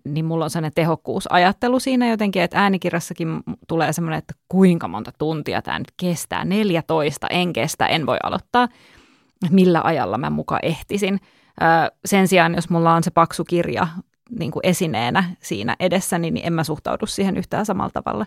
niin 0.05 0.25
mulla 0.25 0.43
on 0.45 0.49
sellainen 0.49 0.73
tehokkuusajattelu 0.75 1.79
siinä 1.79 2.09
jotenkin, 2.09 2.41
että 2.41 2.61
äänikirjassakin 2.61 3.27
tulee 3.67 3.93
semmoinen, 3.93 4.17
että 4.17 4.33
kuinka 4.49 4.87
monta 4.87 5.11
tuntia 5.17 5.61
tämä 5.61 5.79
nyt 5.79 5.91
kestää. 5.97 6.45
14, 6.45 7.27
en 7.27 7.53
kestä, 7.53 7.87
en 7.87 8.05
voi 8.05 8.17
aloittaa. 8.23 8.67
Millä 9.49 9.81
ajalla 9.83 10.17
mä 10.17 10.29
muka 10.29 10.59
ehtisin. 10.63 11.19
Sen 12.05 12.27
sijaan, 12.27 12.55
jos 12.55 12.69
mulla 12.69 12.93
on 12.93 13.03
se 13.03 13.11
paksu 13.11 13.43
kirja 13.43 13.87
niin 14.39 14.51
kuin 14.51 14.65
esineenä 14.67 15.23
siinä 15.41 15.75
edessäni, 15.79 16.31
niin 16.31 16.47
en 16.47 16.53
mä 16.53 16.63
suhtaudu 16.63 17.05
siihen 17.05 17.37
yhtään 17.37 17.65
samalla 17.65 17.91
tavalla. 17.93 18.25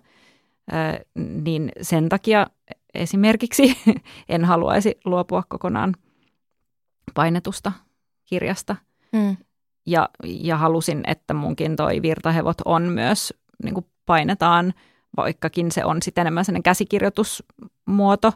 Niin 1.45 1.73
sen 1.83 2.09
takia 2.09 2.47
esimerkiksi 2.95 3.77
en 4.29 4.45
haluaisi 4.45 4.99
luopua 5.05 5.43
kokonaan 5.49 5.95
painetusta 7.15 7.73
kirjasta. 8.25 8.77
Mm. 9.13 9.37
Ja, 9.87 10.09
ja 10.25 10.57
halusin, 10.57 11.03
että 11.07 11.35
munkin 11.35 11.77
toi 11.77 12.03
virtahevot 12.03 12.57
on 12.65 12.83
myös, 12.83 13.35
niin 13.63 13.75
kuin 13.75 13.87
painetaan, 14.07 14.75
vaikkakin 15.17 15.73
se 15.73 15.85
on 15.85 16.03
sitten 16.03 16.23
enemmän 16.23 16.45
sellainen 16.45 16.63
käsikirjoitusmuoto. 16.63 18.33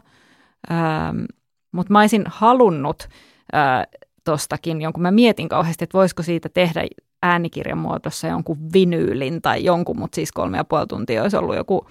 Ähm, 0.71 1.23
Mutta 1.71 1.93
mä 1.93 1.99
olisin 1.99 2.23
halunnut 2.27 3.07
äh, 3.55 3.87
tostakin 4.23 4.81
jonkun, 4.81 5.03
mä 5.03 5.11
mietin 5.11 5.49
kauheasti, 5.49 5.83
että 5.83 5.97
voisiko 5.97 6.23
siitä 6.23 6.49
tehdä 6.49 6.85
äänikirjan 7.23 7.77
muodossa 7.77 8.27
jonkun 8.27 8.57
vinyylin 8.73 9.41
tai 9.41 9.63
jonkun, 9.63 9.99
mutta 9.99 10.15
siis 10.15 10.31
kolme 10.31 10.57
ja 10.57 10.63
puoli 10.63 10.87
tuntia 10.87 11.23
olisi 11.23 11.37
ollut 11.37 11.55
joku 11.55 11.87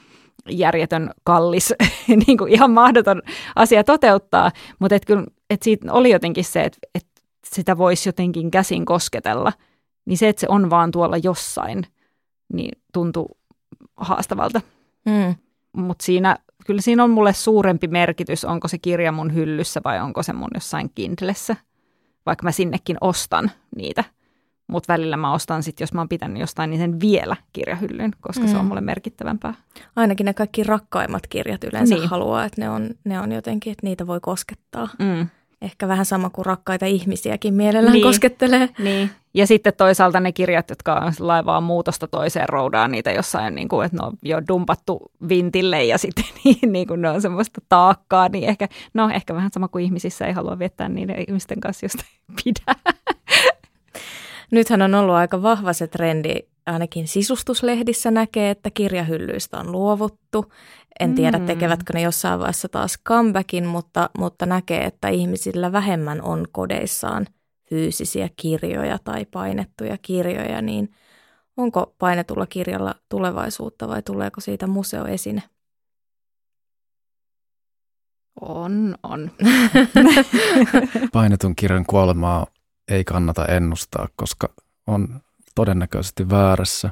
järjetön, 0.50 1.11
kallis, 1.24 1.74
niin 2.26 2.38
kuin 2.38 2.52
ihan 2.52 2.70
mahdoton 2.70 3.22
asia 3.56 3.84
toteuttaa, 3.84 4.50
mutta 4.78 4.94
et 4.94 5.04
kyllä, 5.04 5.24
et 5.50 5.62
siitä 5.62 5.92
oli 5.92 6.11
jotenkin 6.11 6.44
se, 6.44 6.62
että 6.62 6.78
et 6.94 7.06
sitä 7.55 7.78
voisi 7.78 8.09
jotenkin 8.09 8.51
käsin 8.51 8.84
kosketella, 8.84 9.53
niin 10.05 10.18
se, 10.18 10.28
että 10.28 10.40
se 10.40 10.46
on 10.51 10.70
vaan 10.70 10.90
tuolla 10.90 11.16
jossain, 11.16 11.86
niin 12.53 12.78
tuntuu 12.92 13.38
haastavalta. 13.96 14.61
Mm. 15.07 15.34
Mutta 15.72 16.05
siinä, 16.05 16.36
kyllä 16.66 16.80
siinä 16.80 17.05
on 17.05 17.11
mulle 17.11 17.32
suurempi 17.32 17.88
merkitys, 17.88 18.44
onko 18.44 18.68
se 18.68 18.78
kirja 18.78 19.12
mun 19.12 19.34
hyllyssä 19.34 19.80
vai 19.84 20.01
onko 20.01 20.22
se 20.22 20.32
mun 20.32 20.51
jossain 20.55 20.90
Kindlessä, 20.94 21.57
vaikka 22.26 22.44
mä 22.44 22.53
sinnekin 22.53 22.96
ostan 23.01 23.51
niitä– 23.76 24.05
mutta 24.68 24.92
välillä 24.92 25.16
mä 25.16 25.32
ostan 25.32 25.62
sitten, 25.62 25.82
jos 25.82 25.92
mä 25.92 26.01
oon 26.01 26.09
pitänyt 26.09 26.40
jostain, 26.40 26.70
niin 26.70 26.80
sen 26.80 27.01
vielä 27.01 27.36
kirjahyllyyn, 27.53 28.11
koska 28.20 28.44
mm. 28.44 28.49
se 28.49 28.57
on 28.57 28.64
mm. 28.64 28.68
mulle 28.68 28.80
merkittävämpää. 28.80 29.55
Ainakin 29.96 30.24
ne 30.24 30.34
kaikki 30.34 30.64
rakkaimmat 30.64 31.26
kirjat 31.26 31.64
yleensä 31.64 31.94
niin. 31.94 32.09
haluaa, 32.09 32.44
että 32.44 32.61
ne 32.61 32.70
on, 32.70 32.90
ne 33.05 33.20
on 33.20 33.32
jotenkin, 33.32 33.70
että 33.70 33.86
niitä 33.86 34.07
voi 34.07 34.20
koskettaa. 34.20 34.88
Mm. 34.99 35.28
Ehkä 35.62 35.88
vähän 35.88 36.04
sama 36.04 36.30
kuin 36.30 36.46
rakkaita 36.46 36.86
ihmisiäkin 36.86 37.54
mielellään 37.54 37.92
niin. 37.92 38.02
koskettelee. 38.02 38.68
Niin. 38.78 39.11
Ja 39.34 39.46
sitten 39.46 39.72
toisaalta 39.76 40.20
ne 40.20 40.32
kirjat, 40.32 40.70
jotka 40.70 40.94
on 40.94 41.12
laivaa 41.18 41.61
muutosta 41.61 42.06
toiseen 42.06 42.48
roudaan, 42.48 42.90
niitä 42.90 43.11
jossain, 43.12 43.54
niin 43.54 43.68
kuin, 43.68 43.86
että 43.86 43.98
ne 43.98 44.06
on 44.06 44.12
jo 44.22 44.42
dumpattu 44.48 45.12
vintille 45.28 45.84
ja 45.84 45.98
sitten 45.98 46.24
niin, 46.44 46.72
niin 46.72 46.86
kuin 46.86 47.02
ne 47.02 47.11
on 47.11 47.22
semmoista 47.22 47.61
taakkaa, 47.68 48.28
niin 48.28 48.48
ehkä, 48.48 48.68
no 48.94 49.11
ehkä 49.11 49.34
vähän 49.34 49.50
sama 49.52 49.68
kuin 49.68 49.84
ihmisissä 49.84 50.26
ei 50.26 50.32
halua 50.32 50.59
viettää 50.59 50.88
niiden 50.88 51.24
ihmisten 51.28 51.61
kanssa, 51.61 51.84
josta 51.86 52.04
ei 52.06 52.34
pidä. 52.44 52.94
Nythän 54.50 54.82
on 54.82 54.94
ollut 54.94 55.14
aika 55.14 55.42
vahva 55.42 55.72
se 55.72 55.86
trendi, 55.86 56.34
ainakin 56.68 57.08
sisustuslehdissä 57.08 58.10
näkee, 58.10 58.50
että 58.50 58.70
kirjahyllyistä 58.70 59.58
on 59.58 59.72
luovuttu. 59.72 60.52
En 61.00 61.14
tiedä, 61.14 61.38
mm. 61.38 61.46
tekevätkö 61.46 61.92
ne 61.92 62.02
jossain 62.02 62.38
vaiheessa 62.40 62.68
taas 62.68 62.98
comebackin, 63.08 63.66
mutta, 63.66 64.10
mutta 64.18 64.46
näkee, 64.46 64.84
että 64.84 65.08
ihmisillä 65.08 65.72
vähemmän 65.72 66.22
on 66.22 66.46
kodeissaan 66.52 67.26
fyysisiä 67.70 68.28
kirjoja 68.36 68.98
tai 69.04 69.24
painettuja 69.24 69.98
kirjoja, 70.02 70.62
niin 70.62 70.92
onko 71.56 71.94
painetulla 71.98 72.46
kirjalla 72.46 72.94
tulevaisuutta 73.08 73.88
vai 73.88 74.02
tuleeko 74.02 74.40
siitä 74.40 74.66
museoesine? 74.66 75.42
On, 78.40 78.94
on. 79.02 79.30
Painetun 81.12 81.56
kirjan 81.56 81.86
kuolemaa 81.86 82.46
ei 82.88 83.04
kannata 83.04 83.46
ennustaa, 83.46 84.08
koska 84.16 84.48
on 84.86 85.20
todennäköisesti 85.59 86.30
väärässä. 86.30 86.90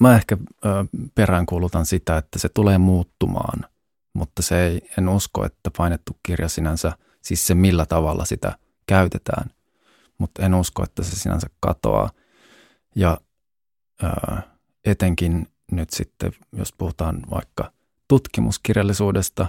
Mä 0.00 0.16
ehkä 0.16 0.36
ö, 0.64 0.68
peräänkuulutan 1.14 1.86
sitä, 1.86 2.16
että 2.16 2.38
se 2.38 2.48
tulee 2.48 2.78
muuttumaan, 2.78 3.66
mutta 4.12 4.42
se 4.42 4.66
ei, 4.66 4.80
en 4.98 5.08
usko, 5.08 5.46
että 5.46 5.70
painettu 5.76 6.18
kirja 6.22 6.48
sinänsä, 6.48 6.92
siis 7.22 7.46
se 7.46 7.54
millä 7.54 7.86
tavalla 7.86 8.24
sitä 8.24 8.58
käytetään, 8.86 9.50
mutta 10.18 10.42
en 10.42 10.54
usko, 10.54 10.84
että 10.84 11.02
se 11.02 11.16
sinänsä 11.16 11.46
katoaa. 11.60 12.10
Ja 12.94 13.20
ö, 14.02 14.08
etenkin 14.84 15.46
nyt 15.72 15.90
sitten, 15.90 16.32
jos 16.52 16.72
puhutaan 16.72 17.22
vaikka 17.30 17.72
tutkimuskirjallisuudesta, 18.08 19.46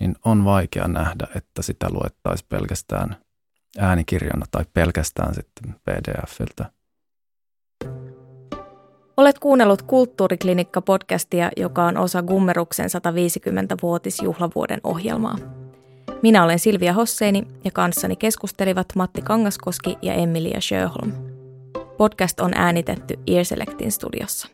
niin 0.00 0.16
on 0.24 0.44
vaikea 0.44 0.88
nähdä, 0.88 1.26
että 1.34 1.62
sitä 1.62 1.86
luettaisiin 1.90 2.48
pelkästään 2.48 3.16
äänikirjana 3.78 4.46
tai 4.50 4.64
pelkästään 4.72 5.34
sitten 5.34 5.74
PDFiltä. 5.84 6.74
Olet 9.16 9.38
kuunnellut 9.38 9.82
Kulttuuriklinikka-podcastia, 9.82 11.50
joka 11.56 11.84
on 11.84 11.96
osa 11.96 12.22
Gummeruksen 12.22 12.86
150-vuotisjuhlavuoden 12.86 14.80
ohjelmaa. 14.84 15.38
Minä 16.22 16.44
olen 16.44 16.58
Silvia 16.58 16.92
Hosseini 16.92 17.42
ja 17.64 17.70
kanssani 17.70 18.16
keskustelivat 18.16 18.86
Matti 18.96 19.22
Kangaskoski 19.22 19.98
ja 20.02 20.14
Emilia 20.14 20.60
Sjöholm. 20.60 21.12
Podcast 21.96 22.40
on 22.40 22.52
äänitetty 22.54 23.18
Earselectin 23.26 23.92
studiossa. 23.92 24.48